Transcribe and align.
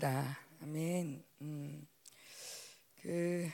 다 0.00 0.38
아멘. 0.62 1.22
음, 1.42 1.86
그 3.02 3.50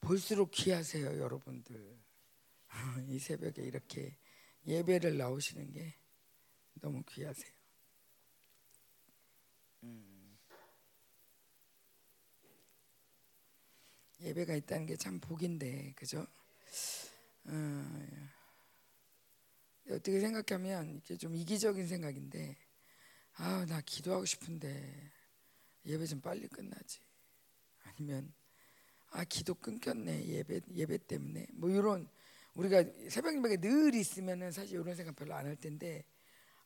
볼수록 0.00 0.50
귀하세요, 0.52 1.18
여러분들. 1.18 2.00
이 3.08 3.18
새벽에 3.18 3.62
이렇게 3.62 4.16
예배를 4.66 5.18
나오시는 5.18 5.70
게 5.70 5.94
너무 6.80 7.02
귀하세요. 7.10 7.52
음. 9.82 10.38
예배가 14.20 14.54
있다는 14.54 14.86
게 14.86 14.96
참 14.96 15.20
복인데, 15.20 15.92
그죠? 15.94 16.26
어, 17.44 18.06
어떻게 19.90 20.20
생각하면 20.20 20.96
이게 20.96 21.16
좀 21.16 21.34
이기적인 21.34 21.86
생각인데, 21.86 22.56
아, 23.34 23.66
나 23.68 23.80
기도하고 23.80 24.24
싶은데 24.24 25.12
예배 25.86 26.06
좀 26.06 26.20
빨리 26.20 26.46
끝나지. 26.48 27.00
아니면 27.84 28.32
아 29.10 29.24
기도 29.24 29.54
끊겼네 29.54 30.26
예배 30.26 30.60
예배 30.74 30.98
때문에 31.06 31.46
뭐 31.52 31.68
이런 31.70 32.08
우리가 32.54 32.84
새벽 33.10 33.36
예배가 33.36 33.56
늘 33.60 33.94
있으면은 33.94 34.52
사실 34.52 34.80
이런 34.80 34.94
생각 34.94 35.16
별로 35.16 35.34
안 35.34 35.46
할 35.46 35.56
텐데 35.56 36.04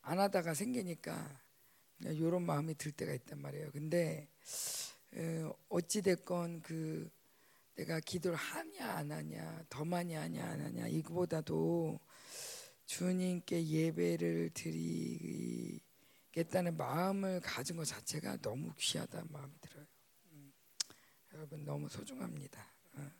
안 0.02 0.18
하다가 0.20 0.54
생기니까 0.54 1.40
이런 2.04 2.42
마음이 2.44 2.74
들 2.76 2.92
때가 2.92 3.12
있단 3.14 3.40
말이에요. 3.40 3.72
근데 3.72 4.28
어, 5.14 5.54
어찌 5.70 6.02
됐건 6.02 6.62
그 6.62 7.10
내가 7.76 8.00
기도를 8.00 8.36
하냐 8.36 8.90
안 8.90 9.12
하냐 9.12 9.64
더 9.68 9.84
많이 9.84 10.14
하냐 10.14 10.44
안 10.44 10.60
하냐 10.60 10.88
이거보다도 10.88 12.00
주님께 12.86 13.66
예배를 13.66 14.50
드리겠다는 16.32 16.76
마음을 16.76 17.40
가진 17.40 17.76
것 17.76 17.84
자체가 17.84 18.38
너무 18.38 18.72
귀하다는 18.78 19.28
마음이 19.30 19.52
들어요. 19.60 19.86
여러분 21.34 21.64
너무 21.64 21.88
소중합니다. 21.88 22.72
어. 22.94 23.10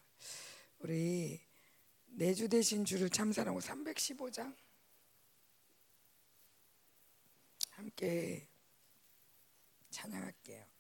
우리 0.79 1.41
내주 2.07 2.49
대신 2.49 2.85
주를 2.85 3.11
참사하고 3.11 3.61
315장 3.61 4.57
함께 7.71 8.49
찬양할게요. 9.91 10.76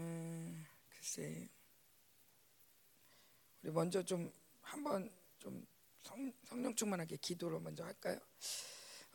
음, 0.00 0.64
글쎄 0.88 1.48
우리 3.62 3.70
먼저 3.70 4.02
좀 4.02 4.32
한번 4.62 5.10
좀 5.38 5.66
성, 6.00 6.32
성령 6.44 6.74
충만하게 6.74 7.16
기도로 7.16 7.60
먼저 7.60 7.84
할까요? 7.84 8.18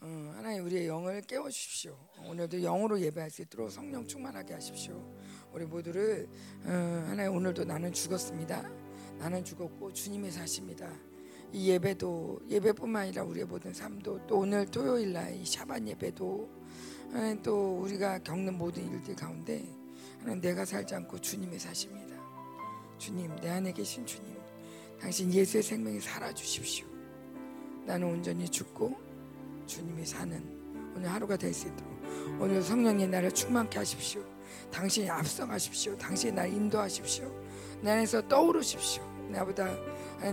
어, 0.01 0.33
하나님 0.35 0.63
우리의 0.65 0.87
영을 0.87 1.21
깨워 1.21 1.49
주십시오. 1.49 1.97
오늘도 2.27 2.59
영으로 2.59 2.99
예배할 2.99 3.31
수 3.31 3.41
있도록 3.41 3.71
성령 3.71 4.05
충만하게 4.05 4.53
하십시오. 4.53 5.17
우리 5.51 5.65
모두를 5.65 6.27
어, 6.63 6.69
하나님 7.07 7.33
오늘도 7.33 7.63
나는 7.63 7.91
죽었습니다. 7.91 8.61
나는 9.17 9.43
죽었고 9.43 9.93
주님이 9.93 10.29
사십니다. 10.29 10.93
이 11.51 11.69
예배도 11.69 12.41
예배뿐만 12.49 13.03
아니라 13.03 13.23
우리의 13.23 13.45
모든 13.45 13.73
삶도 13.73 14.27
또 14.27 14.39
오늘 14.39 14.65
토요일 14.67 15.13
날 15.13 15.33
이 15.33 15.45
샤반 15.45 15.87
예배도 15.87 16.49
하나님 17.11 17.41
또 17.41 17.79
우리가 17.79 18.19
겪는 18.19 18.57
모든 18.57 18.91
일들 18.91 19.15
가운데 19.15 19.63
하 19.63 19.84
나님 20.25 20.41
내가 20.41 20.65
살지 20.65 20.95
않고 20.95 21.19
주님이 21.19 21.59
사십니다. 21.59 22.15
주님 22.97 23.35
내 23.37 23.49
안에 23.49 23.71
계신 23.71 24.05
주님 24.05 24.35
당신 24.99 25.31
예수의 25.31 25.61
생명이 25.61 25.99
살아 25.99 26.33
주십시오. 26.33 26.87
나는 27.85 28.07
온전히 28.07 28.47
죽고 28.49 28.95
주님이 29.67 30.05
사는 30.05 30.41
오늘 30.95 31.11
하루가 31.11 31.37
될 31.37 31.53
수 31.53 31.67
있도록 31.67 31.93
오늘 32.39 32.61
성령이 32.61 33.07
나를 33.07 33.31
충만케 33.31 33.77
하십시오. 33.77 34.23
당신이 34.71 35.09
앞서가십시오. 35.09 35.97
당신이 35.97 36.31
날 36.33 36.51
인도하십시오. 36.51 37.31
내 37.81 37.91
안에서 37.91 38.25
떠오르십시오. 38.27 39.03
나보다 39.29 39.75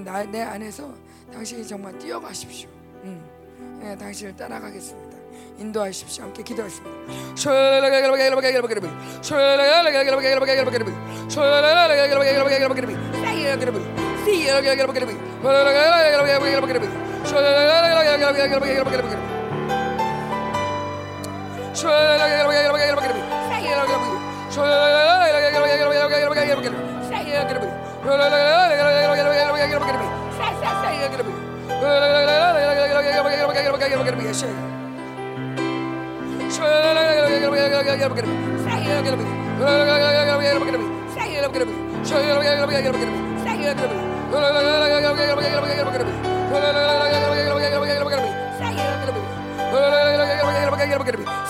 나, 0.04 0.22
내 0.24 0.40
안에서 0.42 0.94
당신이 1.32 1.66
정말 1.66 1.98
뛰어가십시오. 1.98 2.70
음, 3.04 3.78
네, 3.82 3.96
당신을 3.96 4.36
따라가겠습니다. 4.36 5.11
인도하십시오. 5.62 6.24
함께 6.24 6.42
기도하겠습니다. 6.42 6.90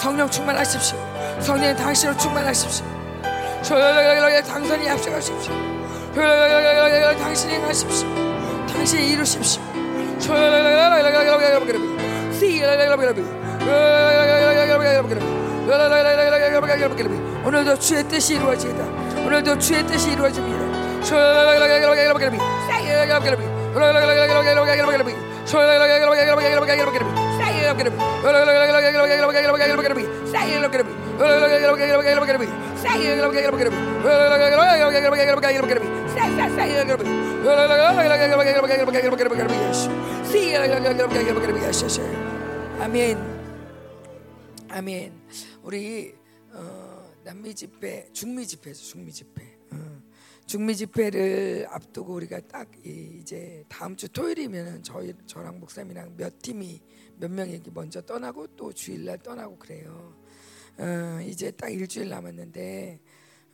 성령 0.00 0.28
충만하십시오. 0.30 0.98
성령 1.40 1.74
당신을 1.76 2.18
충만하십시오. 2.18 2.86
당선이 4.46 4.88
앞서가십시오. 4.90 5.54
당신이 7.18 7.60
가십시오. 7.62 8.08
당신이 8.72 9.10
이루십시오. 9.10 9.62
오늘도 17.44 17.78
주의 17.78 18.02
뜻이 18.04 18.34
이루어지다. 18.34 18.84
오늘도 19.24 19.58
주의 19.58 19.86
뜻이 19.86 20.12
이루어집니다. 20.12 21.02
아멘. 42.80 43.31
아멘. 44.72 45.12
우리 45.62 46.14
어, 46.50 47.12
남미 47.24 47.54
집회, 47.54 48.08
중미 48.10 48.46
집회죠. 48.46 48.82
중미 48.82 49.12
집회. 49.12 49.58
어, 49.70 50.02
중미 50.46 50.74
집회를 50.76 51.66
앞두고 51.68 52.14
우리가 52.14 52.40
딱 52.48 52.70
이제 52.82 53.64
다음 53.68 53.94
주 53.96 54.08
토요일이면 54.08 54.82
저희 54.82 55.12
저랑 55.26 55.60
목사님이랑 55.60 56.16
몇 56.16 56.38
팀이 56.40 56.80
몇 57.18 57.30
명이 57.30 57.60
먼저 57.74 58.00
떠나고 58.00 58.46
또 58.56 58.72
주일날 58.72 59.18
떠나고 59.18 59.58
그래요. 59.58 60.16
어, 60.78 61.20
이제 61.26 61.50
딱 61.50 61.68
일주일 61.68 62.08
남았는데 62.08 62.98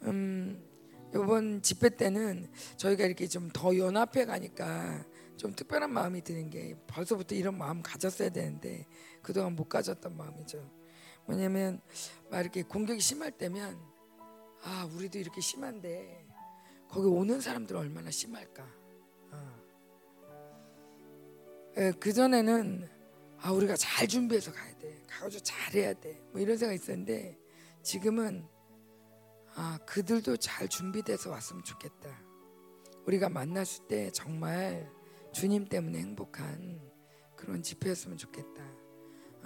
음, 0.03 0.63
이번 1.13 1.63
집회 1.63 1.89
때는 1.89 2.49
저희가 2.77 3.05
이렇게 3.05 3.27
좀 3.27 3.51
더 3.53 3.77
연합해 3.77 4.25
가니까 4.25 5.05
좀 5.37 5.53
특별한 5.53 5.93
마음이 5.93 6.23
드는 6.23 6.49
게 6.49 6.77
벌써부터 6.87 7.35
이런 7.35 7.59
마음 7.59 7.83
가졌어야 7.83 8.29
되는데 8.29 8.87
그동안 9.21 9.57
못 9.57 9.69
가졌던 9.69 10.17
마음이죠. 10.17 10.78
왜냐면 11.29 11.81
막 12.31 12.41
이렇게 12.41 12.63
공격이 12.63 13.01
심할 13.01 13.31
때면 13.31 13.79
아 14.63 14.89
우리도 14.95 15.19
이렇게 15.19 15.41
심한데 15.41 16.27
거기 16.89 17.07
오는 17.07 17.41
사람들 17.41 17.77
얼마나 17.77 18.11
심할까. 18.11 18.67
어. 19.31 19.59
예, 21.77 21.93
그 22.01 22.13
전에는 22.13 22.89
아 23.41 23.53
우리가 23.53 23.77
잘 23.77 24.09
준비해서 24.09 24.53
가야 24.53 24.77
돼, 24.79 25.01
가가지고 25.07 25.45
잘해야 25.45 25.93
돼, 25.93 26.21
뭐 26.33 26.41
이런 26.41 26.57
생각 26.57 26.75
있었는데 26.75 27.39
지금은 27.83 28.49
아 29.55 29.79
그들도 29.87 30.39
잘 30.39 30.67
준비돼서 30.67 31.31
왔으면 31.31 31.63
좋겠다. 31.63 32.09
우리가 33.07 33.29
만났을 33.29 33.87
때 33.87 34.11
정말 34.11 34.91
주님 35.33 35.67
때문에 35.67 35.99
행복한 35.99 36.81
그런 37.37 37.63
집회였으면 37.63 38.17
좋겠다. 38.17 38.78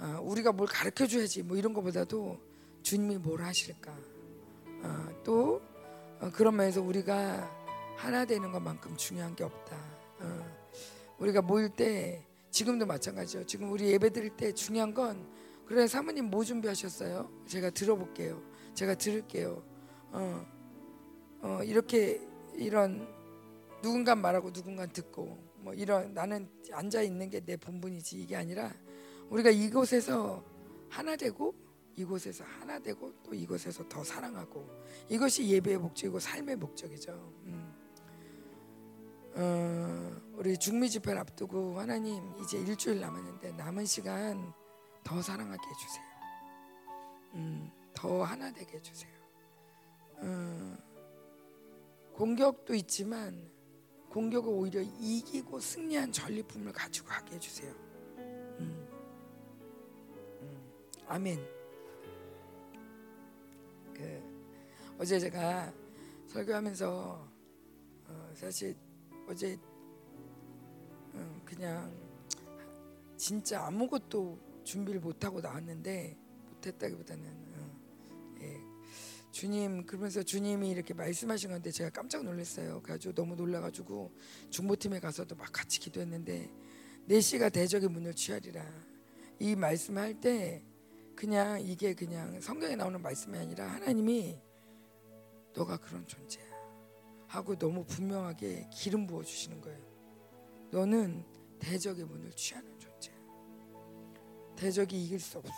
아, 0.03 0.19
우리가 0.19 0.51
뭘 0.51 0.67
가르쳐 0.67 1.07
줘야지 1.07 1.43
뭐 1.43 1.55
이런 1.55 1.73
것보다도 1.73 2.37
주님이 2.81 3.19
뭘 3.19 3.41
하실까. 3.41 3.97
아, 4.81 5.13
또 5.23 5.61
어, 6.19 6.29
그런 6.33 6.57
면에서 6.57 6.81
우리가 6.81 7.49
하나 7.95 8.25
되는 8.25 8.51
것만큼 8.51 8.97
중요한 8.97 9.33
게 9.33 9.45
없다. 9.45 9.77
어. 10.19 10.57
우리가 11.19 11.41
모일 11.41 11.69
때 11.69 12.21
지금도 12.51 12.85
마찬가지죠. 12.85 13.45
지금 13.45 13.71
우리 13.71 13.93
예배 13.93 14.09
드릴 14.09 14.35
때 14.35 14.51
중요한 14.51 14.93
건 14.93 15.25
그래 15.65 15.87
사모님 15.87 16.25
뭐 16.25 16.43
준비하셨어요? 16.43 17.45
제가 17.47 17.69
들어볼게요. 17.69 18.43
제가 18.73 18.95
들을게요. 18.95 19.63
어, 20.11 20.45
어 21.43 21.59
이렇게 21.63 22.19
이런 22.55 23.07
누군가 23.81 24.15
말하고 24.15 24.51
누군가 24.51 24.85
듣고 24.85 25.41
뭐 25.59 25.73
이런 25.73 26.13
나는 26.13 26.49
앉아 26.73 27.03
있는 27.03 27.29
게 27.29 27.39
내 27.39 27.55
본분이지 27.55 28.21
이게 28.21 28.35
아니라 28.35 28.69
우리가 29.29 29.49
이곳에서 29.49 30.43
하나 30.89 31.15
되고 31.15 31.55
이곳에서 31.95 32.43
하나 32.43 32.79
되고 32.79 33.13
또 33.23 33.33
이곳에서 33.33 33.87
더 33.87 34.03
사랑하고 34.03 34.67
이것이 35.09 35.47
예배의 35.47 35.77
목적이고 35.77 36.19
삶의 36.19 36.55
목적이죠. 36.55 37.11
음. 37.45 37.73
어, 39.35 40.21
우리 40.33 40.57
중미 40.57 40.89
집회를 40.89 41.19
앞두고 41.19 41.79
하나님 41.79 42.21
이제 42.39 42.57
일주일 42.59 42.99
남았는데 42.99 43.53
남은 43.53 43.85
시간 43.85 44.53
더 45.03 45.21
사랑하게 45.21 45.61
해주세요. 45.67 46.05
음, 47.35 47.71
더 47.93 48.23
하나 48.23 48.51
되게 48.51 48.77
해주세요. 48.77 49.11
어, 50.17 50.77
공격도 52.13 52.75
있지만 52.75 53.51
공격을 54.09 54.53
오히려 54.53 54.81
이기고 54.81 55.59
승리한 55.59 56.11
전리품을 56.11 56.71
가지고 56.71 57.09
하게 57.09 57.35
해주세요. 57.35 57.82
아멘. 61.07 61.39
그 63.93 64.23
어제 64.97 65.19
제가 65.19 65.73
설교하면서 66.27 67.29
어, 68.07 68.31
사실 68.35 68.75
어제 69.27 69.57
음, 71.13 71.41
그냥 71.45 71.93
진짜 73.17 73.65
아무것도 73.65 74.39
준비를 74.63 74.99
못하고 75.01 75.41
나왔는데 75.41 76.17
못했다기보다는 76.49 77.25
어, 77.25 78.37
예. 78.41 78.59
주님 79.31 79.85
그러면서 79.85 80.23
주님이 80.23 80.69
이렇게 80.69 80.93
말씀하신 80.93 81.51
건데 81.51 81.69
제가 81.69 81.89
깜짝 81.89 82.23
놀랐어요. 82.23 82.81
가지고 82.81 83.13
너무 83.13 83.35
놀라가지고 83.35 84.11
중보팀에 84.49 84.99
가서도 84.99 85.35
막 85.35 85.51
같이 85.51 85.79
기도했는데 85.79 86.49
내 87.05 87.19
씨가 87.19 87.49
대적의 87.49 87.89
문을 87.89 88.13
취하리라 88.13 88.65
이 89.39 89.55
말씀할 89.55 90.19
때 90.21 90.63
그냥 91.15 91.61
이게 91.61 91.93
그냥 91.93 92.39
성경에 92.41 92.75
나오는 92.75 93.01
말씀이 93.01 93.37
아니라 93.37 93.67
하나님이 93.67 94.41
너가 95.53 95.77
그런 95.77 96.05
존재야 96.07 96.45
하고 97.27 97.55
너무 97.57 97.83
분명하게 97.85 98.69
기름 98.71 99.07
부어 99.07 99.23
주시는 99.23 99.61
거예요. 99.61 99.79
너는 100.71 101.25
대적의 101.59 102.05
문을 102.05 102.31
취하는 102.33 102.77
존재야. 102.79 103.15
대적이 104.55 105.03
이길 105.05 105.19
수 105.19 105.37
없어. 105.37 105.51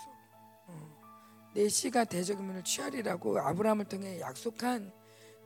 어. 0.67 1.51
내 1.53 1.67
씨가 1.67 2.05
대적의 2.05 2.43
문을 2.43 2.63
취하리라고 2.63 3.39
아브라함을 3.39 3.85
통해 3.85 4.19
약속한 4.19 4.91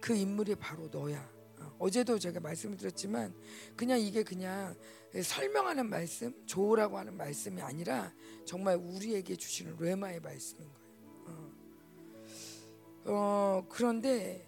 그 0.02 0.16
인물이 0.16 0.56
바로 0.56 0.88
너야. 0.90 1.39
어. 1.78 1.90
제도 1.90 2.18
제가 2.20 2.40
말씀을 2.40 2.78
드렸지만 2.78 3.34
그냥 3.76 4.00
이게 4.00 4.24
그냥 4.24 4.76
설명하는 5.22 5.90
말씀, 5.90 6.34
조우라고 6.46 6.98
하는 6.98 7.16
말씀이 7.18 7.62
아니라 7.62 8.14
정말 8.46 8.76
우리에게 8.76 9.36
주시는 9.36 9.78
레마의 9.80 10.20
말씀인 10.20 10.68
거예요. 10.68 10.90
어, 11.26 11.52
어 13.06 13.66
그런데 13.70 14.48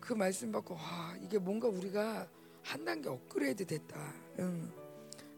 그 0.00 0.14
말씀 0.14 0.50
받고 0.50 0.74
와 0.74 1.16
이게 1.22 1.38
뭔가 1.38 1.68
우리가 1.68 2.28
한 2.62 2.84
단계 2.84 3.08
업그레이드 3.08 3.66
됐다. 3.66 4.14
응. 4.38 4.72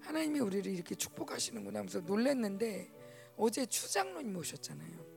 하나님이 0.01 0.41
우리를 0.41 0.71
이렇게 0.71 0.95
축복하시는구나 0.95 1.81
하면서 1.81 2.01
놀랐는데 2.01 2.91
어제 3.37 3.67
추장로님 3.67 4.37
오셨잖아요. 4.37 5.13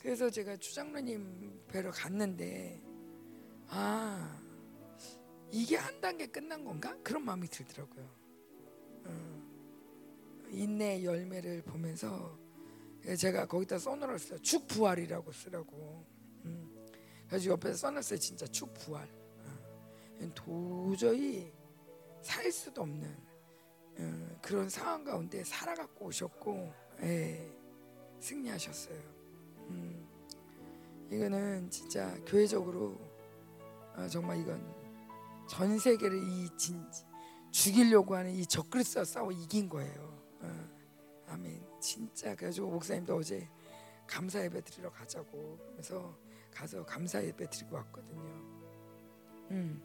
그래서 0.00 0.30
제가 0.30 0.56
추장로님 0.56 1.62
뵈러 1.68 1.90
갔는데 1.90 2.80
아 3.68 4.40
이게 5.50 5.76
한 5.76 6.00
단계 6.00 6.26
끝난 6.26 6.64
건가? 6.64 6.96
그런 7.02 7.24
마음이 7.24 7.48
들더라고요. 7.48 8.04
어, 9.04 9.42
인내 10.50 11.04
열매를 11.04 11.62
보면서 11.62 12.38
제가 13.18 13.46
거기다 13.46 13.78
써놓았어요. 13.78 14.40
축 14.40 14.66
부활이라고 14.66 15.30
쓰라고. 15.32 16.04
음. 16.44 16.86
그래서 17.28 17.50
옆에서 17.50 17.76
써놨어요. 17.76 18.18
진짜 18.18 18.46
축 18.46 18.72
부활. 18.74 19.08
어. 19.38 20.30
도저히 20.34 21.52
살 22.22 22.50
수도 22.50 22.82
없는 22.82 23.16
어, 23.98 24.38
그런 24.42 24.68
상황 24.68 25.04
가운데 25.04 25.44
살아갖고 25.44 26.06
오셨고 26.06 26.72
예, 27.02 27.50
승리하셨어요. 28.20 28.98
음. 29.68 30.06
이거는 31.10 31.70
진짜 31.70 32.12
교회적으로 32.26 32.98
어, 33.94 34.08
정말 34.08 34.40
이건 34.40 34.75
전 35.46 35.78
세계를 35.78 36.22
이 36.22 36.48
진, 36.56 36.84
죽이려고 37.50 38.14
하는 38.14 38.32
이 38.32 38.44
적그리스와 38.44 39.04
싸워 39.04 39.30
이긴 39.32 39.68
거예요. 39.68 40.22
어, 40.40 40.68
아멘. 41.28 41.64
진짜 41.80 42.34
그래가지고 42.34 42.70
목사님도 42.70 43.16
어제 43.16 43.48
감사 44.06 44.42
예배 44.42 44.62
드리러 44.62 44.90
가자고 44.90 45.58
그래서 45.72 46.16
가서 46.50 46.84
감사 46.84 47.22
예배 47.22 47.48
드리고 47.48 47.76
왔거든요. 47.76 48.22
음, 49.50 49.82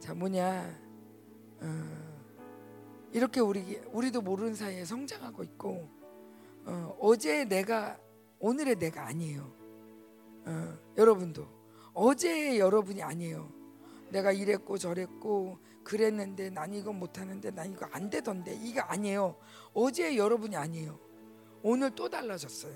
자 0.00 0.14
뭐냐, 0.14 0.78
어, 1.60 2.08
이렇게 3.12 3.40
우리 3.40 3.76
우리도 3.92 4.22
모르는 4.22 4.54
사이에 4.54 4.84
성장하고 4.84 5.42
있고 5.44 5.88
어, 6.64 6.96
어제 7.00 7.44
내가 7.44 7.98
오늘의 8.38 8.76
내가 8.76 9.06
아니에요. 9.06 9.52
어, 10.46 10.78
여러분도 10.96 11.46
어제 11.92 12.58
여러분이 12.58 13.02
아니에요. 13.02 13.57
내가 14.10 14.32
이랬고 14.32 14.78
저랬고 14.78 15.58
그랬는데 15.84 16.50
난 16.50 16.72
이거 16.74 16.92
못하는데 16.92 17.50
난 17.50 17.72
이거 17.72 17.86
안 17.92 18.10
되던데 18.10 18.54
이게 18.62 18.80
아니에요. 18.80 19.36
어제 19.74 20.16
여러분이 20.16 20.56
아니에요. 20.56 20.98
오늘 21.62 21.90
또 21.94 22.08
달라졌어요. 22.08 22.74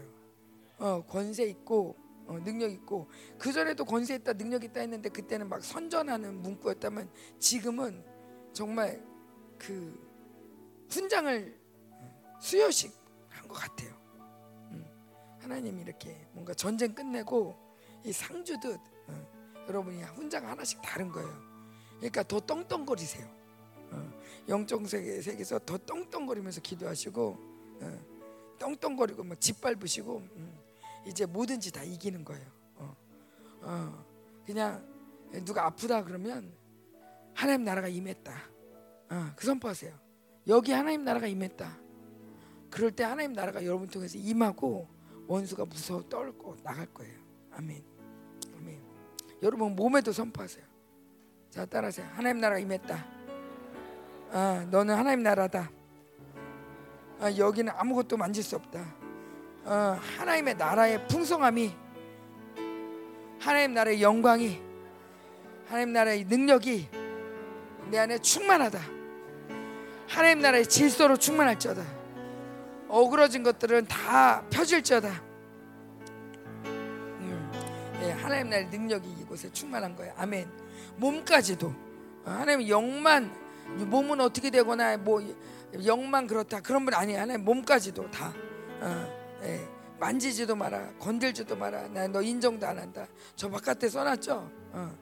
어, 0.79 1.05
권세 1.07 1.45
있고 1.45 1.97
어, 2.27 2.39
능력 2.43 2.71
있고 2.73 3.09
그 3.39 3.53
전에도 3.53 3.85
권세 3.85 4.15
있다 4.17 4.33
능력 4.35 4.65
있다 4.65 4.81
했는데 4.81 5.09
그때는 5.09 5.49
막 5.49 5.63
선전하는 5.63 6.41
문구였다면 6.43 7.11
지금은 7.39 8.05
정말 8.53 9.05
그 9.59 9.99
훈장을 10.91 11.61
수여식 12.41 12.93
한 13.29 13.49
것 13.49 13.55
같아요. 13.55 13.91
음, 14.71 14.85
하나님이 15.41 15.83
이렇게 15.83 16.27
뭔가 16.33 16.55
전쟁 16.55 16.95
끝내고 16.95 17.57
이 18.05 18.13
상주듯 18.13 18.65
어, 18.77 18.92
여러분이 19.69 20.03
훈장 20.03 20.49
하나씩 20.49 20.81
다른 20.83 21.09
거예요. 21.09 21.53
그러니까 21.97 22.23
더 22.25 22.41
떵떵거리세요. 22.41 23.27
어, 23.91 24.13
영적 24.49 24.89
세계 24.89 25.21
세계에서 25.21 25.59
더 25.61 25.79
떵떵거리면서 25.79 26.61
기도하시고 26.61 27.39
어, 27.81 27.99
떵떵거리고 28.59 29.25
막 29.25 29.41
짓밟으시고 29.41 30.17
음, 30.19 30.59
이제 31.07 31.27
뭐든지 31.27 31.73
다 31.73 31.83
이기는 31.83 32.25
거예요. 32.25 32.47
어, 32.77 32.97
어, 33.63 34.05
그냥 34.45 34.85
누가 35.45 35.67
아프다 35.67 36.05
그러면 36.05 36.53
하나님 37.35 37.65
나라가 37.65 37.89
임했다. 37.89 38.33
어, 39.11 39.33
그 39.37 39.47
선포하세요. 39.47 39.99
여기 40.49 40.73
하나님 40.73 41.05
나라가 41.05 41.27
임했다. 41.27 41.79
그럴 42.71 42.91
때 42.91 43.05
하나님 43.05 43.33
나라가 43.33 43.65
여러분 43.65 43.87
통해서 43.89 44.19
임하고 44.19 44.89
원수가 45.29 45.67
무서워 45.67 46.03
떨고 46.09 46.57
나갈 46.63 46.87
거예요. 46.87 47.17
아멘. 47.53 47.92
여러분 49.43 49.75
몸에도 49.75 50.13
선포하세요. 50.13 50.65
자 51.51 51.67
따라하세요. 51.67 52.07
하나님 52.15 52.41
나라가 52.41 52.61
임했다. 52.61 53.05
아, 54.31 54.67
너는 54.71 54.95
하나님 54.95 55.23
나라다. 55.23 55.71
아, 57.21 57.37
여기는 57.37 57.73
아무것도 57.77 58.17
만질 58.17 58.43
수 58.43 58.57
없다. 58.57 58.81
어, 59.65 59.99
하나님의 60.17 60.55
나라의 60.55 61.07
풍성함이 61.09 61.75
하나님 63.39 63.75
나라의 63.75 64.01
영광이 64.01 64.61
하나님 65.67 65.93
나라의 65.93 66.25
능력이 66.25 66.89
내 67.91 67.99
안에 67.99 68.19
충만하다. 68.19 68.81
하나님 70.09 70.41
나라의 70.41 70.67
질서로 70.67 71.17
충만할지어다. 71.17 71.83
어그러진 72.89 73.43
것들은 73.43 73.87
다 73.87 74.43
펴질지어다. 74.51 75.32
하나님 78.33 78.49
나라의 78.51 78.67
능력이 78.71 79.09
이곳에 79.21 79.53
충만한 79.53 79.95
거예요. 79.95 80.15
아멘. 80.17 80.49
몸까지도 80.97 81.67
어, 82.25 82.31
하나님 82.31 82.67
영만 82.69 83.31
몸은 83.87 84.21
어떻게 84.21 84.51
되거나 84.51 84.97
뭐 84.97 85.21
영만 85.85 86.27
그렇다 86.27 86.61
그런 86.61 86.85
분 86.87 86.95
아니에요. 86.95 87.21
하나님 87.21 87.45
몸까지도 87.45 88.11
다 88.11 88.33
어, 88.81 89.39
예, 89.43 89.69
만지지도 90.01 90.57
마라 90.57 90.95
건들지도 90.99 91.57
마라. 91.57 91.89
나 91.89 92.09
너 92.09 92.23
인정도 92.23 92.67
안 92.67 92.79
한다. 92.79 93.07
저 93.37 93.51
바깥에 93.51 93.89
써놨죠. 93.89 94.51
어, 94.73 94.99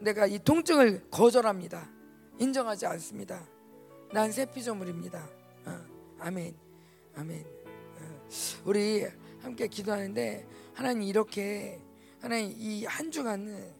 내가 0.00 0.26
이 0.26 0.38
통증을 0.38 1.08
거절합니다. 1.10 1.88
인정하지 2.38 2.86
않습니다. 2.86 3.44
난 4.12 4.30
새 4.30 4.46
피조물입니다. 4.46 5.28
어, 5.66 5.78
아멘, 6.20 6.54
아멘. 7.16 7.44
어, 8.00 8.28
우리 8.64 9.04
함께 9.42 9.66
기도하는데 9.66 10.46
하나님 10.74 11.02
이렇게 11.02 11.80
하나님 12.20 12.54
이 12.58 12.84
한 12.84 13.10
주간은 13.10 13.72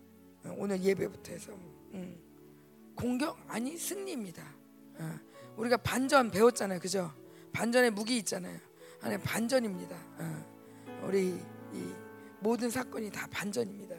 어, 0.45 0.55
오늘 0.59 0.81
예배부터 0.83 1.33
해서 1.33 1.53
음, 1.95 2.17
공격 2.95 3.37
아니 3.49 3.77
승리입니다. 3.77 4.43
어, 4.99 5.19
우리가 5.57 5.77
반전 5.79 6.31
배웠잖아요, 6.31 6.79
그죠? 6.81 7.13
반전의 7.53 7.91
무기 7.91 8.17
있잖아요. 8.19 8.59
하나님 9.01 9.23
반전입니다. 9.25 9.97
어, 10.19 10.45
우리 11.05 11.39
이 11.73 11.93
모든 12.41 12.71
사건이 12.71 13.11
다 13.11 13.27
반전입니다. 13.31 13.97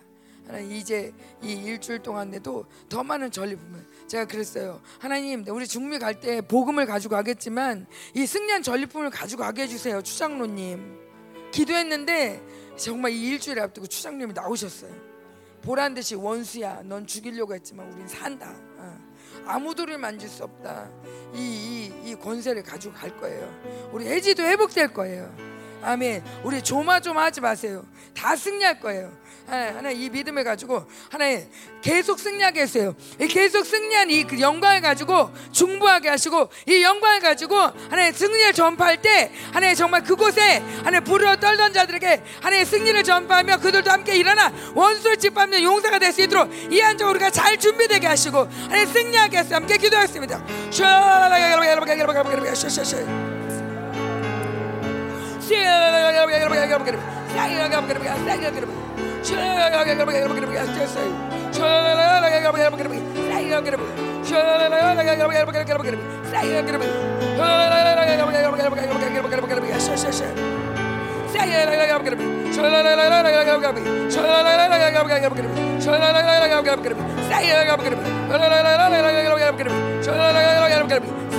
하나님 0.48 0.72
이제 0.72 1.14
이 1.44 1.52
일주일 1.52 2.00
동안에도 2.00 2.66
더 2.88 3.04
많은 3.04 3.30
전리품을 3.30 3.86
제가 4.08 4.26
그랬어요. 4.26 4.82
하나님 5.00 5.46
우리 5.48 5.68
중미 5.68 6.00
갈 6.00 6.20
때 6.20 6.42
복음을 6.42 6.86
가지고 6.86 7.16
가겠지만 7.16 7.86
이 8.16 8.26
승리한 8.26 8.64
전리품을 8.64 9.10
가지고 9.12 9.44
가게 9.44 9.64
해주세요. 9.64 10.02
추장로님 10.02 10.98
기도했는데 11.52 12.42
정말 12.80 13.12
이 13.12 13.28
일주일 13.28 13.60
앞두고 13.60 13.88
추장님이 13.88 14.34
나오셨어요. 14.34 14.92
보란 15.62 15.94
듯이 15.94 16.16
원수야, 16.16 16.82
넌 16.86 17.06
죽이려고 17.06 17.54
했지만 17.54 17.92
우린 17.92 18.08
산다. 18.08 18.56
어. 18.78 18.98
아무도를 19.46 19.98
만질 19.98 20.30
수 20.30 20.44
없다. 20.46 20.90
이, 21.34 21.92
이, 22.04 22.10
이 22.10 22.16
권세를 22.16 22.64
가지고 22.64 22.94
갈 22.94 23.16
거예요. 23.20 23.90
우리 23.92 24.08
해지도 24.08 24.44
회복될 24.44 24.94
거예요. 24.94 25.36
아멘. 25.84 26.24
우리 26.44 26.62
조마조마하지 26.62 27.42
마세요. 27.42 27.86
다 28.16 28.36
승리할 28.36 28.80
거예요. 28.80 29.12
하나, 29.48 29.90
이 29.90 30.10
믿음을 30.12 30.44
가지고 30.44 30.86
하나님 31.10 31.44
계속 31.82 32.20
승리하게 32.20 32.62
했어요. 32.62 32.96
계속 33.32 33.66
승리한 33.66 34.12
이그 34.12 34.40
영광을 34.40 34.82
가지고 34.82 35.32
중부하게 35.52 36.10
하시고 36.10 36.50
이 36.68 36.84
영광을 36.84 37.20
가지고 37.20 37.56
하나님 37.90 38.14
승리를 38.14 38.54
전파할 38.54 39.02
때 39.02 39.32
하나님 39.52 39.76
정말 39.76 40.04
그곳에 40.04 40.60
하나님 40.84 41.04
불을 41.04 41.40
떨던 41.40 41.74
자들에게 41.74 42.22
하나님 42.42 42.64
승리를 42.66 43.04
전파하며 43.04 43.58
그들도 43.58 43.90
함께 43.90 44.18
일어나 44.18 44.54
원수를 44.76 45.18
짓밟는 45.18 45.64
용사가 45.64 45.98
될 45.98 46.10
수 46.10 46.22
있도록 46.22 46.52
이한주 46.72 47.06
우리가 47.08 47.30
잘 47.32 47.58
준비되게 47.58 48.06
하시고 48.06 48.48
하나님 48.64 48.86
승리하게 48.88 49.38
했어요. 49.40 49.56
함께 49.56 49.78
기도하겠습니다. 49.78 50.44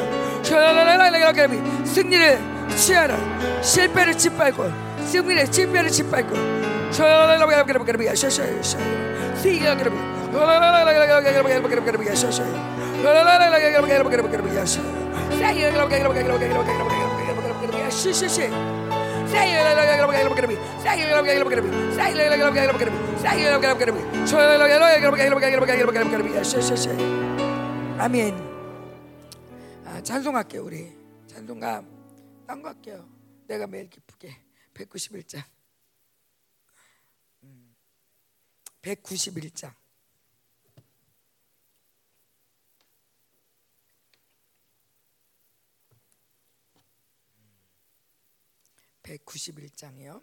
승리를 1.85 2.39
취하라 2.75 3.61
실패를 3.61 4.17
짓밟고 4.17 4.71
승리를 5.05 5.53
실패를 5.53 5.89
짓밟고 5.91 6.35
시시시 12.15 12.41
아멘. 27.97 28.35
아, 29.85 30.01
찬송할게요 30.03 30.63
우리. 30.63 30.95
찬송가 31.27 31.83
딴거 32.45 32.67
할게요. 32.69 33.09
내가 33.47 33.65
매일 33.65 33.89
기쁘게. 33.89 34.35
191장. 34.73 35.43
191장 38.81 39.80
191장이요. 49.03 50.21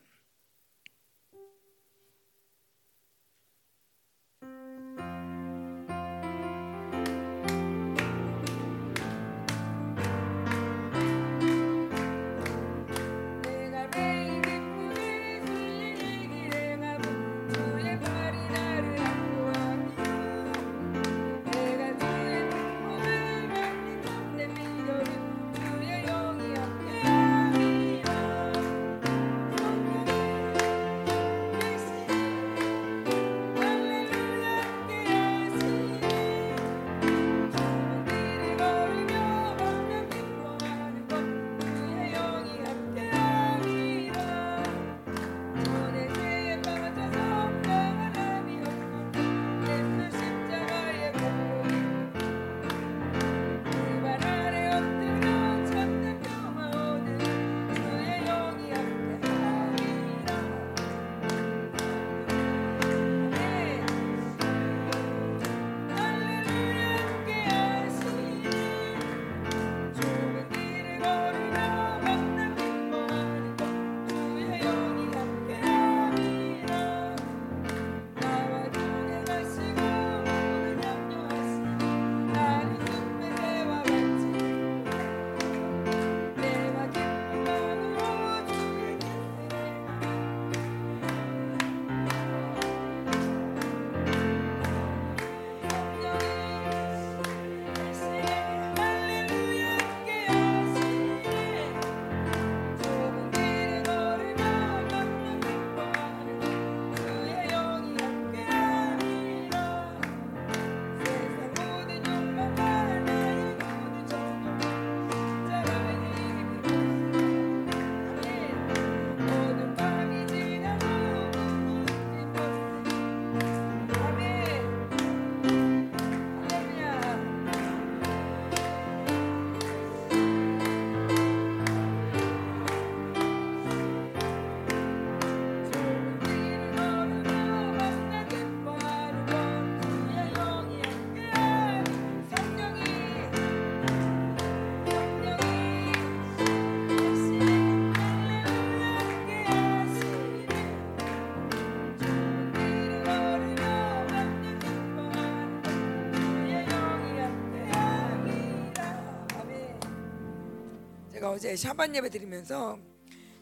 어제 161.38 161.54
샤반 161.54 161.94
예배 161.94 162.08
드리면서 162.10 162.76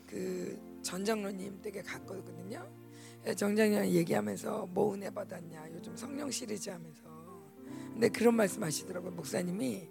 그 0.07 0.61
전장로님 0.83 1.63
댁에 1.63 1.81
갔거든요. 1.81 2.69
예, 3.27 3.35
정장님 3.35 3.87
얘기하면서 3.87 4.67
뭐 4.67 4.93
은혜 4.93 5.09
받았냐 5.09 5.71
요즘 5.73 5.97
성령 5.97 6.31
시리즈 6.31 6.69
하면서. 6.69 7.05
근데 7.95 8.11
그런 8.11 8.35
말씀 8.35 8.63
하시더라고요 8.63 9.13
목사님이. 9.13 9.89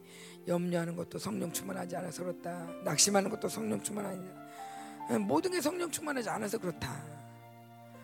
염려하는 0.47 0.95
것도 0.95 1.17
성령 1.17 1.51
충만하지 1.51 1.95
않아서 1.95 2.21
그렇다. 2.23 2.67
낙심하는 2.83 3.31
것도 3.31 3.49
성령 3.49 3.81
충만하지 3.81 4.21
예, 5.09 5.17
모든 5.17 5.49
게 5.49 5.59
성령 5.59 5.89
충만하지 5.89 6.29
않아서 6.29 6.59
그렇다. 6.59 7.03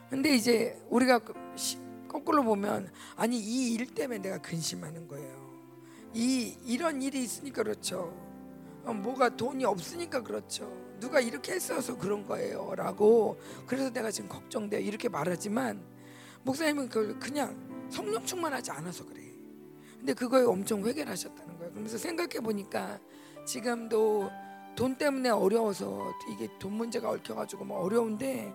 근데 0.09 0.33
이제 0.33 0.81
우리가 0.89 1.19
그 1.19 1.35
거꾸로 2.07 2.43
보면 2.43 2.91
아니 3.15 3.37
이 3.37 3.75
일 3.75 3.85
때문에 3.93 4.19
내가 4.19 4.39
근심하는 4.39 5.07
거예요. 5.07 5.51
이 6.15 6.57
이런 6.65 7.03
일이 7.03 7.21
있으니까 7.21 7.61
그렇죠. 7.61 7.99
어, 7.99 8.30
뭐가 8.83 9.35
돈이 9.35 9.63
없으니까 9.65 10.21
그렇죠 10.21 10.71
누가 10.99 11.19
이렇게 11.19 11.53
했어서 11.53 11.97
그런 11.97 12.25
거예요라고 12.25 13.39
그래서 13.65 13.89
내가 13.89 14.11
지금 14.11 14.29
걱정돼 14.29 14.81
이렇게 14.81 15.09
말하지만 15.09 15.83
목사님은 16.43 16.89
그걸 16.89 17.19
그냥 17.19 17.87
성령 17.89 18.25
충만하지 18.25 18.71
않아서 18.71 19.05
그래. 19.05 19.21
근데 19.97 20.13
그거에 20.13 20.43
엄청 20.43 20.83
회개를 20.85 21.11
하셨다는 21.11 21.57
거예요. 21.57 21.71
그러면서 21.71 21.97
생각해 21.97 22.39
보니까 22.39 22.99
지금도 23.45 24.29
돈 24.75 24.95
때문에 24.95 25.29
어려워서 25.29 26.11
이게 26.31 26.47
돈 26.57 26.73
문제가 26.73 27.09
얽혀가지고 27.09 27.65
뭐 27.65 27.79
어려운데 27.81 28.53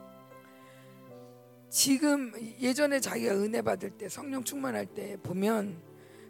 지금 1.69 2.33
예전에 2.61 2.99
자기가 3.01 3.35
은혜 3.35 3.61
받을 3.61 3.91
때 3.91 4.09
성령 4.09 4.43
충만할 4.43 4.87
때 4.87 5.17
보면 5.23 5.81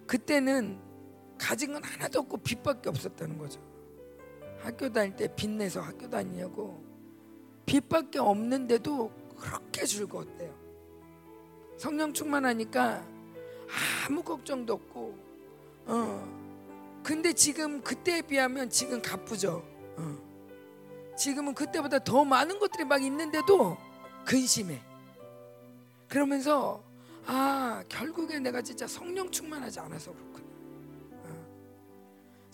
그때는 0.07 0.79
가진 1.39 1.73
건 1.73 1.85
하나도 1.85 2.21
없고 2.21 2.39
빚밖에 2.39 2.89
없었다는 2.89 3.39
거죠. 3.39 3.61
학교 4.67 4.93
다닐 4.93 5.15
때 5.15 5.33
빚내서 5.33 5.81
학교 5.81 6.11
다니냐고 6.11 6.83
빚밖에 7.67 8.19
없는데도 8.19 9.13
그렇게 9.39 9.87
즐거웠대요. 9.87 10.53
성령 11.77 12.13
충만하니까 12.13 13.07
아무 14.05 14.25
걱정도 14.25 14.73
없고 14.73 15.17
어. 15.87 17.01
근데 17.05 17.33
지금 17.33 17.81
그때에 17.81 18.23
비하면 18.23 18.69
지금 18.69 19.01
가쁘죠. 19.01 19.63
어. 19.99 21.15
지금은 21.17 21.55
그때보다 21.55 22.01
더 22.01 22.25
많은 22.25 22.59
것들이 22.59 22.85
막 22.85 23.01
있는데도 23.05 23.77
근심해. 24.25 24.83
그러면서 26.09 26.83
아 27.25 27.85
결국에 27.89 28.41
내가 28.41 28.61
진짜 28.63 28.89
성령 28.89 29.31
충만하지 29.31 29.79
않아서 29.79 30.13
그렇구나. 30.13 30.36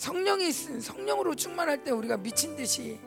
성령이 0.02 0.48
있으 0.48 0.80
성령으로 0.80 1.36
충만할 1.36 1.84
때 1.84 1.92
우리가 1.92 2.16
미친 2.16 2.56
듯이 2.56 2.98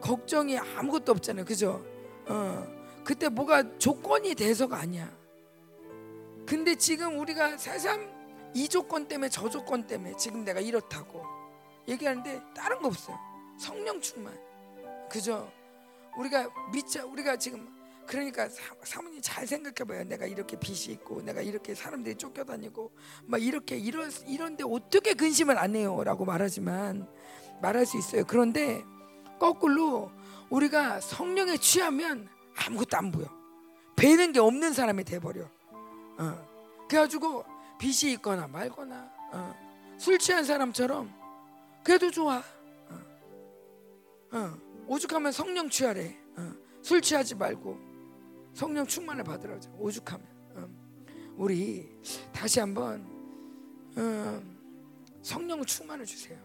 걱정이 0.00 0.58
아무것도 0.58 1.12
없잖아요. 1.12 1.44
그죠? 1.44 1.80
어. 2.26 2.66
그때 3.04 3.28
뭐가 3.28 3.78
조건이 3.78 4.34
돼서가 4.34 4.78
아니야. 4.78 5.08
근데 6.44 6.74
지금 6.74 7.20
우리가 7.20 7.56
새삼 7.56 8.50
이 8.52 8.66
조건 8.66 9.06
때문에 9.06 9.28
저 9.28 9.48
조건 9.48 9.86
때문에 9.86 10.16
지금 10.16 10.44
내가 10.44 10.58
이렇다고 10.58 11.22
얘기하는데 11.86 12.42
다른 12.52 12.82
거 12.82 12.88
없어요. 12.88 13.16
성령 13.56 14.00
충만. 14.00 14.36
그죠? 15.08 15.52
우리가 16.18 16.48
믿자 16.72 17.04
우리가 17.04 17.36
지금 17.36 17.68
그러니까 18.10 18.48
사, 18.82 19.00
모님잘 19.00 19.46
생각해봐요. 19.46 20.02
내가 20.02 20.26
이렇게 20.26 20.58
빚이 20.58 20.90
있고 20.90 21.22
내가 21.22 21.42
이렇게 21.42 21.76
사람들이 21.76 22.16
쫓겨다니고 22.16 22.90
막 23.26 23.40
이렇게 23.40 23.78
이런 23.78 24.10
이런데 24.26 24.64
어떻게 24.66 25.14
근심을 25.14 25.56
안 25.56 25.76
해요?라고 25.76 26.24
말하지만 26.24 27.08
말할 27.62 27.86
수 27.86 27.96
있어요. 27.96 28.24
그런데 28.26 28.82
거꾸로 29.38 30.10
우리가 30.50 31.00
성령에 31.00 31.56
취하면 31.58 32.28
아무것도 32.56 32.96
안 32.96 33.12
보여. 33.12 33.28
배는 33.94 34.32
게 34.32 34.40
없는 34.40 34.72
사람이 34.72 35.04
돼버려. 35.04 35.48
어. 36.18 36.86
그래가지고 36.88 37.44
빚이 37.78 38.10
있거나 38.14 38.48
말거나 38.48 39.08
어. 39.32 39.94
술 40.00 40.18
취한 40.18 40.42
사람처럼 40.42 41.14
그래도 41.84 42.10
좋아. 42.10 42.42
어. 42.88 43.00
어. 44.32 44.58
오죽하면 44.88 45.30
성령 45.30 45.70
취하래. 45.70 46.18
어. 46.36 46.52
술 46.82 47.00
취하지 47.00 47.36
말고 47.36 47.89
성령 48.54 48.86
충만을 48.86 49.24
받으라죠. 49.24 49.70
오죽하면 49.78 50.26
음. 50.56 50.76
우리 51.36 51.88
다시 52.32 52.60
한번 52.60 53.06
음, 53.96 54.58
성령 55.22 55.64
충만을 55.64 56.04
주세요. 56.04 56.38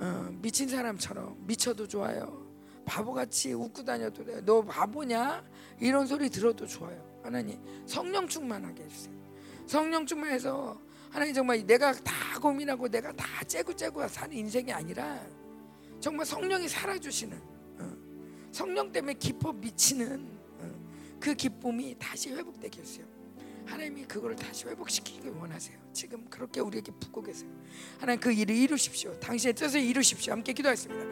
음, 0.00 0.38
미친 0.40 0.68
사람처럼 0.68 1.46
미쳐도 1.46 1.86
좋아요. 1.88 2.46
바보같이 2.84 3.52
웃고 3.52 3.84
다녀도 3.84 4.24
돼. 4.24 4.40
너 4.44 4.62
바보냐? 4.62 5.44
이런 5.80 6.06
소리 6.06 6.28
들어도 6.28 6.66
좋아요. 6.66 7.20
하나님 7.22 7.58
성령 7.86 8.26
충만하게 8.26 8.84
해주세요. 8.84 9.14
성령 9.66 10.06
충만해서 10.06 10.80
하나님 11.10 11.34
정말 11.34 11.64
내가 11.66 11.92
다 11.92 12.38
고민하고 12.40 12.88
내가 12.88 13.12
다 13.12 13.44
째고 13.44 13.74
째고 13.74 14.06
사는 14.08 14.34
인생이 14.34 14.72
아니라 14.72 15.20
정말 16.00 16.24
성령이 16.24 16.68
살아주시는 16.68 17.40
성령 18.52 18.90
때문에 18.90 19.14
기뻐 19.14 19.52
미치는 19.52 20.39
그 21.20 21.34
기쁨이 21.34 21.94
다시 21.98 22.30
회복되게 22.30 22.80
해주세요. 22.80 23.04
하나님이 23.66 24.04
그걸 24.04 24.34
다시 24.34 24.66
회복시키기 24.66 25.28
원하세요. 25.28 25.78
지금 25.92 26.24
그렇게 26.28 26.60
우리에게 26.60 26.90
붓고 26.98 27.22
계세요. 27.22 27.48
하나님 28.00 28.20
그 28.20 28.32
일을 28.32 28.56
이루십시오. 28.56 29.18
당신의 29.20 29.54
뜻을 29.54 29.80
이루십시오. 29.80 30.32
함께 30.32 30.52
기도하겠습니다. 30.52 31.04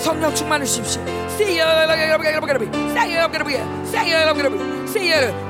성령 0.00 0.34
충만을 0.34 0.66
주십시오. 0.66 1.02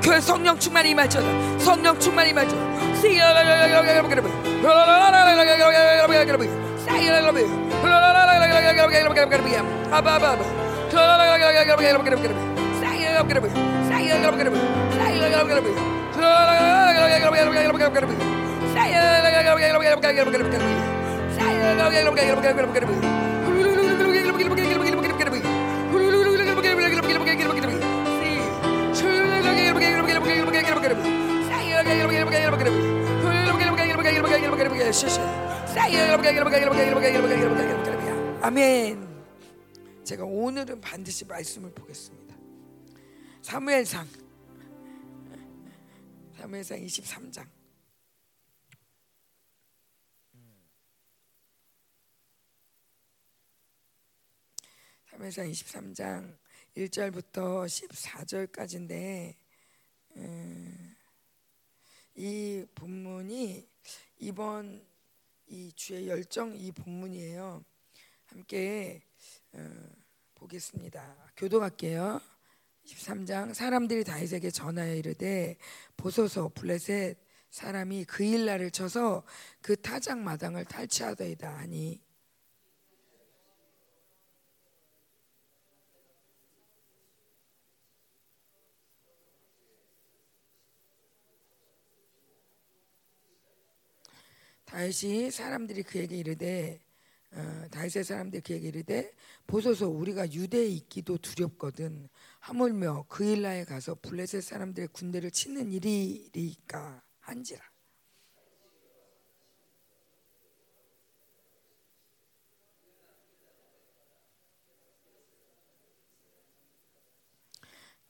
교회 0.02 0.20
성령 0.20 0.58
충만이 0.58 0.90
임할지어다. 0.90 1.58
성령 1.58 1.98
충만이 1.98 2.30
임할지어다. 2.30 2.78
아멘. 38.40 39.06
제가 40.04 40.24
오늘은 40.24 40.80
반드시 40.80 41.24
말씀을 41.26 41.70
보겠습니다. 41.72 42.36
사무엘상 43.42 44.06
사무엘상 46.38 46.78
23장 46.78 47.57
사무엘상 55.18 55.50
23장 55.50 56.36
1절부터 56.76 57.66
14절까지인데 57.66 59.34
음, 60.14 60.96
이 62.14 62.64
본문이 62.72 63.68
이번 64.18 64.86
이 65.48 65.72
주의 65.74 66.06
열정 66.08 66.54
이 66.54 66.70
본문이에요. 66.70 67.64
함께 68.26 69.02
어, 69.54 69.88
보겠습니다. 70.36 71.32
교도할게요. 71.36 72.20
13장 72.84 73.54
사람들이 73.54 74.04
다윗에게 74.04 74.52
전하여 74.52 74.94
이르되 74.94 75.56
보소서 75.96 76.48
블레셋 76.54 77.18
사람이 77.50 78.04
그 78.04 78.22
일날을 78.22 78.70
쳐서 78.70 79.24
그 79.62 79.74
타작 79.80 80.20
마당을 80.20 80.64
탈취하더이다 80.64 81.58
하니 81.58 82.07
다윗이 94.68 95.30
사람들이 95.30 95.82
그에게 95.82 96.18
이르되 96.18 96.78
어, 97.32 97.64
다윗의 97.70 98.04
사람들이 98.04 98.42
그에게 98.42 98.68
이르되 98.68 99.14
보소서 99.46 99.88
우리가 99.88 100.30
유대에 100.30 100.66
있기도 100.66 101.16
두렵거든. 101.16 102.08
하물며 102.40 103.06
그일라에 103.08 103.64
가서 103.64 103.94
블레셋 103.94 104.42
사람들의 104.42 104.88
군대를 104.88 105.30
치는 105.30 105.72
일이리까 105.72 107.02
한지라. 107.20 107.62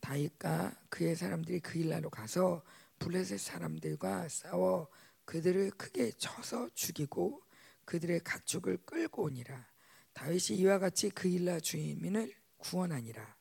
다윗과 0.01 0.75
그의 0.89 1.15
사람들이 1.15 1.61
그일라로 1.61 2.11
가서 2.11 2.65
블레셋 2.99 3.39
사람들과 3.39 4.29
싸워 4.29 4.89
그들을 5.29 5.73
크게 5.73 6.13
쳐서 6.13 6.71
죽이고 6.73 7.43
그들의 7.85 8.21
가축을 8.21 8.79
끌고 8.87 9.25
오니라. 9.25 9.69
다윗이 10.15 10.59
이와 10.59 10.79
같이 10.79 11.11
그일라 11.11 11.61
주민을 11.61 12.35
구원하니라. 12.57 13.37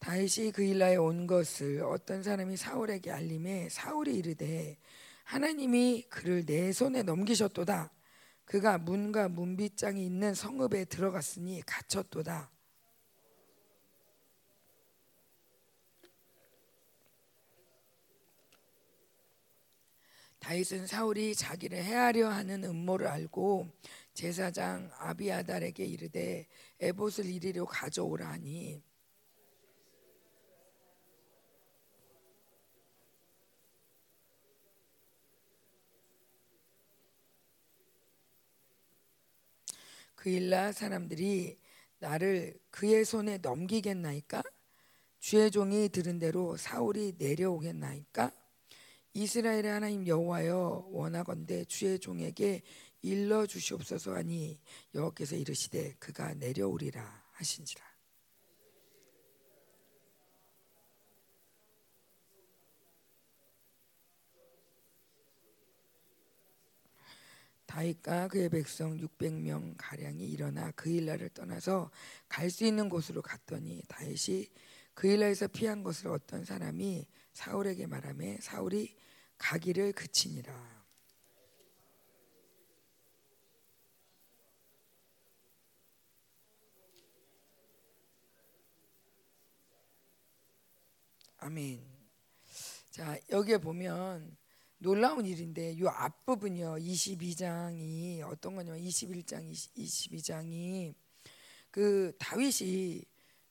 다윗이 0.00 0.50
그일라에 0.52 0.96
온 0.96 1.28
것을 1.28 1.84
어떤 1.84 2.24
사람이 2.24 2.56
사울에게 2.56 3.12
알림해 3.12 3.68
사울이 3.68 4.16
이르되 4.16 4.76
하나님이 5.22 6.08
그를 6.10 6.44
내 6.44 6.72
손에 6.72 7.04
넘기셨도다. 7.04 7.92
그가 8.44 8.78
문과 8.78 9.28
문빗장이 9.28 10.04
있는 10.04 10.34
성읍에 10.34 10.86
들어갔으니 10.86 11.62
갇혔도다. 11.64 12.50
다윗은 20.42 20.88
사울이 20.88 21.36
자기를 21.36 21.78
해하려 21.84 22.28
하는 22.28 22.64
음모를 22.64 23.06
알고 23.06 23.70
제사장 24.12 24.90
아비아달에게 24.98 25.84
이르되 25.84 26.48
에봇을 26.80 27.26
이리로 27.26 27.64
가져오라 27.64 28.26
하니 28.28 28.82
그 40.16 40.28
일라 40.28 40.72
사람들이 40.72 41.56
나를 42.00 42.58
그의 42.70 43.04
손에 43.04 43.38
넘기겠나이까? 43.38 44.42
주의 45.20 45.52
종이 45.52 45.88
들은 45.88 46.18
대로 46.18 46.56
사울이 46.56 47.14
내려오겠나이까? 47.16 48.41
이스라엘의 49.14 49.66
하나님 49.66 50.06
여호와여 50.06 50.88
원하건대 50.90 51.64
주의 51.66 51.98
종에게 51.98 52.62
일러 53.02 53.46
주시옵소서 53.46 54.14
하니 54.14 54.58
여호께서 54.94 55.36
이르시되 55.36 55.94
그가 55.98 56.34
내려오리라 56.34 57.24
하신지라. 57.32 57.92
다윗과 67.66 68.28
그의 68.28 68.50
백성 68.50 68.98
600명 68.98 69.74
가량이 69.78 70.26
일어나 70.26 70.70
그일라를 70.72 71.30
떠나서 71.30 71.90
갈 72.28 72.50
수 72.50 72.64
있는 72.66 72.90
곳으로 72.90 73.22
갔더니 73.22 73.82
다윗이 73.88 74.46
그일라에서 74.92 75.48
피한 75.48 75.82
것을 75.82 76.08
어떤 76.08 76.44
사람이 76.44 77.06
사울에게 77.32 77.86
말하며 77.86 78.36
사울이 78.40 78.94
가기를 79.42 79.92
그치니라. 79.92 80.54
아멘. 91.38 91.84
자, 92.90 93.18
여기에 93.30 93.58
보면 93.58 94.36
놀라운 94.78 95.26
일인데 95.26 95.72
이 95.72 95.82
앞부분이요. 95.86 96.76
22장이 96.76 98.22
어떤 98.22 98.54
거냐면 98.54 98.80
21장 98.80 99.50
22장이 99.50 100.94
그 101.72 102.14
다윗이 102.18 103.04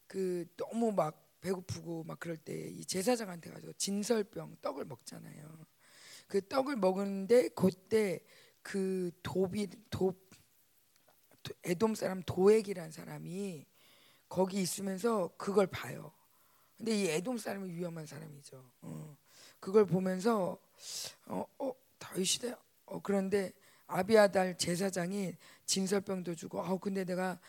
그 0.08 0.45
너무 0.56 0.93
막 0.93 1.38
배고프고 1.41 2.06
막 2.06 2.19
그럴 2.19 2.38
때 2.38 2.69
이 2.69 2.86
제사장한테 2.86 3.51
가서 3.51 3.73
진설병 3.73 4.58
떡을 4.62 4.86
먹잖아요. 4.86 5.70
그 6.32 6.48
떡을 6.48 6.78
먹는데 6.78 7.50
그때 7.50 8.24
그 8.62 9.12
도비 9.22 9.67
도 9.89 10.15
에돔 11.65 11.94
사람 11.96 12.24
도액이란 12.26 12.91
사람이 12.91 13.65
거기 14.30 14.62
있으면서 14.62 15.34
그걸 15.36 15.67
봐요. 15.67 16.13
근데 16.78 16.96
이 16.96 17.08
에돔 17.10 17.38
사람이 17.38 17.74
위험한 17.74 18.06
사람이죠. 18.06 18.63
어. 18.80 19.17
그걸 19.60 19.86
보면서 19.86 20.58
어, 21.26 21.46
어 21.60 21.74
다윗이다. 22.00 22.58
어, 22.86 23.02
그런데 23.02 23.52
아비아달 23.91 24.58
제사장이 24.58 25.36
진설병도 25.65 26.36
주고 26.36 26.62
아 26.62 26.77
근데 26.77 27.04
내가 27.06 27.39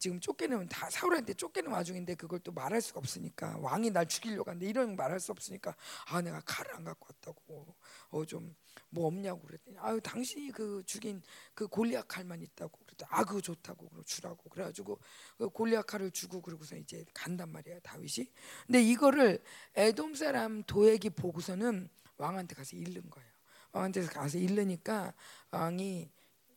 지금 0.00 0.18
쫓겨내면 0.20 0.68
다 0.68 0.90
사울한테 0.90 1.34
쫓겨는 1.34 1.70
와중인데 1.70 2.14
그걸 2.16 2.40
또 2.40 2.50
말할 2.52 2.80
수가 2.80 2.98
없으니까 2.98 3.58
왕이 3.60 3.90
날 3.90 4.06
죽이려고 4.06 4.50
하는데 4.50 4.66
이런 4.66 4.96
말할 4.96 5.20
수 5.20 5.30
없으니까 5.32 5.74
아 6.08 6.20
내가 6.20 6.40
칼을 6.40 6.74
안 6.74 6.84
갖고 6.84 7.06
왔다고. 7.10 7.76
어 8.10 8.24
좀 8.24 8.54
뭐 8.90 9.06
없냐고 9.06 9.42
그랬더니 9.42 9.76
아유 9.80 10.00
당신이 10.00 10.50
그 10.52 10.82
죽인 10.86 11.22
그 11.54 11.66
골리앗 11.68 12.08
칼만 12.08 12.40
있다고 12.40 12.78
그랬더니 12.78 13.08
아 13.12 13.24
그거 13.24 13.40
좋다고 13.40 13.88
그러 13.88 14.02
주라고. 14.02 14.48
그래가지고 14.48 14.98
그 15.36 15.48
골리앗 15.50 15.86
칼을 15.86 16.10
주고 16.10 16.40
그러고서 16.40 16.76
이제 16.76 17.04
간단 17.14 17.50
말이야 17.52 17.80
다윗이. 17.80 18.26
근데 18.66 18.82
이거를 18.82 19.42
에돔 19.74 20.14
사람 20.14 20.62
도액이 20.64 21.10
보고서는 21.10 21.88
왕한테 22.16 22.54
가서 22.54 22.76
잃는 22.76 23.10
거예요. 23.10 23.27
왕한테 23.72 24.06
가서 24.06 24.38
잃으니까 24.38 25.14
왕이 25.50 26.10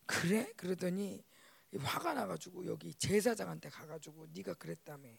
그래? 0.05 0.51
그러더니 0.57 1.23
화가 1.77 2.13
나가지고 2.13 2.65
여기 2.65 2.93
제사장한테 2.93 3.69
가가지고 3.69 4.27
네가 4.33 4.55
그랬다며. 4.55 5.09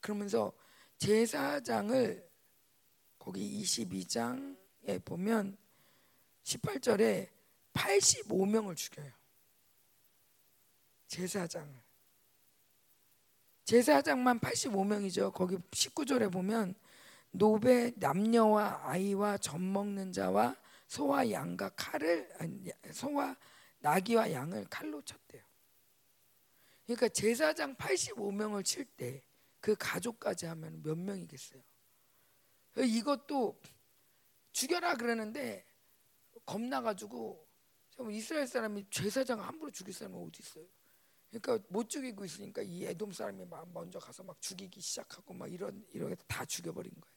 그러면서 0.00 0.52
제사장을 0.98 2.28
거기 3.18 3.62
22장에 3.62 5.04
보면 5.04 5.56
18절에 6.44 7.28
85명을 7.74 8.76
죽여요. 8.76 9.10
제사장을. 11.08 11.74
제사장만 13.64 14.38
85명이죠. 14.38 15.32
거기 15.32 15.56
19절에 15.56 16.32
보면 16.32 16.74
노베 17.32 17.92
남녀와 17.96 18.82
아이와 18.84 19.38
젖 19.38 19.60
먹는 19.60 20.12
자와 20.12 20.56
소와 20.86 21.30
양과 21.30 21.70
칼을 21.70 22.28
소와 22.92 23.36
나귀와 23.80 24.32
양을 24.32 24.66
칼로 24.70 25.02
쳤대요. 25.02 25.44
그러니까 26.86 27.08
제사장 27.08 27.74
85명을 27.76 28.64
칠 28.64 28.84
때 28.96 29.26
그 29.66 29.74
가족까지 29.74 30.46
하면 30.46 30.80
몇 30.80 30.96
명이겠어요? 30.96 31.60
이것도 32.76 33.60
죽여라 34.52 34.94
그러는데 34.94 35.66
겁나가지고 36.44 37.44
이스라엘 38.12 38.46
사람이 38.46 38.86
제사장 38.90 39.42
함부로 39.42 39.72
죽일 39.72 39.92
사람이 39.92 40.16
어디 40.24 40.40
있어요? 40.40 40.64
그러니까 41.30 41.66
못 41.68 41.88
죽이고 41.90 42.24
있으니까 42.24 42.62
이 42.62 42.84
에돔 42.84 43.10
사람이 43.10 43.44
막 43.46 43.68
먼저 43.72 43.98
가서 43.98 44.22
막 44.22 44.40
죽이기 44.40 44.80
시작하고 44.80 45.34
막 45.34 45.52
이런 45.52 45.84
이렇게 45.92 46.14
다 46.28 46.44
죽여버린 46.44 46.92
거예요. 46.92 47.16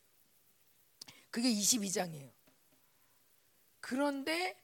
그게 1.30 1.50
22장이에요. 1.54 2.32
그런데 3.80 4.58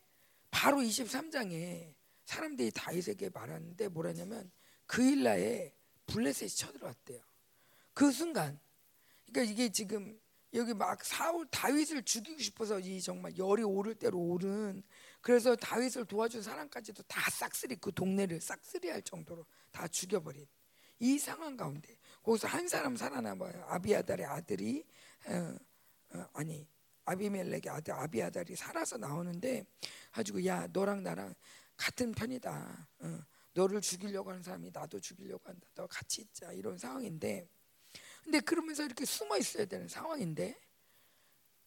바로 0.52 0.78
23장에 0.78 1.94
사람들이 2.26 2.72
다윗에게 2.72 3.30
말하는데 3.30 3.88
뭐라냐면 3.90 4.52
그일라에 4.88 5.74
블레셋이 6.08 6.50
쳐들어왔대요. 6.50 7.22
그 7.94 8.12
순간, 8.12 8.60
그러니까 9.26 9.52
이게 9.52 9.72
지금 9.72 10.20
여기 10.54 10.74
막 10.74 11.04
사울 11.04 11.46
다윗을 11.48 12.04
죽이고 12.04 12.40
싶어서 12.40 12.80
이 12.80 13.02
정말 13.02 13.38
열이 13.38 13.64
오를 13.64 13.96
대로 13.96 14.20
오른 14.20 14.84
그래서 15.22 15.56
다윗을 15.56 16.06
도와준 16.06 16.42
사람까지도 16.42 17.04
다 17.04 17.30
싹쓸이 17.30 17.76
그 17.76 17.92
동네를 17.94 18.40
싹쓸이할 18.40 19.02
정도로 19.02 19.46
다 19.72 19.88
죽여버린 19.88 20.48
이 21.00 21.20
상황 21.20 21.58
가운데 21.58 21.98
거기서 22.24 22.48
한 22.48 22.68
사람 22.68 22.96
살아남아요. 22.96 23.66
아비아달의 23.68 24.26
아들이 24.26 24.86
어, 25.26 25.56
어, 26.14 26.26
아니 26.34 26.68
아비멜렉의 27.06 27.70
아들 27.70 27.94
아비아달이 27.94 28.56
살아서 28.56 28.98
나오는데 28.98 29.66
가지고 30.12 30.44
야 30.46 30.68
너랑 30.68 31.04
나랑 31.04 31.34
같은 31.78 32.12
편이다. 32.12 32.88
어, 33.00 33.20
너를 33.54 33.82
죽이려고 33.82 34.32
하는 34.32 34.44
사람이 34.44 34.72
나도 34.72 35.00
죽이려고 35.00 35.48
한다. 35.48 35.68
너 35.76 35.88
같이 35.88 36.22
있자 36.22 36.52
이런 36.52 36.78
상황인데 36.78 37.48
근데 38.24 38.40
그러면서 38.40 38.84
이렇게 38.84 39.06
숨어 39.06 39.38
있어야 39.38 39.66
되는 39.66 39.88
상황인데 39.88 40.60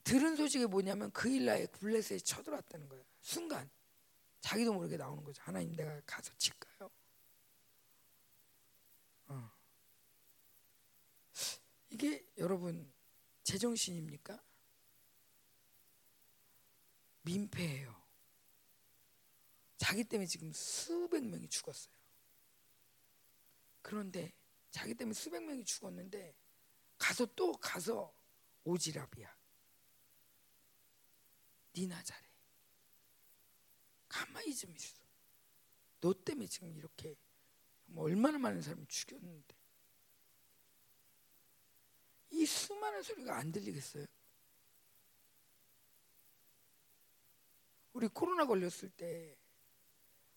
들은 0.04 0.36
소식이 0.36 0.66
뭐냐면 0.66 1.10
그 1.12 1.28
일날에 1.28 1.66
블레셋이 1.66 2.20
쳐들어왔다는 2.22 2.88
거예요. 2.88 3.04
순간 3.20 3.68
자기도 4.40 4.72
모르게 4.72 4.96
나오는 4.96 5.22
거죠. 5.22 5.42
하나님 5.42 5.74
내가 5.76 6.00
가서 6.06 6.32
칠까요? 6.36 6.90
어. 9.28 9.50
이게 11.90 12.26
여러분 12.38 12.90
제정신입니까? 13.44 14.42
민폐예요. 17.28 17.94
자기 19.76 20.02
때문에 20.02 20.26
지금 20.26 20.50
수백 20.52 21.24
명이 21.24 21.48
죽었어요. 21.48 21.94
그런데 23.82 24.32
자기 24.70 24.94
때문에 24.94 25.12
수백 25.12 25.44
명이 25.44 25.64
죽었는데 25.64 26.34
가서 26.96 27.26
또 27.36 27.52
가서 27.52 28.14
오지랖이야. 28.64 29.28
니나 31.76 32.02
잘해. 32.02 32.26
가만히 34.08 34.54
좀 34.54 34.74
있어. 34.74 34.96
너 36.00 36.14
때문에 36.24 36.48
지금 36.48 36.74
이렇게 36.76 37.14
얼마나 37.94 38.38
많은 38.38 38.62
사람이 38.62 38.86
죽였는데 38.86 39.56
이 42.30 42.46
수많은 42.46 43.02
소리가 43.02 43.36
안 43.36 43.52
들리겠어요? 43.52 44.06
우리 47.98 48.06
코로나 48.06 48.46
걸렸을 48.46 48.90
때, 48.90 49.36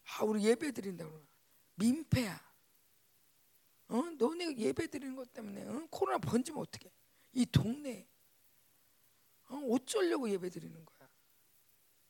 아, 0.05 0.23
우리 0.23 0.45
예배 0.45 0.71
드린다고 0.71 1.27
민폐야. 1.75 2.51
어? 3.89 4.01
너네 4.17 4.57
예배 4.57 4.87
드리는 4.87 5.15
것 5.15 5.31
때문에 5.31 5.67
어? 5.67 5.87
코로나 5.91 6.17
번지면 6.17 6.59
어떡해? 6.59 6.91
이 7.33 7.45
동네 7.45 8.07
어? 9.49 9.57
어쩌려고 9.57 10.27
예배 10.27 10.49
드리는 10.49 10.83
거야? 10.83 11.07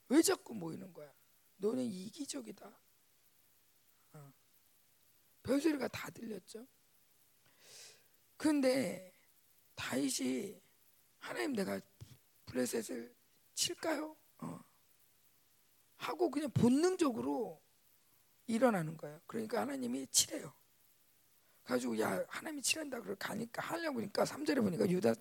왜 0.07 0.21
자꾸 0.21 0.53
모이는 0.53 0.93
거야? 0.93 1.13
너네 1.57 1.83
이기적이다. 1.83 2.71
어. 4.13 4.33
별소리가 5.43 5.89
다 5.89 6.09
들렸죠. 6.11 6.65
그런데 8.37 9.11
다윗이 9.75 10.61
하나님 11.19 11.51
내가 11.51 11.81
블레셋을 12.45 13.13
칠까요? 13.53 14.15
어. 14.37 14.70
하고 16.01 16.31
그냥 16.31 16.49
본능적으로 16.51 17.61
일어나는 18.47 18.97
거예요. 18.97 19.21
그러니까 19.27 19.61
하나님이 19.61 20.07
치래요. 20.07 20.51
가지고 21.63 21.99
야 21.99 22.25
하나님이 22.27 22.63
칠한다 22.63 23.01
그러 23.01 23.15
가니까 23.15 23.61
하려고 23.61 23.95
보니까 23.95 24.23
3절에 24.23 24.61
보니까 24.61 24.89
유다 24.89 25.13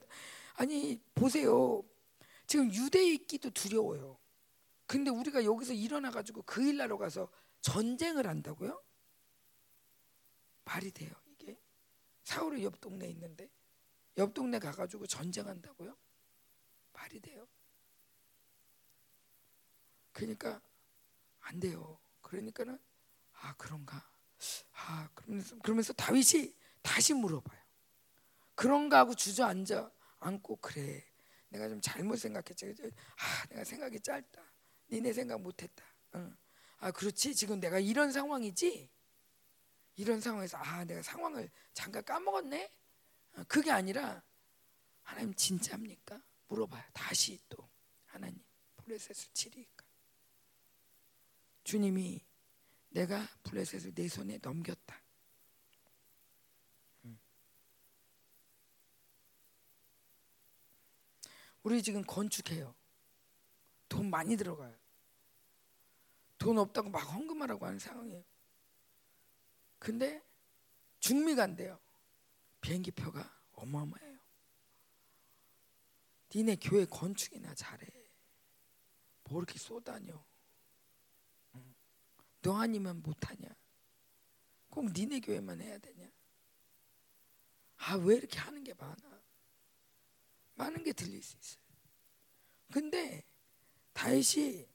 아니 0.54 0.98
보세요. 1.14 1.82
지금 2.46 2.72
유대에 2.72 3.12
있기도 3.12 3.50
두려워요. 3.50 4.18
근데 4.86 5.10
우리가 5.10 5.44
여기서 5.44 5.74
일어나 5.74 6.10
가지고 6.10 6.42
그 6.42 6.62
일나로 6.62 6.96
가서 6.96 7.30
전쟁을 7.60 8.26
한다고요? 8.26 8.82
말이 10.64 10.90
돼요, 10.90 11.12
이게? 11.26 11.60
사울이 12.24 12.64
옆 12.64 12.80
동네에 12.80 13.10
있는데 13.10 13.50
옆 14.16 14.32
동네 14.32 14.58
가 14.58 14.72
가지고 14.72 15.06
전쟁한다고요? 15.06 15.96
말이 16.94 17.20
돼요. 17.20 17.46
그러니까 20.12 20.60
안 21.50 21.58
돼요. 21.58 21.98
그러니까는 22.22 22.78
아 23.32 23.54
그런가. 23.56 24.08
아 24.72 25.08
그러면서 25.14 25.58
그러면서 25.58 25.92
다윗이 25.92 26.54
다시 26.80 27.12
물어봐요. 27.12 27.60
그런가 28.54 29.00
하고 29.00 29.14
주저앉아 29.14 29.90
앉고 30.20 30.56
그래. 30.56 31.04
내가 31.48 31.68
좀 31.68 31.80
잘못 31.80 32.16
생각했지. 32.16 32.72
아 33.16 33.46
내가 33.48 33.64
생각이 33.64 33.98
짧다. 34.00 34.40
니네 34.92 35.12
생각 35.12 35.40
못했다. 35.40 35.84
응. 36.14 36.36
아 36.78 36.92
그렇지. 36.92 37.34
지금 37.34 37.58
내가 37.58 37.80
이런 37.80 38.12
상황이지. 38.12 38.88
이런 39.96 40.20
상황에서 40.20 40.56
아 40.58 40.84
내가 40.84 41.02
상황을 41.02 41.50
잠깐 41.74 42.04
까먹었네. 42.04 42.72
어, 43.36 43.44
그게 43.48 43.72
아니라 43.72 44.22
하나님 45.02 45.34
진짜입니까? 45.34 46.22
물어봐요. 46.46 46.84
다시 46.92 47.40
또 47.48 47.68
하나님 48.06 48.40
블레셋을 48.76 49.32
치리까? 49.34 49.79
주님이 51.64 52.24
내가 52.90 53.26
블레셋을 53.44 53.94
내 53.94 54.08
손에 54.08 54.38
넘겼다. 54.42 55.00
음. 57.04 57.18
우리 61.62 61.82
지금 61.82 62.02
건축해요. 62.02 62.74
돈 63.88 64.10
많이 64.10 64.36
들어가요. 64.36 64.76
돈 66.38 66.58
없다고 66.58 66.90
막 66.90 67.00
헌금하라고 67.00 67.66
하는 67.66 67.78
상황이에요. 67.78 68.24
근데 69.78 70.22
중미가 71.00 71.42
안 71.42 71.56
돼요. 71.56 71.78
비행기 72.60 72.90
표가 72.92 73.40
어마어마해요. 73.52 74.18
니네 76.34 76.56
교회 76.56 76.84
건축이나 76.84 77.54
잘해. 77.54 77.86
뭐 79.24 79.38
이렇게 79.40 79.58
쏘다녀. 79.58 80.29
너 82.42 82.56
아니면 82.58 83.02
못하냐? 83.02 83.48
꼭 84.70 84.92
니네 84.92 85.20
교회만 85.20 85.60
해야 85.60 85.78
되냐? 85.78 86.08
아 87.76 87.96
왜 87.96 88.16
이렇게 88.16 88.38
하는 88.38 88.62
게 88.62 88.74
많아? 88.74 89.22
많은 90.54 90.84
게 90.84 90.92
들릴 90.92 91.22
수 91.22 91.36
있어요. 91.38 91.62
근데 92.72 93.24
다윗이 93.94 94.68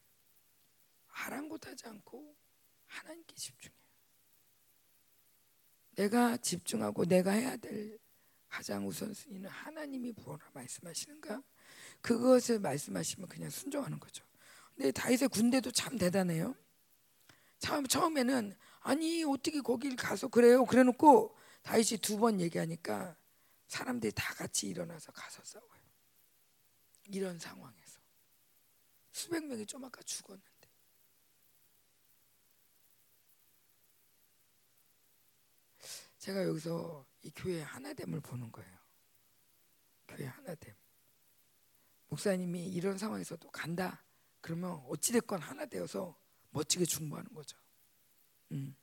아랑곳하지 1.08 1.88
않고 1.88 2.36
하나님께 2.88 3.36
집중해요. 3.36 3.80
내가 5.96 6.38
집중하고 6.38 7.06
내가 7.06 7.32
해야 7.32 7.56
될 7.58 7.98
가장 8.50 8.88
우선순위는 8.88 9.50
하나님이 9.50 10.12
무엇라 10.14 10.50
말씀하시는가? 10.54 11.42
그것을 12.02 12.60
말씀하시면 12.60 13.30
그냥 13.30 13.50
순종하는 13.50 14.00
거죠. 14.00 14.26
근데 14.76 14.92
다윗의 14.92 15.30
군대도 15.30 15.72
참 15.72 15.98
대단해요. 15.98 16.56
처음, 17.60 17.86
처음에는 17.88 18.56
아니 18.82 19.24
어떻게 19.24 19.62
거길 19.62 19.96
가서 19.96 20.28
그래요? 20.28 20.66
그래놓고 20.66 21.36
다윗이 21.64 22.00
두 22.02 22.18
번 22.18 22.40
얘기하니까 22.40 23.16
사람들이 23.68 24.12
다 24.14 24.34
같이 24.36 24.68
일어나서 24.68 25.12
가서 25.12 25.44
싸워요. 25.44 25.82
이런 27.08 27.40
상황에서 27.40 28.00
수백 29.12 29.44
명이 29.46 29.66
좀 29.66 29.84
아까 29.86 30.02
죽었는데 30.04 30.46
제가 36.20 36.44
여기서 36.46 37.06
이 37.24 37.32
교회 37.36 37.62
하나됨을 37.62 38.20
보는 38.22 38.52
거예요. 38.52 38.78
교회 40.08 40.26
하나됨. 40.26 40.74
목사님이 42.08 42.68
이런 42.68 42.98
상황에서도 42.98 43.50
간다. 43.52 44.04
그러면 44.42 44.84
어찌됐건 44.88 45.42
하나 45.42 45.66
되어서 45.66 46.18
멋지게 46.56 46.86
중보하는 46.86 47.34
거죠. 47.34 47.58
음. 48.54 48.76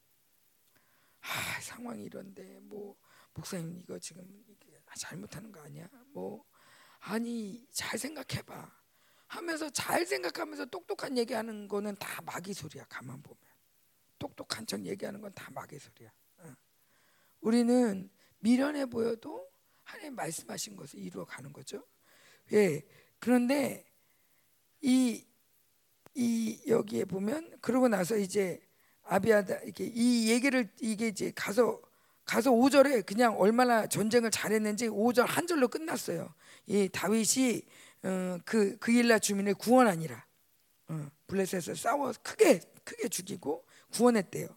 아 1.20 1.60
상황이 1.60 2.04
이런데 2.04 2.60
뭐 2.60 2.96
목사님 3.32 3.78
이거 3.78 3.98
지금 3.98 4.44
잘못하는 4.98 5.50
거 5.50 5.60
아니야? 5.62 5.88
뭐 6.08 6.44
아니 7.00 7.66
잘 7.72 7.98
생각해봐 7.98 8.70
하면서 9.26 9.70
잘 9.70 10.04
생각하면서 10.04 10.66
똑똑한 10.66 11.16
얘기하는 11.16 11.66
거는 11.66 11.96
다 11.96 12.20
마귀 12.22 12.52
소리야. 12.52 12.84
가만 12.90 13.22
보면 13.22 13.40
똑똑한 14.18 14.66
척 14.66 14.84
얘기하는 14.84 15.20
건 15.22 15.32
다 15.32 15.50
마귀 15.52 15.78
소리야. 15.78 16.12
어. 16.38 16.54
우리는 17.40 18.10
미련해 18.40 18.86
보여도 18.86 19.50
하나님 19.84 20.14
말씀하신 20.14 20.76
것을 20.76 20.98
이루어 20.98 21.24
가는 21.24 21.52
거죠. 21.52 21.86
예. 22.52 22.82
그런데 23.18 23.90
이 24.82 25.24
이 26.14 26.60
여기에 26.66 27.06
보면 27.06 27.58
그러고 27.60 27.88
나서 27.88 28.16
이제 28.16 28.60
아비아다 29.04 29.56
이렇게 29.60 29.90
이 29.92 30.30
얘기를 30.30 30.68
이게 30.80 31.08
이제 31.08 31.32
가서 31.34 31.80
가서 32.24 32.50
5절에 32.50 33.04
그냥 33.04 33.38
얼마나 33.38 33.86
전쟁을 33.86 34.30
잘했는지 34.30 34.88
5절 34.88 35.26
한 35.26 35.46
절로 35.46 35.68
끝났어요. 35.68 36.32
이 36.66 36.88
다윗이 36.88 37.62
어, 38.04 38.38
그 38.44 38.76
그일라 38.78 39.18
주민을 39.18 39.54
구원하니라. 39.54 40.24
어, 40.88 41.10
블레셋에서 41.26 41.74
싸워 41.74 42.12
크게 42.22 42.60
크게 42.84 43.08
죽이고 43.08 43.64
구원했대요. 43.92 44.48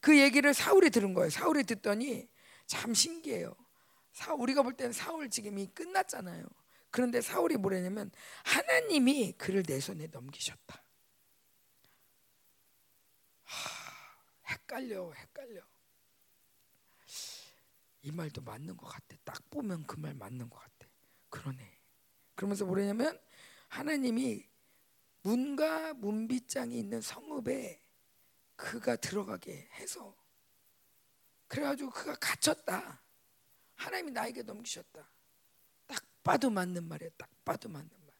그 0.00 0.18
얘기를 0.18 0.52
사울이 0.52 0.90
들은 0.90 1.14
거예요. 1.14 1.30
사울이 1.30 1.64
듣더니 1.64 2.28
참 2.66 2.94
신기해요. 2.94 3.54
사 4.12 4.34
우리가 4.34 4.62
볼 4.62 4.74
때는 4.74 4.92
사울 4.92 5.30
지금이 5.30 5.68
끝났잖아요. 5.74 6.44
그런데 6.90 7.20
사울이 7.20 7.56
뭐냐면 7.56 8.10
하나님이 8.44 9.32
그를 9.38 9.62
내 9.62 9.80
손에 9.80 10.08
넘기셨다. 10.10 10.81
헷갈려, 14.52 15.12
헷갈려. 15.12 15.62
이 18.02 18.10
말도 18.10 18.42
맞는 18.42 18.76
것 18.76 18.86
같아. 18.86 19.16
딱 19.24 19.48
보면 19.50 19.86
그 19.86 19.96
말 19.98 20.14
맞는 20.14 20.48
것 20.50 20.58
같아. 20.58 20.88
그러네. 21.30 21.80
그러면서 22.34 22.64
뭐냐면 22.66 23.18
하나님이 23.68 24.48
문과 25.22 25.94
문빗장이 25.94 26.78
있는 26.78 27.00
성읍에 27.00 27.80
그가 28.56 28.96
들어가게 28.96 29.68
해서 29.74 30.16
그래가지고 31.48 31.90
그가 31.90 32.14
갇혔다. 32.16 33.02
하나님이 33.76 34.10
나에게 34.12 34.42
넘기셨다. 34.42 35.08
딱 35.86 36.04
봐도 36.22 36.50
맞는 36.50 36.88
말이에요. 36.88 37.10
딱 37.16 37.28
봐도 37.44 37.68
맞는 37.68 37.90
말. 38.06 38.14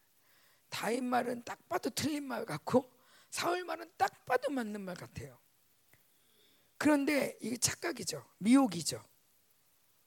다인 0.69 1.05
말은 1.05 1.43
딱 1.43 1.67
봐도 1.69 1.89
틀린 1.89 2.23
말 2.27 2.45
같고 2.45 2.91
사울 3.29 3.63
말은 3.65 3.91
딱 3.97 4.25
봐도 4.25 4.51
맞는 4.51 4.81
말 4.81 4.95
같아요. 4.95 5.39
그런데 6.83 7.37
이게 7.39 7.55
착각이죠. 7.55 8.21
미혹이죠. 8.39 9.01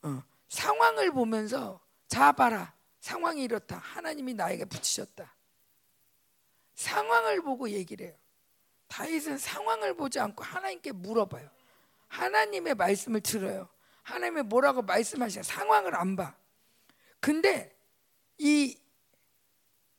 어, 0.03 0.23
상황을 0.51 1.11
보면서 1.11 1.81
자 2.07 2.33
봐라. 2.33 2.75
상황이 3.01 3.45
이렇다. 3.45 3.79
하나님이 3.79 4.35
나에게 4.35 4.67
붙이셨다. 4.67 5.35
상황을 6.75 7.41
보고 7.41 7.71
얘기를 7.71 8.09
해요. 8.09 8.15
다윗은 8.89 9.39
상황을 9.39 9.95
보지 9.95 10.21
않고 10.21 10.45
하나님께 10.45 10.93
물어봐요. 10.93 11.49
하나님의 12.09 12.75
말씀을 12.75 13.23
들어요. 13.23 13.71
하나님이 14.03 14.43
뭐라고 14.43 14.83
말씀하시냐 14.83 15.45
상황을 15.45 15.95
안 15.95 16.15
봐. 16.15 16.37
근데 17.21 17.75
이, 18.37 18.79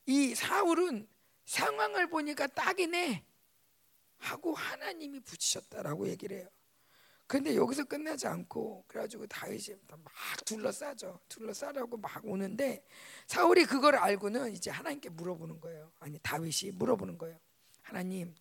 이 0.05 0.35
사울은 0.35 1.09
상황을 1.45 2.07
보니까 2.07 2.45
딱이네 2.45 3.25
하고 4.19 4.53
하나님이 4.53 5.21
붙이셨다라고 5.21 6.07
얘기를 6.09 6.37
해요. 6.37 6.47
근데 7.27 7.57
여기서 7.57 7.83
끝나지 7.83 8.25
않고 8.25 8.85
그래가지고 8.87 9.27
다윗이 9.27 9.75
막 9.89 10.01
둘러싸죠. 10.45 11.19
둘러싸라고 11.27 11.97
막 11.97 12.25
오는데 12.25 12.85
사울이 13.27 13.65
그걸 13.65 13.97
알고는 13.97 14.53
이제 14.53 14.71
하나님께 14.71 15.09
물어보는 15.09 15.59
거예요. 15.59 15.91
아니 15.99 16.17
다윗이 16.19 16.71
물어보는 16.75 17.17
거예요. 17.17 17.37
하나님 17.81 18.33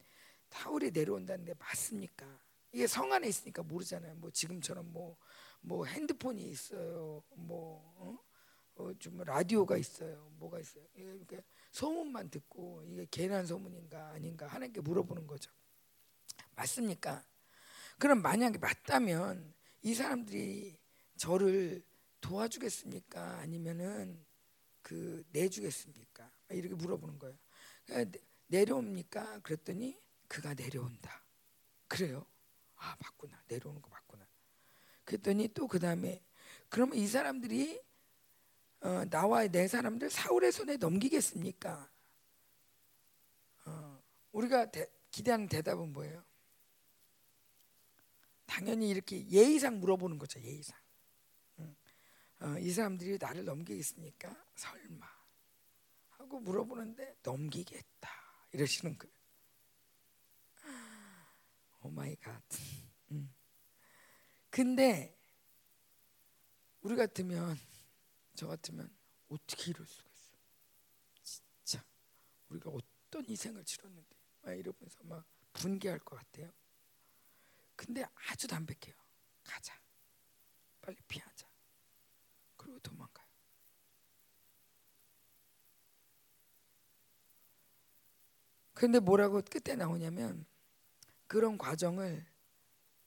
사울이 0.50 0.92
내려온다는데 0.92 1.54
맞습니까? 1.58 2.26
이게 2.70 2.86
성 2.86 3.12
안에 3.12 3.26
있으니까 3.26 3.64
모르잖아요. 3.64 4.14
뭐 4.16 4.30
지금처럼 4.30 4.92
뭐뭐 4.92 5.16
뭐 5.62 5.84
핸드폰이 5.84 6.42
있어요. 6.42 7.24
뭐 7.34 7.92
어? 7.96 8.18
어, 8.76 8.92
좀 9.00 9.18
라디오가 9.22 9.76
있어요. 9.76 10.30
뭐가 10.38 10.60
있어요. 10.60 10.84
이게 10.94 11.42
소문만 11.72 12.30
듣고 12.30 12.84
이게 12.86 13.06
괜한 13.10 13.46
소문인가 13.46 14.10
아닌가 14.10 14.46
하나님께 14.46 14.80
물어보는 14.82 15.26
거죠. 15.26 15.50
맞습니까? 16.54 17.24
그럼 17.98 18.22
만약에 18.22 18.58
맞다면 18.58 19.54
이 19.82 19.94
사람들이 19.94 20.78
저를 21.16 21.82
도와주겠습니까? 22.20 23.38
아니면은 23.38 24.24
그 24.82 25.24
내주겠습니까? 25.32 26.30
이렇게 26.50 26.74
물어보는 26.74 27.18
거예요. 27.18 27.36
그러니까 27.86 28.18
내려옵니까? 28.48 29.40
그랬더니 29.40 29.98
그가 30.28 30.54
내려온다. 30.54 31.24
그래요? 31.88 32.26
아 32.76 32.96
맞구나 33.00 33.42
내려오는 33.48 33.80
거 33.80 33.88
맞구나. 33.88 34.26
그랬더니 35.04 35.48
또 35.48 35.66
그 35.66 35.78
다음에 35.78 36.22
그러면 36.68 36.96
이 36.98 37.06
사람들이 37.06 37.80
어, 38.80 39.04
나와 39.10 39.46
내 39.48 39.66
사람들 39.66 40.10
사울의 40.10 40.52
손에 40.52 40.76
넘기겠습니까? 40.76 41.88
어, 43.64 44.02
우리가 44.32 44.70
대, 44.70 44.86
기대하는 45.10 45.48
대답은 45.48 45.92
뭐예요? 45.92 46.22
당연히 48.46 48.88
이렇게 48.88 49.26
예의상 49.28 49.80
물어보는 49.80 50.18
거죠. 50.18 50.40
예의상. 50.40 50.78
어, 52.40 52.58
이 52.58 52.70
사람들이 52.70 53.18
나를 53.18 53.44
넘기겠습니까? 53.44 54.34
설마 54.56 55.06
하고 56.10 56.40
물어보는데 56.40 57.16
넘기겠다 57.22 58.10
이러시는 58.52 58.98
거예요. 58.98 59.16
Oh 61.82 61.90
my 61.90 62.14
God. 62.16 62.42
근데 64.50 65.16
우리 66.80 66.96
같으면 66.96 67.58
저 68.34 68.46
같으면 68.46 68.90
어떻게 69.28 69.70
이럴 69.70 69.86
수가 69.86 70.08
있어? 70.10 70.36
진짜 71.22 71.84
우리가 72.48 72.70
어떤 72.70 73.24
희생을 73.26 73.64
치렀는데 73.64 74.16
막 74.42 74.52
이러면서 74.52 74.98
막 75.04 75.24
분개할 75.52 75.98
것 76.00 76.16
같아요. 76.16 76.52
근데 77.76 78.04
아주 78.30 78.48
담백해요. 78.48 78.96
가자. 79.44 79.78
빨리 80.80 80.96
피하자. 81.06 81.46
그리고 82.56 82.78
도망가요. 82.80 83.26
근데 88.74 88.98
뭐라고 88.98 89.40
끝에 89.42 89.76
나오냐면 89.76 90.44
그런 91.26 91.56
과정을 91.56 92.26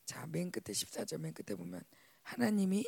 자, 0.05 0.25
맨 0.25 0.49
끝에 0.49 0.73
14절 0.73 1.19
맨 1.19 1.34
끝에 1.34 1.55
보면 1.55 1.84
하나님이 2.23 2.84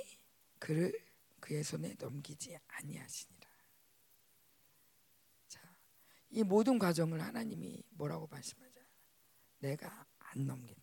그를 0.58 0.92
그의 1.40 1.64
손에 1.64 1.96
넘기지 2.00 2.58
아니하시니라. 2.68 3.50
자, 5.48 5.62
이 6.32 6.42
모든 6.44 6.80
과정을 6.80 7.22
하나님이 7.22 7.84
뭐라고 7.92 8.28
말씀하자? 8.28 8.82
내가 9.60 10.08
안 10.18 10.48
넘긴다. 10.48 10.81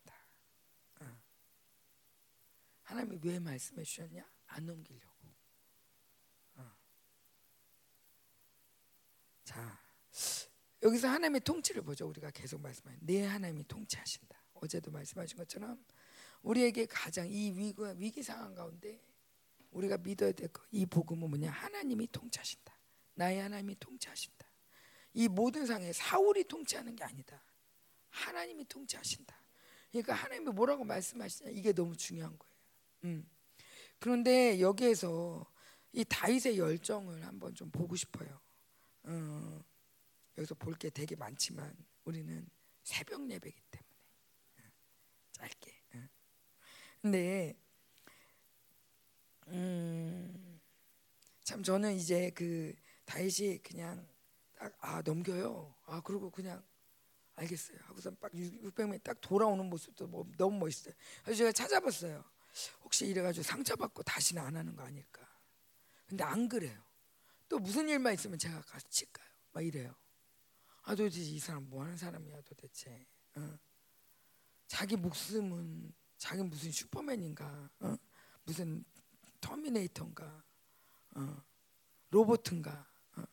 어. 2.88 2.94
하나님이 2.94 3.18
왜 3.22 3.38
말씀해 3.38 3.82
주셨냐? 3.84 4.28
안 4.46 4.66
넘기려고. 4.66 5.14
어. 6.56 6.72
자, 9.44 9.78
여기서 10.82 11.08
하나님의 11.08 11.42
통치를 11.42 11.82
보죠. 11.82 12.08
우리가 12.08 12.30
계속 12.30 12.60
말씀하는 12.60 12.98
내 13.02 13.24
하나님이 13.24 13.64
통치하신다. 13.68 14.42
어제도 14.54 14.90
말씀하신 14.90 15.36
것처럼 15.36 15.84
우리에게 16.42 16.86
가장 16.86 17.28
이 17.28 17.50
위기, 17.52 17.74
위기 17.96 18.22
상황 18.22 18.54
가운데 18.54 19.00
우리가 19.70 19.98
믿어야 19.98 20.32
될 20.32 20.48
거. 20.48 20.64
이 20.70 20.86
복음은 20.86 21.28
뭐냐? 21.28 21.50
하나님이 21.50 22.08
통치하신다. 22.10 22.76
나의 23.14 23.40
하나님이 23.40 23.76
통치하신다. 23.78 24.48
이 25.14 25.28
모든 25.28 25.66
상에 25.66 25.92
사울이 25.92 26.44
통치하는 26.44 26.94
게 26.94 27.04
아니다. 27.04 27.42
하나님이 28.10 28.64
통치하신다. 28.66 29.36
그러니까 29.90 30.14
하나님이 30.14 30.52
뭐라고 30.52 30.84
말씀하시냐 30.84 31.50
이게 31.50 31.72
너무 31.72 31.96
중요한 31.96 32.38
거예요. 32.38 32.47
음. 33.04 33.28
그런데 33.98 34.60
여기에서 34.60 35.46
이 35.92 36.04
다윗의 36.04 36.58
열정을 36.58 37.26
한번 37.26 37.54
좀 37.54 37.70
보고 37.70 37.96
싶어요. 37.96 38.40
어, 39.04 39.64
여기서 40.36 40.54
볼 40.56 40.74
게 40.78 40.90
되게 40.90 41.16
많지만 41.16 41.74
우리는 42.04 42.48
새벽 42.84 43.28
예배기 43.30 43.60
때문에 43.70 43.94
어, 44.58 44.62
짧게. 45.32 45.72
어. 45.94 46.08
근데 47.02 47.56
음, 49.48 50.60
참 51.42 51.62
저는 51.62 51.94
이제 51.96 52.30
그 52.30 52.74
다윗이 53.04 53.58
그냥 53.62 54.06
딱 54.58 54.74
아 54.80 55.02
넘겨요. 55.02 55.74
아 55.86 56.00
그리고 56.02 56.30
그냥 56.30 56.62
알겠어요. 57.36 57.78
하고서 57.82 58.10
딱 58.16 58.32
600명 58.32 59.02
딱 59.02 59.20
돌아오는 59.20 59.64
모습도 59.64 60.06
뭐 60.08 60.26
너무 60.36 60.58
멋있어요. 60.58 60.94
그래서 61.22 61.38
제가 61.38 61.52
찾아봤어요. 61.52 62.24
혹시 62.82 63.06
이래가지고 63.06 63.42
상처받고 63.42 64.02
다시는 64.02 64.42
안 64.42 64.56
하는 64.56 64.74
거 64.74 64.82
아닐까. 64.82 65.26
근데 66.06 66.24
안 66.24 66.48
그래요. 66.48 66.82
또 67.48 67.58
무슨 67.58 67.88
일만 67.88 68.14
있으면 68.14 68.38
제가 68.38 68.60
같이 68.62 69.10
가요. 69.12 69.28
막 69.52 69.64
이래요. 69.64 69.94
아 70.82 70.94
도대체 70.94 71.20
이 71.20 71.38
사람 71.38 71.68
뭐 71.68 71.82
하는 71.82 71.96
사람이야 71.96 72.40
도대체. 72.42 73.06
어? 73.36 73.58
자기 74.66 74.96
목숨은 74.96 75.92
자기 76.16 76.42
무슨 76.42 76.70
슈퍼맨인가. 76.70 77.70
어? 77.80 77.96
무슨 78.44 78.84
터미네이터인가. 79.40 80.44
어? 81.16 81.42
로봇인가. 82.10 82.86
어? 83.16 83.24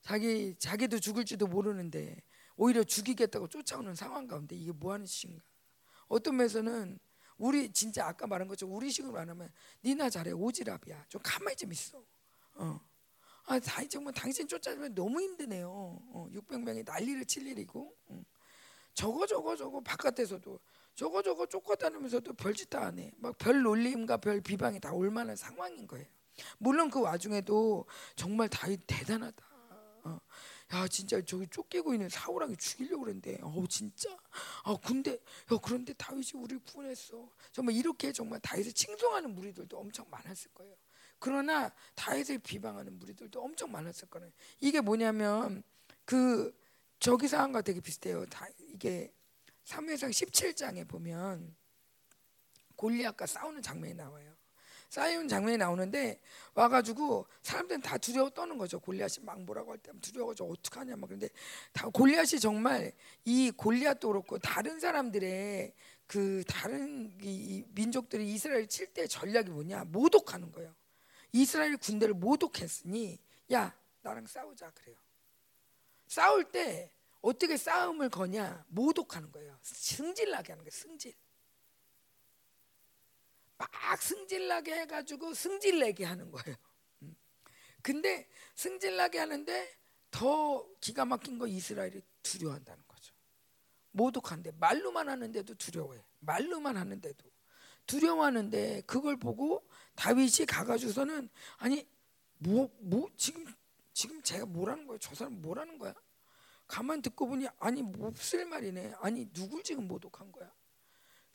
자기 0.00 0.54
자기도 0.58 0.98
죽을지도 0.98 1.46
모르는데 1.46 2.22
오히려 2.56 2.82
죽이겠다고 2.82 3.48
쫓아오는 3.48 3.94
상황 3.94 4.26
가운데 4.26 4.56
이게 4.56 4.72
뭐 4.72 4.92
하는 4.92 5.06
짓인가? 5.06 5.42
어떤 6.08 6.36
면에서는 6.36 6.98
우리 7.38 7.70
진짜 7.72 8.06
아까 8.06 8.26
말한 8.26 8.48
것처럼 8.48 8.74
우리식으로 8.74 9.12
말하면 9.12 9.50
니나 9.84 10.10
잘해 10.10 10.32
오지랖이야. 10.32 11.08
좀 11.08 11.20
가만히 11.24 11.56
좀 11.56 11.72
있어. 11.72 12.02
어. 12.54 12.80
아, 13.46 13.58
정말 13.88 14.12
당신 14.12 14.46
쫓아주면 14.46 14.94
너무 14.94 15.20
힘드네요. 15.22 15.68
어, 15.70 16.28
600명이 16.32 16.84
난리를 16.84 17.24
칠 17.24 17.46
일이고. 17.46 17.94
어. 18.08 18.22
저거 18.92 19.26
저거 19.26 19.56
저거 19.56 19.80
바깥에서도 19.80 20.60
저거 20.96 21.22
저거 21.22 21.46
쫓아다니면서도 21.46 22.32
별짓 22.34 22.68
다 22.68 22.80
안 22.80 22.98
해. 22.98 23.12
막 23.16 23.38
별 23.38 23.62
놀림과 23.62 24.16
별 24.18 24.40
비방이 24.40 24.80
다 24.80 24.92
올 24.92 25.10
만한 25.10 25.36
상황인 25.36 25.86
거예요. 25.86 26.06
물론 26.58 26.90
그 26.90 27.00
와중에도 27.00 27.86
정말 28.16 28.48
다윗 28.48 28.80
대단하다. 28.86 29.47
어. 30.72 30.76
야 30.76 30.88
진짜 30.88 31.20
저기 31.22 31.46
쫓기고 31.48 31.94
있는 31.94 32.08
사울왕이 32.08 32.56
죽이려고 32.56 33.04
그랬는데. 33.04 33.38
어 33.42 33.64
진짜? 33.68 34.10
아 34.64 34.76
근데 34.84 35.12
야 35.12 35.58
그런데 35.62 35.92
다윗이 35.94 36.32
우리를 36.34 36.60
구원했어. 36.64 37.28
정말 37.52 37.74
이렇게 37.74 38.12
정말 38.12 38.40
다윗을 38.40 38.72
칭송하는 38.72 39.34
무리들도 39.34 39.78
엄청 39.78 40.06
많았을 40.10 40.50
거예요. 40.54 40.74
그러나 41.18 41.72
다윗을 41.94 42.38
비방하는 42.38 42.96
무리들도 42.98 43.42
엄청 43.42 43.72
많았을 43.72 44.08
거예요 44.08 44.30
이게 44.60 44.80
뭐냐면 44.80 45.64
그 46.04 46.56
저기 47.00 47.28
상황과 47.28 47.62
되게 47.62 47.80
비슷해요. 47.80 48.24
다 48.26 48.46
이게 48.58 49.12
사무엘상 49.64 50.10
17장에 50.10 50.88
보면 50.88 51.54
골리앗과 52.76 53.26
싸우는 53.26 53.62
장면이 53.62 53.94
나와요 53.94 54.37
싸우는 54.88 55.28
장면이 55.28 55.58
나오는데 55.58 56.20
와가지고 56.54 57.26
사람들은 57.42 57.82
다 57.82 57.98
두려워 57.98 58.30
떠는 58.30 58.56
거죠. 58.58 58.80
골리앗이 58.80 59.24
막 59.24 59.40
뭐라고 59.42 59.72
할 59.72 59.78
때 59.78 59.92
두려워져 60.00 60.44
어떡하냐 60.44 60.96
막 60.96 61.06
그런데 61.08 61.28
다 61.72 61.88
골리앗이 61.90 62.40
정말 62.40 62.92
이 63.24 63.50
골리앗도 63.50 64.08
그렇고 64.08 64.38
다른 64.38 64.80
사람들의 64.80 65.74
그 66.06 66.42
다른 66.48 67.16
이 67.20 67.64
민족들이 67.68 68.32
이스라엘 68.32 68.66
칠 68.66 68.92
때 68.94 69.06
전략이 69.06 69.50
뭐냐 69.50 69.84
모독하는 69.84 70.50
거예요. 70.52 70.74
이스라엘 71.32 71.76
군대를 71.76 72.14
모독했으니 72.14 73.20
야 73.52 73.76
나랑 74.00 74.26
싸우자 74.26 74.70
그래요. 74.70 74.96
싸울 76.06 76.44
때 76.50 76.90
어떻게 77.20 77.58
싸움을 77.58 78.08
거냐 78.08 78.64
모독하는 78.68 79.30
거예요. 79.32 79.58
승질나게 79.62 80.52
하는 80.52 80.64
거예요. 80.64 80.70
승질. 80.70 81.12
막 83.58 84.00
승질나게 84.00 84.72
해가지고 84.80 85.34
승질내게 85.34 86.04
하는 86.04 86.30
거예요. 86.30 86.56
음. 87.02 87.16
근데 87.82 88.28
승질나게 88.54 89.18
하는데 89.18 89.76
더 90.10 90.66
기가 90.80 91.04
막힌 91.04 91.38
거 91.38 91.46
이스라엘이 91.46 92.00
두려워한다는 92.22 92.82
거죠. 92.86 93.12
모독한데 93.90 94.52
말로만 94.52 95.08
하는데도 95.08 95.54
두려워해. 95.54 96.02
말로만 96.20 96.76
하는데도 96.76 97.24
두려워하는데 97.86 98.82
그걸 98.86 99.16
보고 99.16 99.66
다윗이 99.96 100.46
가가지고서는 100.46 101.28
아니 101.56 101.86
뭐뭐 102.38 102.70
뭐 102.80 103.10
지금 103.16 103.44
지금 103.92 104.22
제가 104.22 104.46
뭐라는 104.46 104.86
거야? 104.86 104.98
저 105.00 105.14
사람 105.14 105.40
뭐라는 105.42 105.78
거야? 105.78 105.94
가만 106.68 107.02
듣고 107.02 107.26
보니 107.26 107.48
아니 107.58 107.82
몹쓸 107.82 108.44
말이네. 108.44 108.94
아니 109.00 109.26
누굴 109.32 109.64
지금 109.64 109.88
모독한 109.88 110.30
거야? 110.30 110.52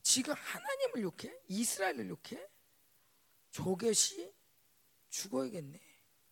지가 0.03 0.33
하나님을 0.33 1.01
욕해? 1.01 1.33
이스라엘을 1.47 2.09
욕해? 2.09 2.47
저것이 3.51 4.33
죽어야겠네. 5.09 5.79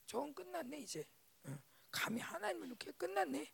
저건 0.05 0.33
끝났네 0.33 0.79
이제. 0.79 1.07
감히 1.89 2.21
하나님을 2.21 2.69
욕해 2.69 2.91
끝났네. 2.97 3.51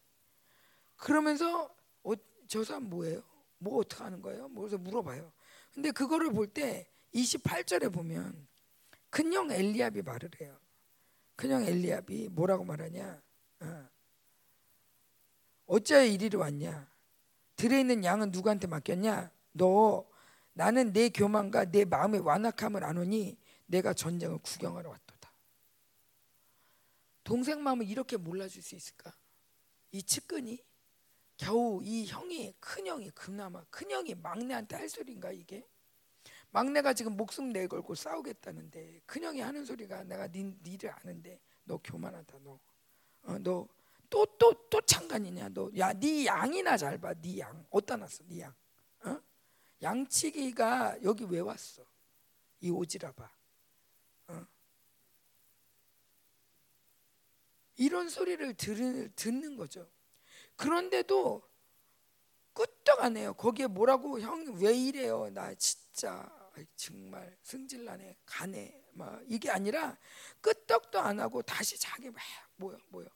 그러면서 0.95 1.76
어, 2.03 2.13
저 2.47 2.63
사람 2.63 2.84
뭐예요? 2.89 3.24
뭐 3.59 3.80
어떻게 3.80 4.03
하는 4.03 4.22
거예요? 4.22 4.47
뭐 4.49 4.61
그래서 4.63 4.78
물어봐요. 4.78 5.32
근데 5.74 5.91
그거를 5.91 6.32
볼 6.32 6.47
때 6.53 6.88
28절에 7.13 7.91
보면 7.93 8.47
큰형 9.09 9.51
엘리압이 9.51 10.01
말을 10.03 10.30
해요. 10.41 10.59
큰형 11.36 11.63
엘리압이 11.63 12.30
뭐라고 12.30 12.63
말하냐? 12.63 13.22
어. 13.61 13.89
어찌하여 15.68 16.05
이리로 16.05 16.39
왔냐? 16.39 16.91
들에 17.55 17.80
있는 17.80 18.03
양은 18.03 18.32
누구한테 18.32 18.68
맡겼냐? 18.68 19.32
너 19.58 20.08
나는 20.53 20.93
내 20.93 21.10
교만과 21.10 21.66
내 21.66 21.86
마음의 21.86 22.22
완악함을 22.22 22.84
아노니 22.84 23.38
내가 23.66 23.93
전쟁을 23.93 24.39
구경하러 24.39 24.89
왔도다. 24.89 25.32
동생 27.24 27.62
마음을 27.62 27.86
이렇게 27.88 28.18
몰라줄 28.18 28.62
수 28.62 28.76
있을까? 28.76 29.14
이 29.91 30.01
측근이 30.01 30.64
겨우 31.36 31.82
이 31.84 32.05
형이 32.05 32.55
큰 32.60 32.88
형이 32.88 33.10
그나마 33.12 33.64
큰 33.70 33.91
형이 33.91 34.16
막내한테 34.16 34.76
할 34.76 34.89
소리인가 34.89 35.32
이게? 35.32 35.68
막내가 36.51 36.93
지금 36.93 37.18
목숨 37.18 37.49
내걸고 37.49 37.93
싸우겠다는데 37.93 39.01
큰 39.05 39.24
형이 39.24 39.41
하는 39.41 39.66
소리가 39.66 40.03
내가 40.05 40.28
니, 40.30 40.55
니를 40.64 40.91
아는데 40.91 41.39
너 41.66 41.78
교만하다 41.84 42.39
너. 42.43 42.60
어, 43.24 43.38
너 43.39 43.68
또 44.10 44.26
또 44.38 44.53
또 44.70 44.82
창간이냐 44.82 45.49
너. 45.49 45.70
야, 45.78 45.93
네 45.93 46.26
양이나 46.26 46.78
잘 46.78 46.97
봐. 46.97 47.14
네 47.14 47.39
양. 47.39 47.66
어디다 47.70 47.97
놨어? 47.97 48.24
네 48.28 48.41
양. 48.41 48.53
양치기가 49.82 51.03
여기 51.03 51.23
왜 51.25 51.39
왔어? 51.39 51.84
이 52.61 52.69
오지라봐. 52.69 53.30
어? 54.30 54.47
이런 57.78 58.09
소리를 58.09 58.53
들은, 58.55 59.11
듣는 59.15 59.55
거죠. 59.55 59.88
그런데도 60.55 61.47
끄떡 62.53 63.01
안 63.03 63.17
해요. 63.17 63.34
거기에 63.36 63.67
뭐라고 63.67 64.19
형 64.19 64.55
왜 64.59 64.75
이래요? 64.75 65.30
나 65.30 65.53
진짜 65.55 66.28
정말 66.75 67.38
승질나네, 67.43 68.17
가네. 68.25 68.84
막 68.93 69.21
이게 69.28 69.51
아니라 69.51 69.95
끄떡도 70.41 70.99
안 70.99 71.19
하고 71.19 71.43
다시 71.43 71.78
자기 71.80 72.09
막 72.09 72.19
뭐야 72.55 72.78
뭐야. 72.89 73.07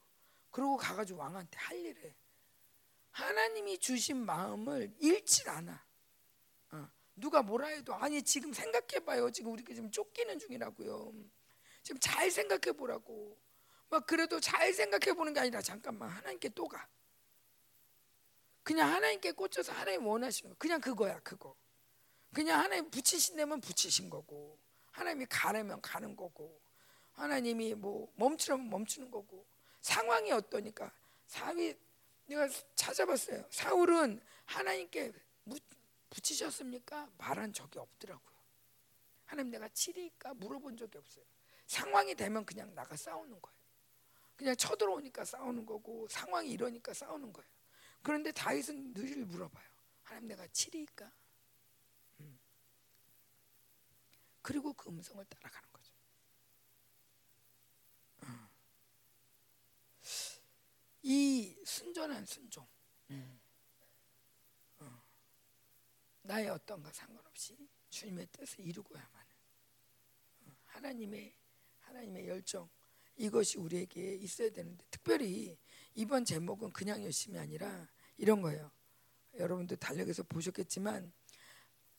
그러고 0.52 0.78
가가지고 0.78 1.20
왕한테 1.20 1.58
할 1.58 1.78
일을 1.80 2.14
하나님이 3.10 3.80
주신 3.80 4.18
마음을 4.18 4.94
잃질 5.00 5.50
않아. 5.50 5.84
누가 7.16 7.42
뭐라 7.42 7.68
해도 7.68 7.94
아니 7.96 8.22
지금 8.24 8.54
생각해봐요. 8.54 9.32
지금 9.32 9.52
우리가 9.52 9.74
지금 9.74 9.92
쫓기는 9.92 10.40
중이라고요. 10.40 11.14
지금 11.84 12.00
잘 12.00 12.32
생각해 12.32 12.76
보라고. 12.78 13.38
막 13.90 14.06
그래도 14.06 14.40
잘 14.40 14.74
생각해 14.74 15.14
보는 15.14 15.34
게 15.34 15.42
아니라 15.42 15.62
잠깐만 15.62 16.10
하나님께 16.10 16.50
또 16.50 16.68
가. 16.68 16.88
그냥 18.64 18.90
하나님께 18.90 19.34
꽂혀서 19.34 19.74
하나님 19.74 20.06
원하시는 20.06 20.52
거. 20.52 20.56
그냥 20.58 20.80
그거야 20.80 21.20
그거. 21.20 21.56
그냥 22.34 22.60
하나님 22.62 22.90
붙이신다면 22.90 23.60
붙이신 23.60 24.10
거고 24.10 24.58
하나님이 24.92 25.26
가려면 25.30 25.82
가는 25.82 26.16
거고 26.16 26.62
하나님이 27.14 27.76
뭐 27.76 28.12
멈추려면 28.16 28.70
멈추는 28.70 29.12
거고 29.12 29.46
상황이 29.82 30.32
어떠니까 30.32 30.92
사위 31.28 31.76
내가 32.26 32.48
찾아봤어요. 32.76 33.44
사울은 33.50 34.22
하나님께 34.46 35.12
붙이셨습니까? 36.12 37.10
말한 37.18 37.54
적이 37.54 37.80
없더라고요. 37.80 38.38
하나님 39.26 39.52
내가 39.52 39.68
치리까 39.70 40.34
물어본 40.36 40.78
적이 40.78 41.00
없어요. 41.00 41.26
상황이 41.66 42.14
되면 42.14 42.46
그냥 42.46 42.76
나가 42.76 42.96
싸우는 42.96 43.42
거예요. 43.42 43.58
그냥 44.36 44.56
쳐들어오니까 44.56 45.24
싸우는 45.24 45.66
거고 45.66 46.08
상황이 46.10 46.52
이러니까 46.52 46.94
싸우는 46.94 47.32
거예요. 47.32 47.50
그런데 48.04 48.32
다윗은 48.32 48.94
늘 48.94 49.26
물어봐요. 49.26 49.70
하나님 50.04 50.30
내가 50.30 50.46
치리까? 50.48 51.12
음. 52.20 52.40
그리고 54.42 54.74
그 54.74 54.90
음성을 54.90 55.24
따라가는 55.26 55.70
거죠. 55.72 55.94
음. 58.24 58.50
이 61.04 61.56
순전한 61.64 62.26
순종. 62.26 62.68
음. 63.12 63.41
나의 66.24 66.50
어떤가 66.50 66.92
상관없이 66.92 67.58
주님의 67.90 68.28
뜻을 68.32 68.62
이루고야만 68.66 69.26
어, 70.46 70.56
하나님의 70.66 71.34
하나님의 71.80 72.28
열정 72.28 72.70
이것이 73.18 73.58
우리에게 73.58 74.16
있어야 74.16 74.50
되는데 74.50 74.84
특별히 74.90 75.58
이번 75.94 76.26
제목은 76.26 76.72
그냥 76.72 77.04
열심이 77.04 77.38
아니라 77.38 77.88
이런 78.18 78.42
거예요. 78.42 78.72
여러분도 79.36 79.76
달력에서 79.76 80.24
보셨겠지만 80.24 81.12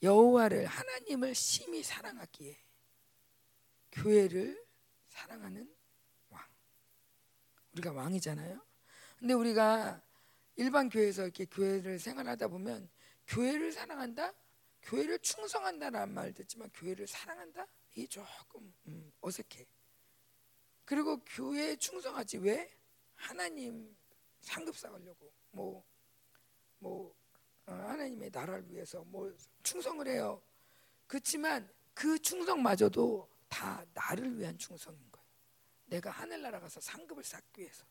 여호와를 0.03 0.66
하나님을 0.66 1.35
심히 1.35 1.83
사랑하기에 1.83 2.59
교회를 3.93 4.64
사랑하는 5.09 5.73
왕. 6.31 6.45
우리가 7.73 7.93
왕이잖아요. 7.93 8.61
근데 9.18 9.35
우리가 9.35 10.03
일반 10.57 10.89
교회에서 10.89 11.23
이렇게 11.23 11.45
교회를 11.45 11.99
생활하다 11.99 12.49
보면 12.49 12.91
교회를 13.27 13.73
사랑한다? 13.73 14.33
교회를 14.83 15.18
충성한다라는 15.20 16.12
말 16.14 16.33
듣지만 16.33 16.70
교회를 16.75 17.07
사랑한다? 17.07 17.66
이 17.95 18.07
조금 18.09 18.75
음, 18.87 19.12
어색해. 19.20 19.66
그리고 20.85 21.23
교회에 21.25 21.77
충성하지 21.77 22.39
왜? 22.39 22.70
하나님 23.14 23.97
상급 24.41 24.77
쌓으려고 24.77 25.33
뭐뭐 25.53 25.85
뭐, 26.79 27.14
어, 27.66 27.73
하나님의 27.73 28.31
나라를 28.33 28.68
위해서 28.70 29.05
뭐 29.05 29.33
충성을 29.62 30.07
해요. 30.09 30.43
그렇지만 31.07 31.70
그 31.95 32.18
충성마저도 32.18 33.29
다 33.49 33.85
나를 33.95 34.39
위한 34.39 34.59
충성인 34.59 34.99
거예요. 35.12 35.27
내가 35.87 36.11
하늘나라 36.11 36.59
가서 36.59 36.81
상급을 36.81 37.23
쌓기 37.23 37.61
위해서. 37.61 37.85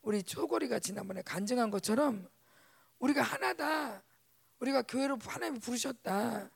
우리 0.00 0.22
초거리가 0.22 0.80
지난번에 0.80 1.22
간증한 1.22 1.70
것처럼 1.70 2.28
우리가 2.98 3.22
하나다. 3.22 4.02
우리가 4.62 4.82
교회로 4.82 5.18
하나님이 5.20 5.58
부르셨다. 5.58 6.48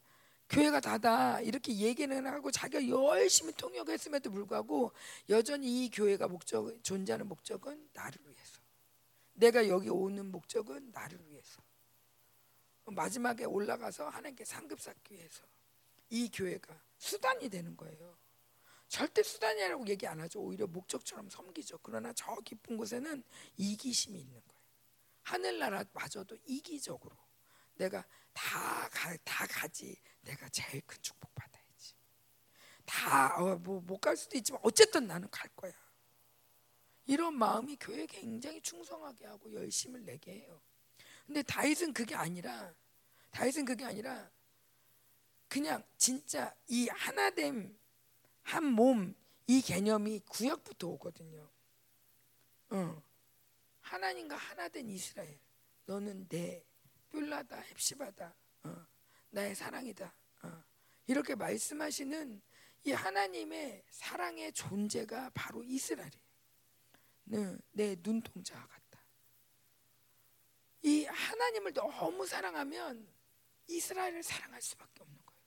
교회가 0.48 0.78
다다 0.78 1.40
이렇게 1.40 1.74
얘기는 1.76 2.26
하고 2.26 2.52
자기가 2.52 2.88
열심히 2.88 3.52
통역했음에도 3.52 4.30
불구하고 4.30 4.92
여전히 5.28 5.84
이 5.84 5.90
교회가 5.90 6.28
목적 6.28 6.72
존재하는 6.84 7.26
목적은 7.26 7.88
나를 7.92 8.20
위해서 8.24 8.61
내가 9.34 9.66
여기 9.68 9.88
오는 9.88 10.30
목적은 10.30 10.92
나를 10.92 11.18
위해서. 11.28 11.61
마지막에 12.84 13.44
올라가서 13.44 14.09
하나님께 14.09 14.44
상급 14.44 14.80
쌓기 14.80 15.14
위해서 15.14 15.42
이 16.09 16.30
교회가 16.32 16.80
수단이 16.98 17.48
되는 17.48 17.76
거예요. 17.76 18.16
절대 18.86 19.24
수단이라고 19.24 19.88
얘기 19.88 20.07
안 20.07 20.20
하죠. 20.20 20.40
오히려 20.40 20.68
목적처럼 20.68 21.28
섬기죠. 21.28 21.80
그러나 21.82 22.12
저 22.12 22.36
깊은 22.36 22.76
곳에는 22.76 23.24
이기심이 23.57 24.16
있는 24.20 24.40
거예요. 24.46 24.61
하늘나라마저도 25.24 26.36
이기적으로 26.46 27.25
내가 27.76 28.04
다, 28.32 28.88
가, 28.90 29.16
다 29.24 29.46
가지 29.46 29.96
내가 30.22 30.48
제일 30.48 30.82
큰 30.86 30.98
축복 31.00 31.34
받아야지. 31.34 31.94
다뭐못 32.84 33.90
어, 33.92 34.00
갈 34.00 34.16
수도 34.16 34.36
있지만 34.36 34.60
어쨌든 34.64 35.06
나는 35.06 35.30
갈 35.30 35.48
거야. 35.56 35.72
이런 37.06 37.34
마음이 37.34 37.76
교회에 37.76 38.06
굉장히 38.06 38.60
충성하게 38.60 39.26
하고 39.26 39.52
열심을 39.52 40.04
내게 40.04 40.32
해요. 40.32 40.60
근데 41.26 41.42
다윗은 41.42 41.92
그게 41.92 42.14
아니라 42.14 42.74
다윗은 43.30 43.64
그게 43.64 43.84
아니라 43.84 44.30
그냥 45.48 45.84
진짜 45.96 46.54
이 46.66 46.88
하나됨 46.88 47.78
한 48.42 48.64
몸 48.64 49.26
이 49.48 49.60
개념이 49.62 50.20
구약부터 50.28 50.88
오거든요. 50.88 51.48
어. 52.70 53.02
하나님과 53.80 54.36
하나된 54.36 54.88
이스라엘 54.88 55.38
너는 55.84 56.28
내 56.28 56.64
뿔라다 57.16 57.62
헵시바다 57.62 58.34
어. 58.64 58.86
나의 59.30 59.54
사랑이다 59.54 60.14
어. 60.42 60.64
이렇게 61.06 61.34
말씀하시는 61.34 62.42
이 62.84 62.92
하나님의 62.92 63.84
사랑의 63.90 64.52
존재가 64.52 65.30
바로 65.34 65.62
이스라엘이에요. 65.64 66.26
네, 67.24 67.56
내 67.72 67.96
눈동자와 67.98 68.64
같다. 68.66 69.02
이 70.82 71.04
하나님을 71.04 71.72
너무 71.72 72.26
사랑하면 72.26 73.08
이스라엘을 73.66 74.22
사랑할 74.22 74.62
수밖에 74.62 75.02
없는 75.02 75.26
거예요. 75.26 75.42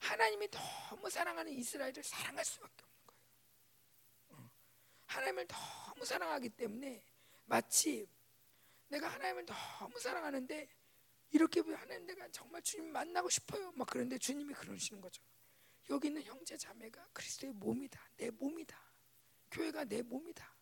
하나님이 0.00 0.48
너무 0.50 1.08
사랑하는 1.08 1.52
이스라엘을 1.52 2.02
사랑할 2.02 2.44
수밖에 2.44 2.84
없는 2.84 3.06
거예요. 3.06 3.22
어. 4.30 4.50
하나님을 5.06 5.46
너무 5.46 6.04
사랑하기 6.04 6.50
때문에 6.50 7.02
마치 7.46 8.06
내가 8.88 9.08
하나님을 9.08 9.46
너무 9.46 9.98
사랑하는데 9.98 10.68
이렇게 11.30 11.60
하나님 11.60 12.06
내가 12.06 12.28
정말 12.30 12.62
주님 12.62 12.90
만나고 12.92 13.28
싶어요. 13.28 13.72
막 13.72 13.86
그런데 13.90 14.18
주님이 14.18 14.54
그러시는 14.54 15.00
거죠. 15.00 15.22
여기 15.90 16.08
있는 16.08 16.22
형제 16.22 16.56
자매가 16.56 17.08
그리스도의 17.12 17.52
몸이다. 17.54 18.10
내 18.16 18.30
몸이다. 18.30 18.78
교회가 19.50 19.84
내 19.84 20.02
몸이다. 20.02 20.56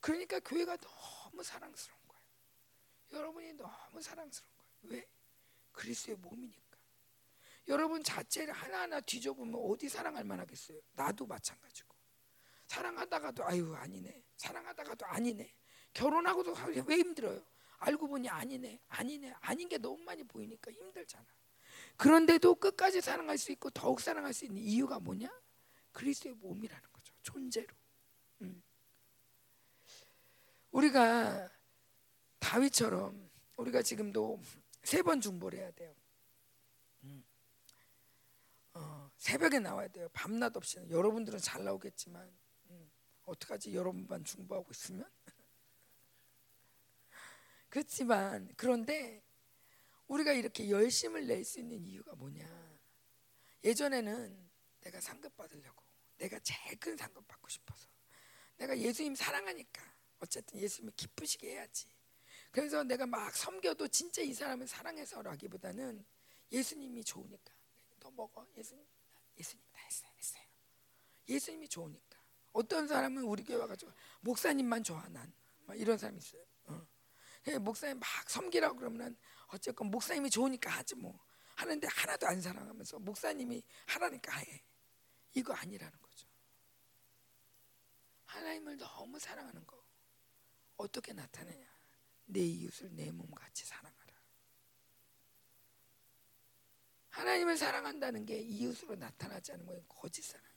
그러니까 0.00 0.40
교회가 0.40 0.76
너무 0.76 1.42
사랑스러운 1.42 2.00
거예요. 2.08 2.22
여러분이 3.12 3.52
너무 3.54 4.02
사랑스러운 4.02 4.52
거예요. 4.56 4.72
왜? 4.82 5.08
그리스도의 5.72 6.16
몸이니까. 6.18 6.78
여러분 7.68 8.02
자체를 8.02 8.52
하나하나 8.52 9.00
뒤져보면 9.00 9.54
어디 9.54 9.88
사랑할 9.88 10.24
만하겠어요? 10.24 10.80
나도 10.92 11.26
마찬가지고. 11.26 11.94
사랑하다가도 12.66 13.44
아유 13.44 13.74
아니네. 13.74 14.24
사랑하다가도 14.36 15.06
아니네. 15.06 15.54
결혼하고도 15.94 16.54
왜 16.86 16.96
힘들어요? 16.96 17.42
알고 17.78 18.06
보니 18.08 18.28
아니네. 18.28 18.80
아니네. 18.88 19.34
아닌 19.40 19.68
게 19.68 19.78
너무 19.78 20.02
많이 20.04 20.22
보이니까 20.24 20.70
힘들잖아. 20.70 21.24
그런데도 21.96 22.54
끝까지 22.56 23.00
사랑할 23.00 23.38
수 23.38 23.52
있고 23.52 23.70
더욱 23.70 24.00
사랑할 24.00 24.32
수 24.32 24.44
있는 24.44 24.62
이유가 24.62 24.98
뭐냐? 24.98 25.28
그리스도의 25.92 26.34
몸이라는 26.36 26.88
거죠. 26.92 27.14
존재로. 27.22 27.74
음. 28.42 28.62
우리가 30.70 31.50
다윗처럼 32.38 33.30
우리가 33.56 33.82
지금도 33.82 34.40
세 34.82 35.02
번 35.02 35.20
중보를 35.20 35.58
해야 35.60 35.70
돼요. 35.72 35.94
음. 37.04 37.24
어, 38.74 39.10
새벽에 39.16 39.58
나와야 39.58 39.88
돼요. 39.88 40.08
밤낮 40.12 40.56
없이. 40.56 40.78
여러분들은 40.90 41.38
잘 41.38 41.62
나오겠지만 41.64 42.28
음, 42.70 42.90
어떡하지? 43.24 43.74
여러분만 43.74 44.24
중보하고 44.24 44.68
있으면 44.70 45.08
그렇지만 47.72 48.52
그런데 48.58 49.24
우리가 50.06 50.34
이렇게 50.34 50.68
열심을 50.68 51.26
낼 51.26 51.42
수 51.42 51.58
있는 51.58 51.82
이유가 51.82 52.14
뭐냐? 52.14 52.46
예전에는 53.64 54.50
내가 54.82 55.00
상급 55.00 55.34
받으려고 55.34 55.82
내가 56.18 56.38
제일 56.40 56.78
큰 56.78 56.98
상급 56.98 57.26
받고 57.26 57.48
싶어서 57.48 57.88
내가 58.58 58.78
예수님 58.78 59.14
사랑하니까 59.14 59.82
어쨌든 60.18 60.60
예수님을 60.60 60.92
기쁘시게 60.96 61.52
해야지. 61.52 61.88
그래서 62.50 62.84
내가 62.84 63.06
막 63.06 63.34
섬겨도 63.34 63.88
진짜 63.88 64.20
이 64.20 64.34
사람을 64.34 64.66
사랑해서라기보다는 64.68 66.04
예수님이 66.52 67.02
좋으니까 67.02 67.54
더 67.98 68.10
먹어 68.10 68.46
예수님 68.54 68.84
예수님 69.38 69.64
다 69.72 69.80
했어요 69.80 70.10
했어요. 70.18 70.44
예수님이 71.26 71.68
좋으니까 71.68 72.20
어떤 72.52 72.86
사람은 72.86 73.22
우리 73.22 73.42
교회 73.44 73.56
와가지고 73.56 73.92
목사님만 74.20 74.84
좋아 74.84 75.08
난 75.08 75.32
이런 75.74 75.96
사람 75.96 76.18
있어요. 76.18 76.51
어. 77.48 77.58
목사님 77.58 77.98
막 77.98 78.08
섬기라고 78.30 78.76
그러면 78.76 79.16
어쨌건 79.48 79.90
목사님이 79.90 80.30
좋으니까 80.30 80.70
하지 80.70 80.94
뭐 80.94 81.18
하는데 81.54 81.86
하나도 81.86 82.26
안 82.26 82.40
사랑하면서 82.40 82.98
목사님이 83.00 83.62
하라니까 83.86 84.36
해 84.38 84.64
이거 85.34 85.52
아니라는 85.54 86.00
거죠. 86.00 86.28
하나님을 88.26 88.78
너무 88.78 89.18
사랑하는 89.18 89.66
거 89.66 89.82
어떻게 90.76 91.12
나타내냐? 91.12 91.66
내 92.26 92.40
이웃을 92.40 92.94
내 92.94 93.10
몸같이 93.10 93.66
사랑하라. 93.66 94.12
하나님을 97.10 97.58
사랑한다는 97.58 98.24
게 98.24 98.38
이웃으로 98.38 98.96
나타나지 98.96 99.52
않은 99.52 99.66
건 99.66 99.84
거짓 99.86 100.22
사랑이다. 100.22 100.52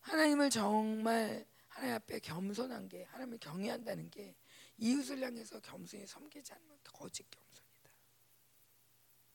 하나님을 0.00 0.50
정말 0.50 1.44
하나님 1.68 1.96
앞에 1.96 2.20
겸손한 2.20 2.88
게 2.88 3.04
하나님을 3.04 3.38
경외한다는 3.38 4.10
게 4.10 4.36
이웃을 4.78 5.22
향해서 5.22 5.60
겸손히 5.60 6.06
섬기지 6.06 6.52
않으면 6.52 6.78
거짓 6.84 7.30
겸손이다. 7.30 7.90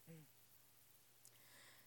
음. 0.09 0.27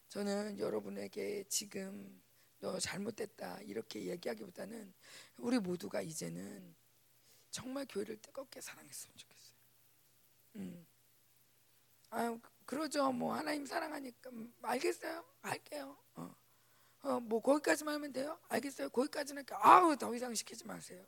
저는 0.08 0.58
여러분에게 0.58 1.44
지금 1.48 2.22
너 2.60 2.78
잘못됐다 2.78 3.60
이렇게 3.62 4.04
얘기하기보다는 4.06 4.94
우리 5.38 5.58
모두가 5.58 6.00
이제는 6.00 6.74
정말 7.50 7.86
교회를 7.88 8.16
뜨겁게 8.22 8.60
사랑했으면 8.60 9.16
좋겠어요. 9.16 9.56
음. 10.56 10.86
아 12.10 12.38
그러죠. 12.64 13.10
뭐 13.12 13.34
하나님 13.34 13.66
사랑하니까 13.66 14.30
음, 14.30 14.54
알겠어요. 14.62 15.24
알게요. 15.42 15.96
어. 16.14 16.36
어, 17.02 17.20
뭐 17.20 17.40
거기까지만 17.42 17.94
하면 17.96 18.12
돼요. 18.12 18.38
알겠어요. 18.48 18.88
거기까지는 18.90 19.44
아우 19.50 19.96
더 19.96 20.14
이상 20.14 20.34
시키지 20.34 20.64
마세요. 20.64 21.04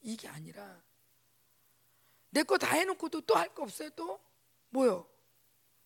이게 0.00 0.26
아니라 0.26 0.82
내 2.30 2.42
거 2.44 2.58
다 2.58 2.72
해놓고도 2.74 3.22
또 3.22 3.34
할 3.36 3.54
거 3.54 3.62
없어요. 3.62 3.90
또 3.90 4.20
뭐요? 4.70 5.08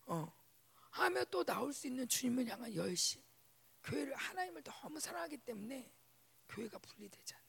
어. 0.07 0.33
하며 0.91 1.25
또 1.27 1.45
나올 1.45 1.73
수 1.73 1.87
있는 1.87 2.07
주님을 2.09 2.47
향한 2.49 2.75
열심. 2.75 3.23
교회를 3.85 4.15
하나님을 4.15 4.63
너무 4.63 5.01
사랑하기 5.01 5.39
때문에 5.39 5.93
교회가 6.49 6.79
분리되지 6.79 7.35
않는. 7.35 7.47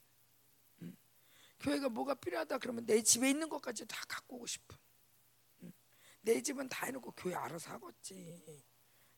음. 0.83 0.97
교회가 1.59 1.89
뭐가 1.89 2.13
필요하다 2.15 2.57
그러면 2.59 2.85
내 2.85 3.01
집에 3.01 3.29
있는 3.29 3.49
것까지 3.49 3.85
다 3.85 4.03
갖고 4.07 4.37
오고 4.37 4.47
싶은. 4.47 4.77
음. 5.63 5.73
내 6.21 6.41
집은 6.41 6.69
다 6.69 6.85
해놓고 6.85 7.11
교회 7.11 7.35
알아서 7.35 7.71
하겠지. 7.71 8.63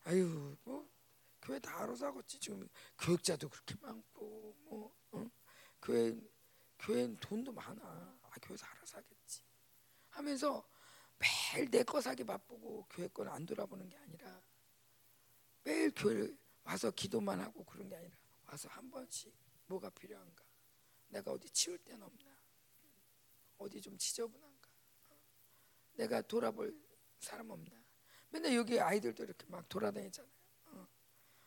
아유, 0.04 0.56
뭐 0.64 0.88
교회 1.42 1.58
다 1.60 1.82
알아서 1.82 2.06
하겠지. 2.06 2.38
지금 2.40 2.68
교육자도 2.98 3.48
그렇게 3.48 3.74
많고, 3.80 4.56
뭐 4.64 4.94
어? 5.12 5.30
교회 5.82 6.14
교회는 6.80 7.16
돈도 7.20 7.52
많아. 7.52 7.80
아, 7.82 8.30
교회에서 8.42 8.66
알아서 8.66 8.98
하겠지. 8.98 9.15
하면서 10.16 10.66
매일 11.18 11.70
내 11.70 11.82
거 11.84 12.00
사기 12.00 12.24
바쁘고 12.24 12.86
교회 12.90 13.08
거는 13.08 13.32
안 13.32 13.46
돌아보는 13.46 13.88
게 13.88 13.96
아니라 13.98 14.42
매일 15.64 15.92
교회 15.94 16.28
와서 16.64 16.90
기도만 16.90 17.40
하고 17.40 17.64
그런 17.64 17.88
게 17.88 17.96
아니라 17.96 18.16
와서 18.46 18.68
한 18.68 18.90
번씩 18.90 19.32
뭐가 19.66 19.90
필요한가? 19.90 20.44
내가 21.08 21.32
어디 21.32 21.48
치울 21.50 21.78
데는 21.78 22.02
없나? 22.02 22.36
어디 23.58 23.80
좀 23.80 23.96
지저분한가? 23.96 24.70
내가 25.94 26.22
돌아볼 26.22 26.78
사람 27.18 27.50
없나? 27.50 27.74
맨날 28.30 28.54
여기 28.54 28.78
아이들도 28.80 29.24
이렇게 29.24 29.46
막 29.46 29.66
돌아다니잖아요. 29.68 30.32
어. 30.66 30.88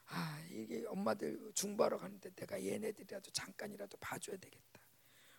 아 0.08 0.40
이게 0.50 0.86
엄마들 0.88 1.52
중보하러 1.54 1.98
가는데 1.98 2.32
내가 2.32 2.64
얘네들이라도 2.64 3.32
잠깐이라도 3.32 3.98
봐줘야 3.98 4.38
되겠다. 4.38 4.82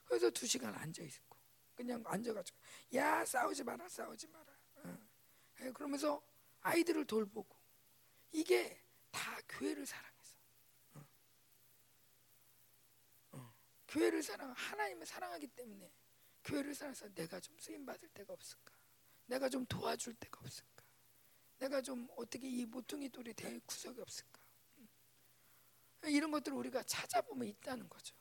그래서 0.05 0.31
두 0.31 0.47
시간 0.47 0.75
앉아 0.75 1.03
있고 1.03 1.40
그냥 1.81 2.03
앉아가지고 2.07 2.59
야 2.95 3.25
싸우지 3.25 3.65
마라 3.65 3.89
싸우지 3.89 4.27
마라. 4.29 4.53
어. 4.85 4.99
예, 5.63 5.73
그러면서 5.73 6.23
아이들을 6.61 7.07
돌보고 7.07 7.57
이게 8.33 8.79
다 9.11 9.41
교회를 9.49 9.87
사랑해서 9.87 10.37
어. 10.95 11.07
어. 13.33 13.55
교회를 13.89 14.23
사랑 14.23 14.53
하나님을 14.53 15.07
사랑하기 15.07 15.47
때문에 15.49 15.91
교회를 16.45 16.75
살아서 16.75 17.09
내가 17.15 17.41
좀 17.41 17.59
쓰임 17.59 17.87
받을 17.87 18.09
때가 18.11 18.35
없을까? 18.35 18.75
내가 19.25 19.49
좀 19.49 19.65
도와줄 19.65 20.15
때가 20.15 20.39
없을까? 20.41 20.85
내가 21.59 21.81
좀 21.81 22.09
어떻게 22.17 22.47
이 22.47 22.67
모퉁이 22.67 23.09
돌이 23.09 23.33
될 23.33 23.59
구석이 23.61 24.01
없을까? 24.03 24.39
이런 26.05 26.31
것들을 26.31 26.57
우리가 26.59 26.83
찾아보면 26.83 27.49
있다는 27.49 27.89
거죠. 27.89 28.15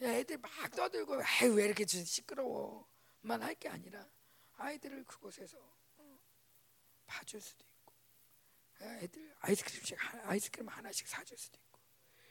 애들 0.00 0.38
막 0.38 0.50
떠들고 0.70 1.20
왜 1.54 1.64
이렇게 1.64 1.86
시끄러워만 1.86 3.42
할 3.42 3.54
게 3.54 3.68
아니라 3.68 4.06
아이들을 4.56 5.04
그곳에서 5.04 5.58
어, 5.96 6.18
봐줄 7.06 7.40
수도 7.40 7.64
있고 7.64 7.94
애들 8.80 9.34
아이스크림씩 9.40 9.96
아이스크림 10.26 10.68
하나씩 10.68 11.06
사줄 11.08 11.36
수도 11.38 11.58
있고 11.58 11.80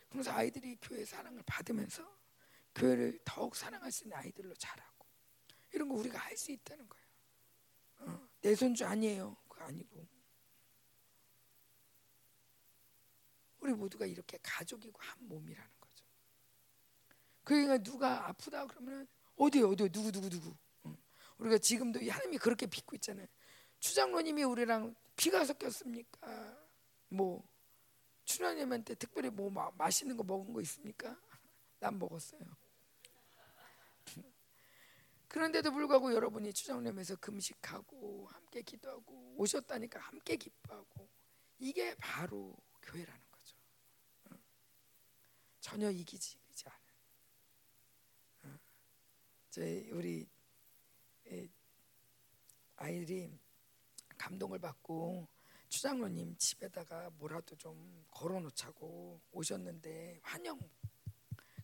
그래서 0.09 0.31
아이들이 0.31 0.77
교회 0.81 1.03
사랑을 1.05 1.41
받으면서 1.45 2.03
교회를 2.75 3.19
더욱 3.25 3.55
사랑할 3.55 3.91
수 3.91 4.03
있는 4.03 4.17
아이들로 4.17 4.53
자라고 4.55 5.05
이런 5.73 5.89
거 5.89 5.95
우리가 5.95 6.19
할 6.19 6.37
수 6.37 6.51
있다는 6.51 6.87
거예요. 6.87 7.05
어, 7.99 8.27
내 8.41 8.53
손주 8.55 8.85
아니에요. 8.85 9.35
그거 9.47 9.65
아니고 9.65 10.07
우리 13.59 13.73
모두가 13.73 14.05
이렇게 14.05 14.37
가족이고 14.43 14.99
한 15.01 15.27
몸이라는 15.27 15.71
거죠. 15.79 15.82
그러니까 17.43 17.77
누가 17.79 18.27
아프다 18.29 18.65
그러면 18.67 19.07
어디 19.35 19.61
어디 19.61 19.89
누구 19.89 20.11
누구 20.11 20.29
누구. 20.29 20.55
우리가 21.37 21.57
지금도 21.57 21.99
하나님이 21.99 22.37
그렇게 22.37 22.65
믿고 22.67 22.95
있잖아요. 22.95 23.27
추장로님이 23.79 24.43
우리랑 24.43 24.95
피가 25.15 25.43
섞였습니까? 25.45 26.57
뭐 27.09 27.43
추장님한테 28.23 28.95
특별히 28.95 29.29
뭐 29.29 29.49
마, 29.49 29.69
맛있는 29.77 30.15
거 30.15 30.23
먹은 30.23 30.53
거 30.53 30.61
있습니까? 30.61 31.19
난 31.79 31.99
먹었어요. 31.99 32.41
그런데도 35.27 35.71
불구하고 35.71 36.13
여러분이 36.13 36.53
추장님에서 36.53 37.17
금식하고 37.17 38.27
함께 38.31 38.61
기도하고 38.61 39.35
오셨다니까 39.37 39.99
함께 39.99 40.37
기뻐하고 40.37 41.09
이게 41.59 41.93
바로 41.95 42.55
교회라는 42.81 43.21
거죠. 43.31 43.57
전혀 45.59 45.89
이기지 45.91 46.37
않은. 46.65 46.83
저희 49.53 49.87
우리 49.91 50.27
아이들이 52.75 53.39
감동을 54.17 54.57
받고 54.57 55.27
추장로님 55.69 56.35
집에다가 56.37 57.11
뭐라도 57.11 57.55
좀 57.55 58.03
걸어놓자고 58.09 59.21
오셨는데 59.31 60.21
환영 60.23 60.59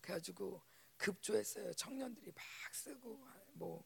그래가지고 0.02 0.62
급조했어요. 0.98 1.74
청년들이 1.74 2.32
막 2.32 2.44
쓰고 2.76 3.26
뭐 3.54 3.84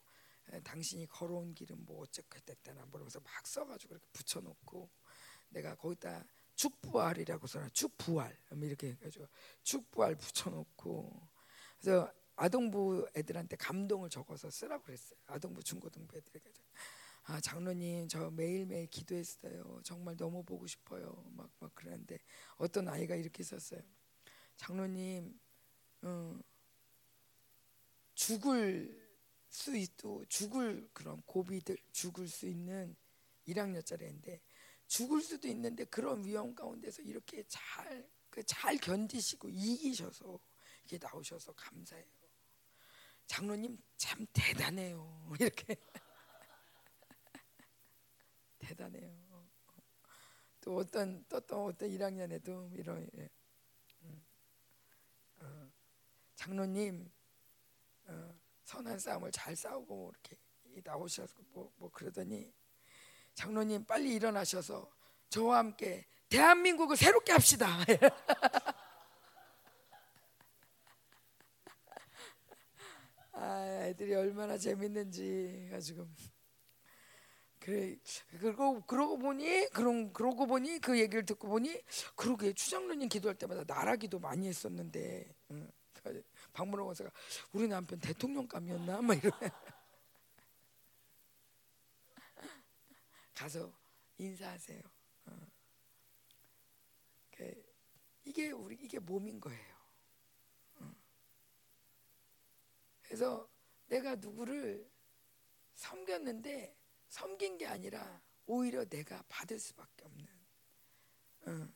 당신이 0.64 1.06
걸어온 1.06 1.54
길은 1.54 1.86
뭐 1.86 2.02
어쨌고 2.02 2.38
됐다나 2.40 2.84
뭐러면서 2.84 3.20
막 3.20 3.46
써가지고 3.46 3.94
이렇게 3.94 4.06
붙여놓고 4.12 4.90
내가 5.48 5.76
거기다 5.76 6.26
축부활이라고 6.56 7.46
써놔. 7.46 7.70
축부활. 7.70 8.38
이렇게 8.50 8.88
해가지고 8.88 9.28
축부활 9.62 10.14
붙여놓고. 10.14 11.26
그래서 11.80 12.12
아동부 12.36 13.08
애들한테 13.16 13.56
감동을 13.56 14.10
적어서 14.10 14.50
쓰라고 14.50 14.84
그랬어요. 14.84 15.18
아동부 15.26 15.62
중고등부 15.62 16.16
애들에게. 16.16 16.50
아 17.24 17.40
장로님 17.40 18.08
저 18.08 18.30
매일매일 18.30 18.86
기도했어요. 18.88 19.80
정말 19.84 20.16
너무 20.16 20.42
보고 20.44 20.66
싶어요. 20.66 21.24
막 21.36 21.50
막 21.60 21.74
그러는데 21.74 22.18
어떤 22.56 22.88
아이가 22.88 23.14
이렇게 23.16 23.42
썼어요. 23.42 23.80
장로님 24.56 25.38
어, 26.02 26.38
죽을 28.14 29.02
수 29.48 29.76
있도 29.76 30.24
죽을 30.28 30.88
그런 30.92 31.22
고비들 31.22 31.76
죽을 31.92 32.28
수 32.28 32.46
있는 32.46 32.94
1학년짜리 33.48 34.02
인데 34.02 34.40
죽을 34.86 35.22
수도 35.22 35.48
있는데 35.48 35.84
그런 35.84 36.24
위험 36.24 36.54
가운데서 36.54 37.02
이렇게 37.02 37.44
잘 37.48 38.14
잘 38.42 38.76
견디시고 38.78 39.48
이기셔서 39.50 40.38
이렇게 40.84 41.06
나오셔서 41.06 41.52
감사해요. 41.52 42.23
장로님 43.26 43.78
참 43.96 44.26
대단해요. 44.32 45.30
이렇게 45.40 45.76
대단해요. 48.58 49.24
또 50.60 50.76
어떤 50.76 51.24
또, 51.28 51.40
또 51.40 51.66
어떤 51.66 51.90
1학년에도 51.90 52.72
이런 52.78 53.06
예. 53.18 53.28
음. 54.02 54.24
어, 55.40 55.70
장로님 56.36 57.10
어, 58.06 58.34
선한 58.64 58.98
싸움을 58.98 59.30
잘 59.30 59.54
싸우고 59.54 60.12
이렇게 60.12 60.36
나오셔서 60.82 61.34
뭐, 61.52 61.70
뭐 61.76 61.90
그러더니 61.90 62.52
장로님 63.34 63.84
빨리 63.84 64.14
일어나셔서 64.14 64.90
저와 65.28 65.58
함께 65.58 66.06
대한민국을 66.28 66.96
새롭게 66.96 67.32
합시다. 67.32 67.68
아, 73.44 73.86
애들이 73.86 74.14
얼마나 74.14 74.56
재밌는지 74.56 75.68
가지고 75.70 76.08
그래 77.60 77.96
그러고 78.40 78.80
그러고 78.86 79.18
보니 79.18 79.68
그런 79.68 80.12
그러고 80.12 80.46
보니 80.46 80.78
그 80.78 80.98
얘기를 80.98 81.24
듣고 81.24 81.48
보니 81.48 81.82
그러게 82.16 82.52
추장로님 82.52 83.08
기도할 83.08 83.36
때마다 83.36 83.64
나라기도 83.66 84.18
많이 84.18 84.48
했었는데 84.48 85.34
응. 85.50 85.70
박문호 86.52 86.84
원사가 86.84 87.10
우리 87.52 87.66
남편 87.66 87.98
대통령감이었나 87.98 89.00
막 89.00 89.14
이러 89.16 89.30
가서 93.34 93.72
인사하세요. 94.18 94.80
어. 95.26 95.46
이게 98.24 98.50
우리 98.50 98.74
이게 98.76 98.98
몸인 98.98 99.40
거예요. 99.40 99.76
어. 100.80 100.94
그래서 103.14 103.48
내가 103.86 104.16
누구를 104.16 104.90
섬겼는데 105.76 106.76
섬긴 107.06 107.58
게 107.58 107.64
아니라 107.64 108.20
오히려 108.44 108.84
내가 108.86 109.22
받을 109.28 109.56
수밖에 109.56 110.04
없는. 110.04 110.26
어. 111.46 111.68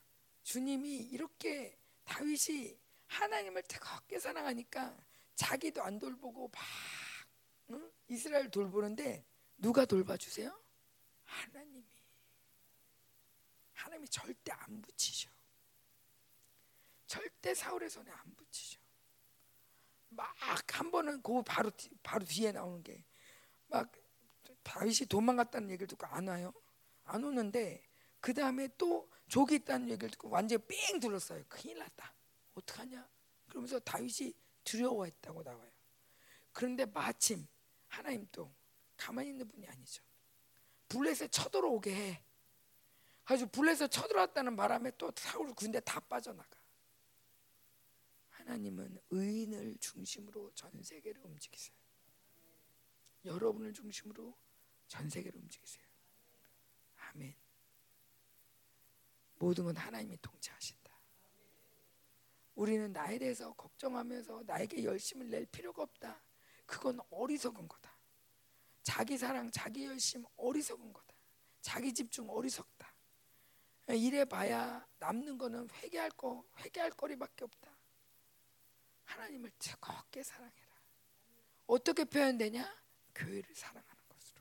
주님이 0.42 0.96
이렇게 0.96 1.78
다윗이 2.02 2.76
하나님을 3.06 3.62
뜨겁게 3.62 4.18
사랑하니까 4.18 4.98
자기도 5.36 5.80
안 5.84 6.00
돌보고 6.00 6.48
막 6.48 6.60
응? 7.70 7.92
이스라엘 8.08 8.50
돌보는데 8.50 9.24
누가 9.58 9.84
돌봐주세요? 9.84 10.60
하나님이 11.22 11.86
하나님이 13.74 14.08
절대 14.08 14.50
안 14.50 14.82
붙이셔. 14.82 15.30
절대 17.06 17.54
사울의 17.54 17.90
손에 17.90 18.10
안 18.10 18.34
붙이셔. 18.34 18.77
막 20.18 20.74
한 20.78 20.90
번은 20.90 21.22
그 21.22 21.42
바로 21.42 21.70
바로 22.02 22.24
뒤에 22.24 22.52
나오는 22.52 22.82
게 22.82 23.04
막 23.68 23.90
다윗이 24.62 25.06
도망갔다는 25.08 25.70
얘기를 25.70 25.86
듣고 25.86 26.06
안 26.06 26.28
와요. 26.28 26.52
안 27.04 27.24
오는데 27.24 27.86
그 28.20 28.34
다음에 28.34 28.68
또 28.76 29.10
족이 29.28 29.56
있다는 29.56 29.88
얘기를 29.90 30.10
듣고 30.10 30.28
완전 30.28 30.60
삥 30.66 31.00
둘렀어요. 31.00 31.44
큰일 31.48 31.78
났다. 31.78 32.14
어떡하냐? 32.54 33.08
그러면서 33.48 33.78
다윗이 33.78 34.34
두려워했다고 34.64 35.42
나와요. 35.42 35.70
그런데 36.52 36.84
마침 36.86 37.46
하나님 37.86 38.26
또 38.32 38.52
가만히 38.96 39.30
있는 39.30 39.48
분이 39.48 39.66
아니죠. 39.66 40.02
블레셋 40.88 41.30
쳐들어오게 41.30 41.94
해. 41.94 42.22
아주 43.26 43.46
블레셋 43.46 43.90
쳐들어왔다는 43.90 44.56
바람에 44.56 44.92
또 44.98 45.12
사울 45.16 45.54
군대 45.54 45.80
다 45.80 46.00
빠져나가. 46.00 46.57
하나님은 48.48 48.98
의인을 49.10 49.76
중심으로 49.78 50.50
전 50.54 50.70
세계를 50.82 51.20
움직이세요. 51.22 51.76
여러분을 53.26 53.74
중심으로 53.74 54.34
전 54.86 55.08
세계를 55.10 55.38
움직이세요. 55.38 55.84
아멘. 56.96 57.36
모든 59.38 59.64
건 59.64 59.76
하나님이 59.76 60.16
통치하신다. 60.22 60.98
우리는 62.54 62.90
나에 62.90 63.18
대해서 63.18 63.52
걱정하면서 63.52 64.44
나에게 64.46 64.82
열심을 64.82 65.28
낼 65.28 65.44
필요가 65.44 65.82
없다. 65.82 66.22
그건 66.64 67.00
어리석은 67.10 67.68
거다. 67.68 67.98
자기 68.82 69.18
사랑, 69.18 69.50
자기 69.50 69.84
열심 69.84 70.24
어리석은 70.36 70.90
거다. 70.94 71.14
자기 71.60 71.92
집중 71.92 72.30
어리석다. 72.30 72.94
이래 73.90 74.24
봐야 74.24 74.86
남는 74.98 75.36
거는 75.36 75.68
회개할 75.70 76.10
거, 76.12 76.44
회개할 76.58 76.90
거리밖에 76.92 77.44
없다. 77.44 77.77
하나님을 79.08 79.50
뜨겁게 79.58 80.22
사랑해라. 80.22 80.68
어떻게 81.66 82.04
표현되냐? 82.04 82.76
교회를 83.14 83.54
사랑하는 83.54 84.02
것으로. 84.08 84.40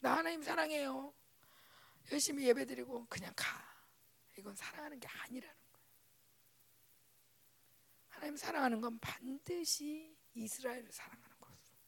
나 0.00 0.16
하나님 0.18 0.42
사랑해요. 0.42 1.14
열심히 2.12 2.46
예배드리고 2.46 3.06
그냥 3.06 3.32
가. 3.36 3.70
이건 4.36 4.54
사랑하는 4.54 4.98
게 4.98 5.08
아니라는 5.08 5.60
하나님 8.08 8.36
사랑하는 8.36 8.80
건 8.82 8.98
반드시 8.98 10.14
이스라엘을 10.34 10.92
사랑하는 10.92 11.40
것으로 11.40 11.78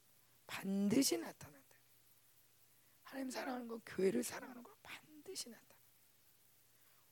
반드시 0.46 1.18
나타난다. 1.18 1.76
하나님 3.02 3.30
사랑하는 3.30 3.68
건 3.68 3.80
교회를 3.84 4.22
사랑하는 4.22 4.62
거 4.62 4.74
반드시 4.82 5.50
나타나. 5.50 5.80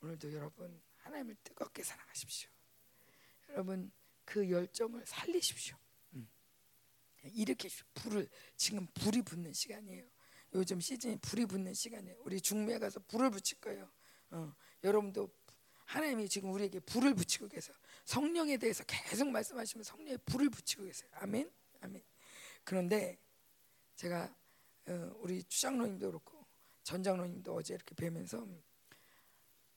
오늘도 0.00 0.32
여러분 0.32 0.82
하나님을 0.96 1.36
뜨겁게 1.44 1.82
사랑하십시오. 1.82 2.48
여러분 3.50 3.92
그 4.30 4.48
열정을 4.48 5.04
살리십시오. 5.06 5.76
음. 6.14 6.28
일으키십시오. 7.24 7.84
불을 7.94 8.28
지금 8.56 8.86
불이 8.94 9.22
붙는 9.22 9.52
시간이에요. 9.52 10.08
요즘 10.54 10.80
시즌이 10.80 11.18
불이 11.18 11.46
붙는 11.46 11.74
시간이에요. 11.74 12.16
우리 12.20 12.40
중매에 12.40 12.78
가서 12.78 13.00
불을 13.08 13.30
붙일 13.30 13.60
거예요. 13.60 13.90
어, 14.30 14.54
여러분도 14.84 15.28
하나님이 15.84 16.28
지금 16.28 16.52
우리에게 16.52 16.78
불을 16.78 17.14
붙이고 17.14 17.48
계세요. 17.48 17.76
성령에 18.04 18.56
대해서 18.56 18.84
계속 18.84 19.28
말씀하시면 19.30 19.82
성령에 19.82 20.16
불을 20.18 20.48
붙이고 20.48 20.84
계세요. 20.84 21.10
아멘, 21.14 21.50
아멘. 21.80 22.00
그런데 22.62 23.18
제가 23.96 24.32
어, 24.86 25.12
우리 25.18 25.42
추장로님도 25.42 26.06
그렇고 26.06 26.46
전장로님도 26.84 27.52
어제 27.52 27.74
이렇게 27.74 27.96
뵈면서 27.96 28.46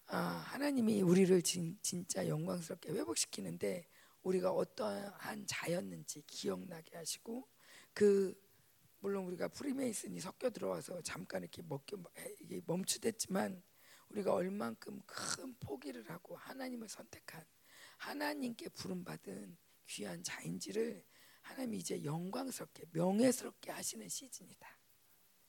아, 0.08 0.18
하나님이 0.18 1.02
우리를 1.02 1.42
진, 1.42 1.76
진짜 1.82 2.28
영광스럽게 2.28 2.92
회복시키는데 2.92 3.88
우리가 4.24 4.52
어떠한 4.52 5.46
자였는지 5.46 6.24
기억나게 6.24 6.98
하시고 6.98 7.48
그 7.94 8.42
물론 9.00 9.26
우리가 9.26 9.50
프리메이슨이 9.50 10.20
섞여 10.20 10.50
들어와서 10.50 11.02
잠깐 11.02 11.44
이렇게 11.44 11.62
이게 12.40 12.62
멈추댔지만 12.66 13.62
우리가 14.10 14.34
얼만큼 14.34 15.02
큰 15.06 15.56
포기를 15.60 16.10
하고 16.10 16.38
하나님을 16.38 16.88
선택한 16.88 17.44
하나님께 17.98 18.70
부름받은 18.70 19.58
귀한 19.88 20.24
자인지를 20.24 21.06
하나님이 21.42 21.78
이제 21.80 22.04
영광스럽게 22.04 22.86
명예스럽게 22.92 23.72
하시는 23.72 24.08
시즌이다. 24.08 24.80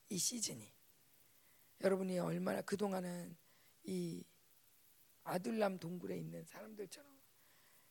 이 0.09 0.19
시즌이 0.19 0.75
여러분이 1.81 2.19
얼마나 2.19 2.61
그 2.63 2.77
동안은 2.77 3.37
이 3.85 4.25
아들람 5.23 5.79
동굴에 5.79 6.19
있는 6.19 6.45
사람들처럼 6.45 7.14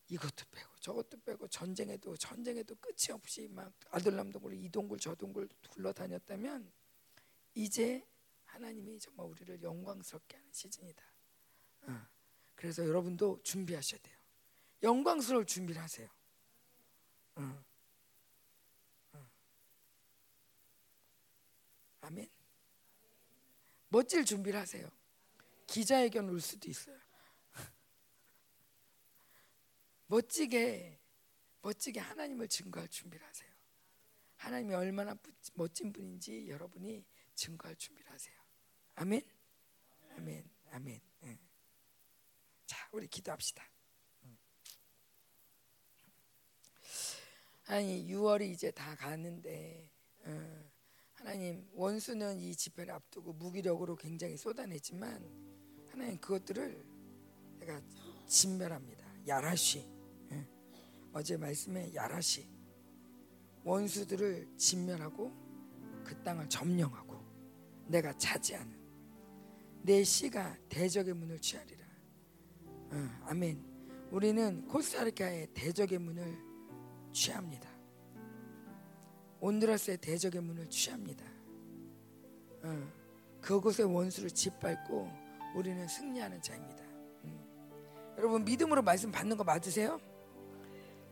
이것도 0.08 0.44
빼고 0.50 0.76
저것도 0.80 1.20
빼고 1.24 1.48
전쟁에도 1.48 2.16
전쟁에도 2.16 2.74
끝이 2.76 3.12
없이 3.12 3.48
막 3.48 3.72
아들람 3.90 4.30
동굴 4.30 4.54
이 4.54 4.68
동굴 4.68 4.98
저 4.98 5.14
동굴 5.14 5.48
둘러다녔다면 5.70 6.70
이제 7.54 8.06
하나님이 8.44 8.98
정말 9.00 9.26
우리를 9.26 9.62
영광스럽게 9.62 10.36
하는 10.36 10.52
시즌이다. 10.52 11.04
어. 11.82 12.06
그래서 12.54 12.86
여러분도 12.86 13.40
준비하셔야 13.42 14.00
돼요. 14.00 14.16
영광스러울 14.82 15.46
준비를 15.46 15.80
하세요. 15.82 16.08
어. 17.36 17.64
어. 19.12 19.30
아멘. 22.02 22.28
멋질 23.88 24.24
준비를 24.24 24.60
하세요. 24.60 24.88
기자회견 25.66 26.28
올 26.28 26.40
수도 26.40 26.68
있어요. 26.68 27.03
멋지게 30.06 31.00
멋지게 31.62 32.00
하나님을 32.00 32.48
증거할 32.48 32.88
준비를 32.88 33.26
하세요. 33.26 33.50
하나님이 34.36 34.74
얼마나 34.74 35.16
멋진 35.54 35.92
분인지 35.92 36.48
여러분이 36.48 37.04
증거할 37.34 37.74
준비를 37.76 38.10
하세요. 38.12 38.34
아멘. 38.96 39.22
아멘. 40.16 40.50
아멘. 40.72 41.00
네. 41.20 41.38
자, 42.66 42.88
우리 42.92 43.06
기도합시다. 43.08 43.64
아니 47.66 48.06
6월이 48.06 48.50
이제 48.50 48.70
다 48.70 48.94
가는데 48.94 49.90
어, 50.24 50.64
하나님 51.14 51.66
원수는 51.72 52.38
이 52.38 52.54
집회를 52.54 52.92
앞두고 52.92 53.32
무기력으로 53.32 53.96
굉장히 53.96 54.36
쏟아내지만 54.36 55.88
하나님 55.90 56.18
그것들을 56.20 56.84
내가 57.60 57.80
진멸합니다. 58.26 59.26
야라시 59.26 59.93
어제 61.14 61.36
말씀에 61.36 61.94
야라시 61.94 62.46
원수들을 63.62 64.48
진멸하고 64.56 65.32
그 66.04 66.20
땅을 66.22 66.48
점령하고 66.48 67.24
내가 67.86 68.12
차지하는 68.18 68.76
내 69.82 70.02
씨가 70.02 70.56
대적의 70.68 71.14
문을 71.14 71.38
취하리라. 71.38 71.86
어, 72.90 73.10
아멘. 73.26 73.62
우리는 74.10 74.66
코스타리카의 74.66 75.48
대적의 75.54 75.98
문을 75.98 76.36
취합니다. 77.12 77.70
온드라스의 79.40 79.98
대적의 79.98 80.40
문을 80.42 80.68
취합니다. 80.68 81.24
어, 82.64 82.92
그곳의 83.40 83.86
원수를 83.86 84.30
짓밟고 84.30 85.08
우리는 85.54 85.86
승리하는 85.86 86.42
자입니다. 86.42 86.82
음. 87.24 88.14
여러분 88.18 88.44
믿음으로 88.44 88.82
말씀 88.82 89.12
받는 89.12 89.36
거 89.36 89.44
맞으세요? 89.44 90.00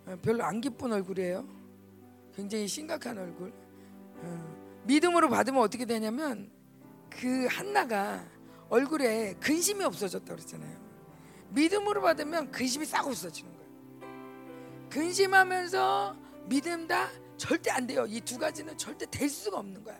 어, 0.07 0.16
별로 0.22 0.44
안 0.44 0.61
기쁜 0.61 0.92
얼굴이에요. 0.92 1.46
굉장히 2.34 2.66
심각한 2.66 3.18
얼굴. 3.18 3.53
어, 4.16 4.82
믿음으로 4.84 5.28
받으면 5.28 5.61
어떻게 5.62 5.84
되냐면 5.84 6.50
그 7.11 7.46
한나가 7.48 8.24
얼굴에 8.68 9.34
근심이 9.34 9.84
없어졌다 9.84 10.24
그랬잖아요. 10.24 10.80
믿음으로 11.50 12.00
받으면 12.00 12.50
근심이 12.50 12.84
싹 12.86 13.07
없어지는 13.07 13.53
거예요. 13.53 14.88
근심하면서 14.88 16.16
믿음 16.46 16.86
다 16.86 17.09
절대 17.36 17.70
안 17.70 17.86
돼요. 17.86 18.07
이 18.09 18.20
두 18.20 18.38
가지는 18.38 18.76
절대 18.78 19.07
될 19.07 19.28
수가 19.28 19.59
없는 19.59 19.84
거야. 19.84 19.98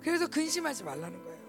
그래서 0.00 0.26
근심하지 0.26 0.82
말라는 0.84 1.22
거예요. 1.22 1.40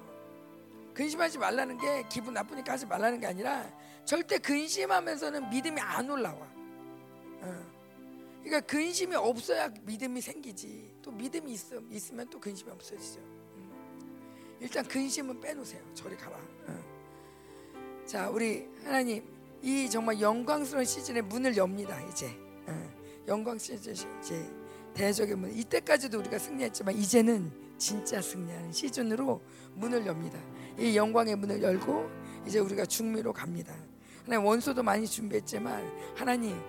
근심하지 0.93 1.37
말라는 1.37 1.77
게 1.77 2.03
기분 2.09 2.33
나쁘니까 2.33 2.73
하지 2.73 2.85
말라는 2.85 3.19
게 3.19 3.27
아니라 3.27 3.65
절대 4.05 4.37
근심하면서는 4.37 5.49
믿음이 5.49 5.79
안 5.79 6.09
올라와. 6.09 6.47
어. 7.41 7.81
그러니까 8.43 8.61
근심이 8.61 9.15
없어야 9.15 9.71
믿음이 9.83 10.21
생기지. 10.21 10.91
또 11.01 11.11
믿음이 11.11 11.51
있음, 11.53 11.87
있으면 11.91 12.29
또 12.29 12.39
근심이 12.39 12.71
없어지죠. 12.71 13.19
음. 13.19 14.57
일단 14.59 14.87
근심은 14.87 15.39
빼놓으세요. 15.39 15.81
저리 15.93 16.15
가라. 16.15 16.37
어. 16.37 18.03
자, 18.05 18.29
우리 18.29 18.67
하나님 18.83 19.23
이 19.61 19.89
정말 19.89 20.19
영광스러운 20.19 20.85
시즌에 20.85 21.21
문을 21.21 21.55
엽니다. 21.55 22.01
이제 22.07 22.27
어. 22.67 22.91
영광 23.27 23.57
시즌 23.57 23.93
이제 23.93 24.51
대적의 24.93 25.35
문. 25.35 25.53
이때까지도 25.53 26.19
우리가 26.19 26.37
승리했지만 26.39 26.95
이제는 26.95 27.51
진짜 27.77 28.21
승리하는 28.21 28.71
시즌으로 28.71 29.41
문을 29.75 30.05
엽니다. 30.05 30.39
이 30.77 30.95
영광의 30.95 31.35
문을 31.35 31.61
열고 31.61 32.09
이제 32.45 32.59
우리가 32.59 32.85
중미로 32.85 33.33
갑니다. 33.33 33.73
하나님 34.25 34.45
원수도 34.45 34.83
많이 34.83 35.07
준비했지만 35.07 36.15
하나님 36.15 36.59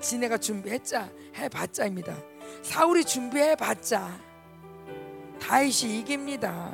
지네가 0.00 0.38
준비했자 0.38 1.10
해봤자입니다. 1.36 2.16
사울이 2.62 3.04
준비해봤자 3.04 4.18
다윗이 5.40 5.98
이깁니다. 6.00 6.72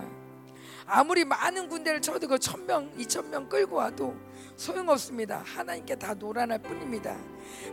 아무리 0.87 1.25
많은 1.25 1.69
군대를 1.69 2.01
쳐도 2.01 2.27
그 2.27 2.39
천명, 2.39 2.91
이천 2.99 3.31
명 3.31 3.49
끌고 3.49 3.77
와도 3.77 4.17
소용없습니다. 4.57 5.43
하나님께 5.47 5.95
다 5.95 6.15
놀아날 6.15 6.59
뿐입니다. 6.59 7.17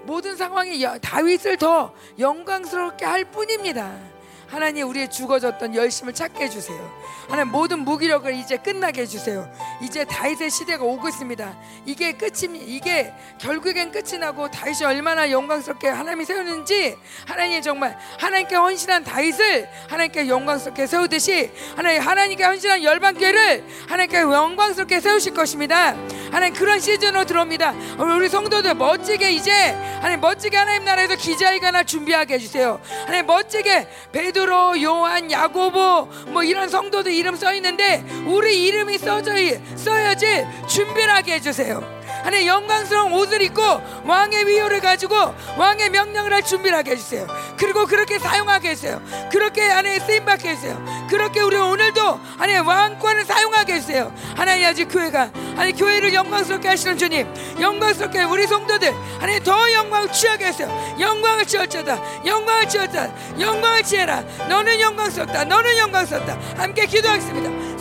모든 0.06 0.36
상황이 0.36 0.84
다윗을 1.02 1.58
더 1.58 1.94
영광스럽게 2.20 3.06
할 3.06 3.32
뿐입니다. 3.32 4.17
하나님 4.50 4.88
우리의 4.88 5.10
죽어졌던 5.10 5.76
열심을 5.76 6.14
찾게 6.14 6.46
해주세요. 6.46 6.80
하나님 7.28 7.52
모든 7.52 7.80
무기력을 7.80 8.34
이제 8.34 8.56
끝나게 8.58 9.02
해주세요. 9.02 9.52
이제 9.82 10.06
다윗의 10.06 10.50
시대가 10.50 10.86
오고 10.86 11.10
있습니다. 11.10 11.58
이게 11.86 12.14
끝이 12.14 12.58
이게 12.66 13.14
결국엔 13.40 13.92
끝이 13.92 14.18
나고 14.18 14.50
다윗이 14.50 14.86
얼마나 14.86 15.30
영광스럽게 15.30 15.90
하나님이 15.90 16.24
세우는지 16.24 16.98
하나님 17.28 17.62
정말 17.62 17.98
하나님께 18.20 18.56
헌신한 18.56 19.04
다윗을 19.04 19.70
하나님께 19.90 20.30
영광스럽게 20.30 20.88
세우듯이 20.88 21.52
하나님 21.76 22.02
하나님께 22.02 22.44
헌신한 22.44 22.84
열방교회를 22.84 23.66
하나님께 23.90 24.20
영광스럽게 24.20 25.02
세우실 25.02 25.34
것입니다. 25.34 25.96
하나님 26.32 26.54
그런 26.54 26.80
시즌으로 26.80 27.26
들어옵니다. 27.26 27.74
우리 28.00 28.30
성도들 28.30 28.76
멋지게 28.76 29.32
이제 29.32 29.52
하나님 29.98 30.22
멋지게 30.22 30.56
하나님 30.56 30.86
나라에서 30.86 31.16
기자회견을 31.16 31.86
준비하게 31.86 32.36
해주세요. 32.36 32.80
하나님 33.06 33.26
멋지게 33.26 33.88
베드 34.12 34.37
베드로, 34.38 34.82
요한, 34.84 35.32
야고보 35.32 36.08
뭐 36.28 36.44
이런 36.44 36.70
성도들 36.70 37.12
이름 37.12 37.36
써 37.36 37.54
있는데 37.56 38.04
우리 38.28 38.68
이름이 38.68 39.00
써져 39.00 39.34
써야지 39.76 40.46
준비를 40.68 41.10
하게 41.10 41.34
해주세요. 41.34 41.97
하나님 42.28 42.46
영광스러운 42.46 43.14
옷을 43.14 43.42
입고 43.42 43.64
왕의 44.04 44.48
위호를 44.48 44.82
가지고 44.82 45.34
왕의 45.56 45.92
명령을 45.92 46.34
할 46.34 46.44
준비를 46.44 46.78
하게 46.78 46.92
해주세요. 46.92 47.26
그리고 47.56 47.86
그렇게 47.86 48.20
사용하게 48.20 48.72
해주세요. 48.72 49.02
그렇게 49.32 49.62
하나님 49.62 50.02
쓰임받게 50.02 50.50
해주세요. 50.50 51.08
그렇게 51.10 51.40
우리 51.40 51.56
오늘도 51.56 52.20
하나님 52.38 52.68
왕권을 52.68 53.24
사용하게 53.24 53.76
해주세요. 53.76 54.14
하나님 54.36 54.68
아직 54.68 54.90
교회가 54.90 55.32
하나님 55.52 55.78
교회를 55.78 56.14
영광스럽게 56.14 56.68
하시는 56.68 56.98
주님 56.98 57.34
영광스럽게 57.62 58.24
우리 58.24 58.46
성도들 58.46 58.94
하나님 59.22 59.42
더 59.42 59.72
영광을 59.72 60.12
취하게 60.12 60.48
하세요. 60.48 60.96
영광을 61.00 61.46
취할지어다 61.46 62.26
영광을 62.26 62.68
취하다 62.68 63.40
영광을 63.40 63.84
취해라 63.84 64.22
너는 64.50 64.82
영광스럽다 64.82 65.46
너는 65.46 65.78
영광스럽다 65.78 66.38
함께 66.58 66.88
기도하겠습니다. 66.88 67.78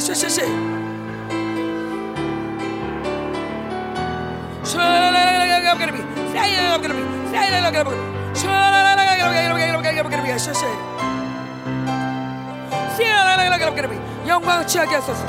쉐쉐쉐 0.00 0.75
영광을 14.26 14.66
취하게 14.66 14.96
하소서. 14.96 15.26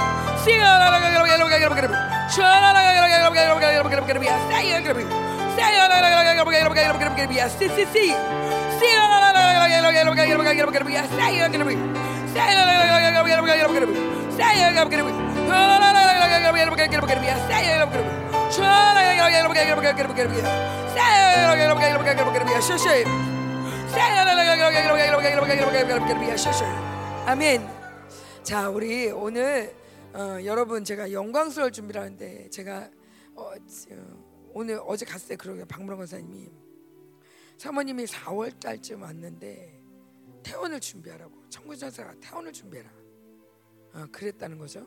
아멘. 27.25 27.67
자, 28.43 28.69
우리 28.69 29.09
오늘 29.11 29.75
어, 30.13 30.37
여러분 30.45 30.83
제가 30.83 31.11
영광스러울 31.11 31.71
준비를 31.71 32.01
하는데 32.01 32.49
제가 32.49 32.89
어, 33.35 33.51
오늘 34.53 34.79
어제 34.85 35.05
때 35.27 35.35
그러게 35.35 35.65
박무랑 35.65 35.97
권사님이 35.99 36.49
사모님이 37.57 38.05
4월 38.05 38.57
달쯤 38.59 39.01
왔는데 39.01 39.81
퇴원을 40.43 40.79
준비하라고 40.79 41.49
청구전사가 41.49 42.13
퇴원을 42.21 42.53
준비해라. 42.53 42.89
어, 43.93 44.05
그랬다는 44.11 44.57
거죠. 44.57 44.85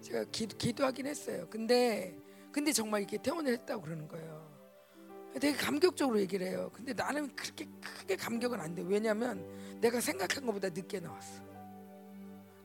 제가 0.00 0.24
기도, 0.32 0.56
기도하긴 0.56 1.06
했어요. 1.06 1.46
근데 1.50 2.16
근데 2.52 2.72
정말 2.72 3.02
이렇게 3.02 3.18
퇴원을 3.18 3.52
했다고 3.52 3.82
그러는 3.82 4.08
거예요. 4.08 4.50
되게 5.34 5.52
감격적으로 5.56 6.18
얘기를 6.20 6.46
해요. 6.46 6.70
근데 6.74 6.92
나는 6.92 7.34
그렇게 7.36 7.66
크게 7.80 8.16
감격은 8.16 8.60
안 8.60 8.74
돼. 8.74 8.82
왜냐면 8.84 9.46
내가 9.80 10.00
생각한 10.00 10.44
것보다 10.44 10.68
늦게 10.70 10.98
나왔어. 11.00 11.42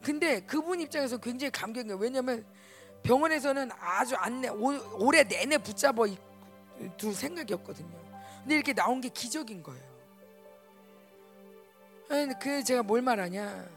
근데 0.01 0.39
그분 0.41 0.79
입장에서 0.81 1.17
굉장히 1.17 1.51
감격이 1.51 1.89
에요 1.89 1.97
왜냐면 1.97 2.45
병원에서는 3.03 3.69
아주 3.79 4.15
안내 4.15 4.49
올해 4.49 5.23
내내 5.23 5.59
붙잡아 5.59 6.05
둘 6.97 7.13
생각이었거든요. 7.13 8.05
근데 8.41 8.55
이렇게 8.55 8.73
나온 8.73 9.01
게 9.01 9.09
기적인 9.09 9.61
거예요. 9.61 9.95
그 12.39 12.63
제가 12.63 12.83
뭘 12.83 13.01
말하냐? 13.01 13.67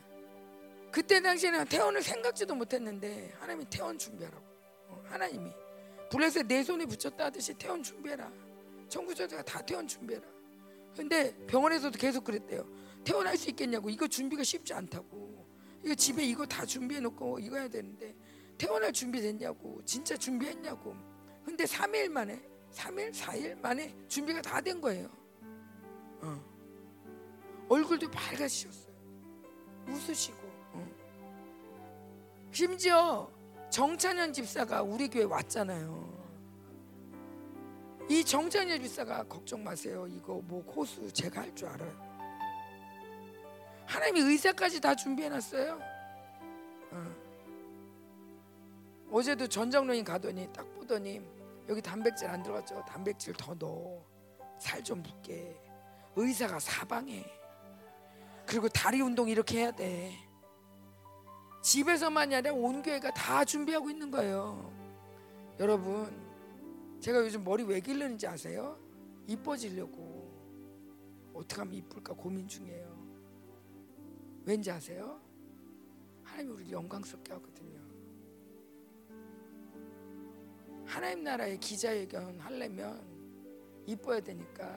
그때 0.90 1.20
당시에는 1.20 1.66
퇴원을 1.66 2.02
생각지도 2.02 2.54
못했는데 2.54 3.32
하나님이 3.38 3.68
퇴원 3.70 3.98
준비하라고. 3.98 4.44
어, 4.88 5.02
하나님이 5.06 5.50
불에서 6.10 6.42
내 6.42 6.62
손에 6.62 6.86
붙였다 6.86 7.26
하듯이 7.26 7.54
퇴원 7.54 7.82
준비해라. 7.82 8.30
청구자가 8.88 9.42
다 9.42 9.60
퇴원 9.64 9.86
준비해라. 9.86 10.26
근데 10.96 11.36
병원에서도 11.46 11.96
계속 11.98 12.24
그랬대요. 12.24 12.66
퇴원할 13.04 13.36
수 13.36 13.50
있겠냐고. 13.50 13.90
이거 13.90 14.08
준비가 14.08 14.42
쉽지 14.42 14.72
않다고. 14.72 15.46
이거 15.84 15.94
집에 15.94 16.24
이거 16.24 16.44
다 16.46 16.64
준비해 16.64 17.00
놓고 17.00 17.38
이거 17.40 17.56
해야 17.56 17.68
되는데 17.68 18.14
퇴원할 18.56 18.92
준비 18.92 19.20
됐냐고. 19.20 19.80
진짜 19.84 20.16
준비했냐고. 20.16 20.96
근데 21.44 21.64
3일 21.64 22.08
만에 22.08 22.40
3일, 22.72 23.12
4일 23.14 23.58
만에 23.60 23.94
준비가 24.08 24.42
다 24.42 24.60
된 24.60 24.80
거예요. 24.80 25.08
어. 26.22 26.44
얼굴도 27.68 28.10
밝아지셨어요. 28.10 28.94
웃으시고. 29.88 30.47
어. 32.48 32.52
심지어 32.52 33.30
정찬현 33.70 34.32
집사가 34.32 34.82
우리 34.82 35.08
교회 35.08 35.24
왔잖아요. 35.24 36.18
이 38.08 38.24
정찬현 38.24 38.82
집사가 38.82 39.22
걱정 39.24 39.62
마세요. 39.62 40.06
이거 40.08 40.40
뭐 40.44 40.64
코수 40.64 41.12
제가 41.12 41.42
할 41.42 41.54
줄 41.54 41.68
알아요. 41.68 42.08
하나님이 43.86 44.20
의사까지 44.20 44.80
다 44.80 44.94
준비해 44.94 45.28
놨어요. 45.28 45.78
어. 46.92 47.14
어제도 49.10 49.46
전정로인 49.46 50.04
가더니 50.04 50.50
딱 50.52 50.70
보더니 50.74 51.22
여기 51.68 51.80
단백질 51.82 52.28
안 52.28 52.42
들어갔죠? 52.42 52.84
단백질 52.86 53.34
더 53.34 53.54
넣어. 53.54 54.02
살 54.58 54.82
좀 54.82 55.02
붙게. 55.02 55.56
의사가 56.16 56.58
사방에. 56.58 57.24
그리고 58.46 58.68
다리 58.68 59.00
운동 59.00 59.28
이렇게 59.28 59.58
해야 59.60 59.70
돼. 59.70 60.12
집에서만이 61.62 62.34
아니라 62.34 62.54
온 62.54 62.82
교회가 62.82 63.12
다 63.12 63.44
준비하고 63.44 63.90
있는 63.90 64.10
거예요. 64.10 64.72
여러분, 65.58 66.10
제가 67.00 67.20
요즘 67.20 67.44
머리 67.44 67.62
왜 67.64 67.80
길르는지 67.80 68.26
아세요? 68.26 68.78
이뻐지려고. 69.26 70.18
어떻게 71.34 71.60
하면 71.60 71.74
이쁠까 71.74 72.14
고민 72.14 72.48
중이에요. 72.48 72.98
왠지 74.44 74.70
아세요? 74.70 75.20
하나님이 76.24 76.54
우리 76.54 76.72
영광스럽게 76.72 77.32
하거든요. 77.34 77.78
하나님 80.84 81.22
나라의 81.22 81.58
기자회견 81.58 82.40
하려면 82.40 83.06
이뻐야 83.86 84.20
되니까 84.20 84.74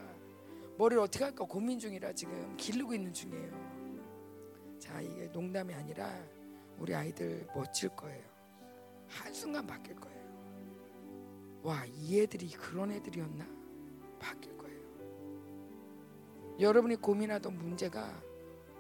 머리를 0.78 1.02
어떻게 1.02 1.24
할까 1.24 1.46
고민 1.46 1.80
중이라 1.80 2.14
지금 2.14 2.56
기르고 2.58 2.94
있는 2.94 3.14
중이에요. 3.14 4.78
자, 4.78 5.00
이게 5.00 5.28
농담이 5.28 5.74
아니라 5.74 6.12
우리 6.82 6.96
아이들 6.96 7.48
멋질 7.56 7.90
거예요. 7.90 8.24
한순간 9.08 9.68
바뀔 9.68 9.96
거예요. 9.98 11.62
와, 11.62 11.86
이 11.86 12.20
애들이 12.20 12.50
그런 12.50 12.92
애들이었나? 12.92 13.46
바뀔 14.20 14.58
거예요. 14.58 14.82
여러분이 16.60 16.96
고민하던 16.96 17.56
문제가 17.56 18.12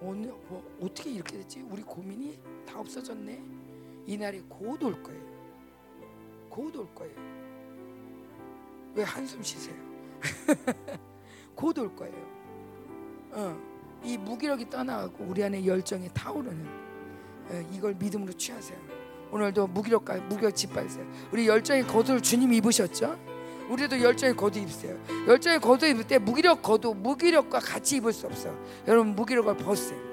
오늘 0.02 0.32
뭐 0.32 0.68
어떻게 0.82 1.12
이렇게 1.12 1.38
됐지? 1.38 1.62
우리 1.62 1.84
고민이 1.84 2.40
다 2.66 2.80
없어졌네. 2.80 3.44
이 4.08 4.18
날이 4.18 4.42
곧 4.50 4.82
올 4.84 5.04
거예요. 5.04 5.22
곧 6.50 6.76
올 6.76 6.96
거예요. 6.96 7.16
왜 8.96 9.04
한숨 9.04 9.44
쉬세요? 9.44 9.76
곧 11.56 11.78
올 11.78 11.96
거예요. 11.96 12.16
어, 13.34 13.56
이 14.04 14.18
무기력이 14.18 14.72
떠나가고 14.72 15.24
우리 15.26 15.44
안에 15.44 15.64
열정이 15.64 16.10
타오르는 16.16 16.66
어, 16.66 16.81
이걸 17.72 17.96
믿음으로 17.96 18.34
취하세요. 18.34 18.78
오늘도 19.32 19.68
무기력과 19.68 20.16
무기력 20.30 20.56
짓밟으세요. 20.56 21.06
우리 21.32 21.48
열정의 21.48 21.88
겉을 21.88 22.22
주님 22.22 22.52
입으셨죠? 22.54 23.18
우리도 23.70 24.02
열정의 24.02 24.36
겉옷 24.36 24.58
입으세요. 24.58 24.98
열정의 25.28 25.60
겉옷 25.62 25.84
입을 25.84 26.06
때 26.06 26.18
무기력 26.20 26.62
겉옷 26.62 26.98
무기력과 26.98 27.60
같이 27.60 27.98
입을 27.98 28.12
수 28.12 28.28
없어. 28.28 28.54
여러분 28.88 29.16
무기력을 29.16 29.56
벗으세요. 29.58 30.11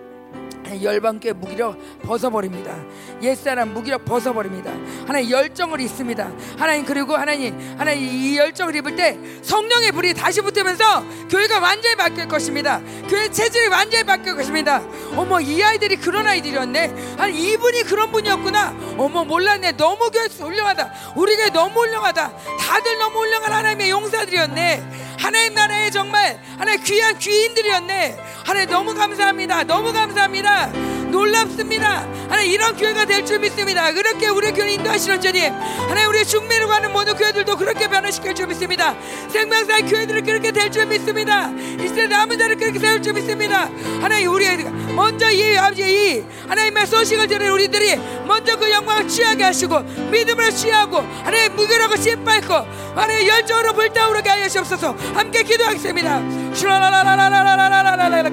열방께 0.83 1.33
무기력 1.33 1.76
벗어버립니다. 2.03 2.74
옛사람 3.22 3.72
무기력 3.72 4.05
벗어버립니다. 4.05 4.70
하나님 5.07 5.31
열정을 5.31 5.81
입습니다. 5.81 6.31
하나님 6.57 6.85
그리고 6.85 7.16
하나님 7.16 7.59
하나님 7.79 8.03
이 8.05 8.37
열정을 8.37 8.76
입을 8.76 8.97
때 8.97 9.18
성령의 9.43 9.93
불이 9.93 10.14
다시 10.14 10.41
붙으면서 10.41 11.05
교회가 11.29 11.59
완전히 11.59 11.97
바뀔 11.97 12.29
것입니다. 12.29 12.81
교회 13.09 13.31
체질이 13.31 13.68
완전히 13.68 14.05
바뀔 14.05 14.37
것입니다. 14.37 14.83
어머 15.16 15.41
이 15.41 15.62
아이들이 15.62 15.97
그런 15.97 16.26
아이들이었네. 16.26 17.16
아니 17.18 17.53
이분이 17.53 17.83
그런 17.85 18.12
분이었구나. 18.12 18.74
어머 18.99 19.24
몰랐네. 19.24 19.72
너무 19.72 20.11
교회 20.11 20.26
훌륭하다. 20.26 20.93
우리 21.16 21.37
교회 21.37 21.51
너무 21.51 21.81
훌륭하다. 21.81 22.33
다들 22.61 22.99
너무 22.99 23.18
훌륭한 23.20 23.53
하나님의 23.53 23.91
용사들이었네. 23.91 25.09
하나님 25.18 25.55
나라에 25.55 25.91
정말 25.91 26.41
하나님 26.57 26.83
귀한 26.85 27.18
귀인들이었네. 27.18 28.16
하나님 28.45 28.70
너무 28.70 28.95
감사합니다. 28.95 29.64
너무 29.64 29.93
감사 29.93 30.18
합니다. 30.19 30.71
놀랍습니다. 31.11 32.07
하나님 32.29 32.53
이런 32.53 32.77
교회가 32.77 33.07
될 33.07 33.25
줄 33.25 33.39
믿습니다. 33.41 33.91
그렇게 33.93 34.29
우리 34.29 34.53
교회 34.53 34.73
인도하시는 34.75 35.21
주님. 35.21 35.53
하나님 35.89 36.09
우리 36.11 36.25
중매로 36.25 36.69
가는 36.69 36.93
모든 36.93 37.14
교회들도 37.16 37.57
그렇게 37.57 37.89
변화시킬 37.89 38.35
줄 38.35 38.47
믿습니다. 38.47 38.95
생명사의 39.31 39.83
교회들을 39.87 40.23
그렇게 40.23 40.53
될 40.53 40.71
줄 40.71 40.87
믿습니다. 40.87 41.51
이세 41.81 42.07
남은 42.07 42.39
자를 42.39 42.57
그렇게 42.57 42.79
세울 42.79 43.03
줄 43.03 43.14
믿습니다. 43.14 43.71
하나님 44.03 44.31
우리 44.33 44.47
먼저 44.95 45.31
이 45.31 45.57
아버지 45.57 45.83
이 45.83 46.23
하나님의 46.47 46.87
소식을 46.87 47.27
들은 47.27 47.51
우리들이 47.51 47.97
먼저 48.27 48.57
그 48.57 48.71
영광을 48.71 49.09
취하게 49.09 49.45
하시고 49.45 49.81
믿음을 50.11 50.51
취하고 50.51 50.99
하나님 51.25 51.57
무결하고 51.57 51.97
신밟고 51.97 52.55
하나님 52.95 53.29
열정으로 53.29 53.73
불타오르게 53.73 54.29
하여 54.29 54.49
주옵소서. 54.49 54.95
함께 55.14 55.43
기도하겠습니다. 55.43 56.55
슈라라라라라라라라라라라 56.55 58.29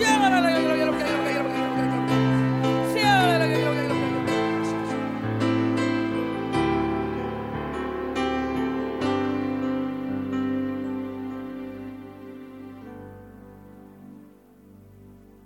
Yeah. 0.00 0.69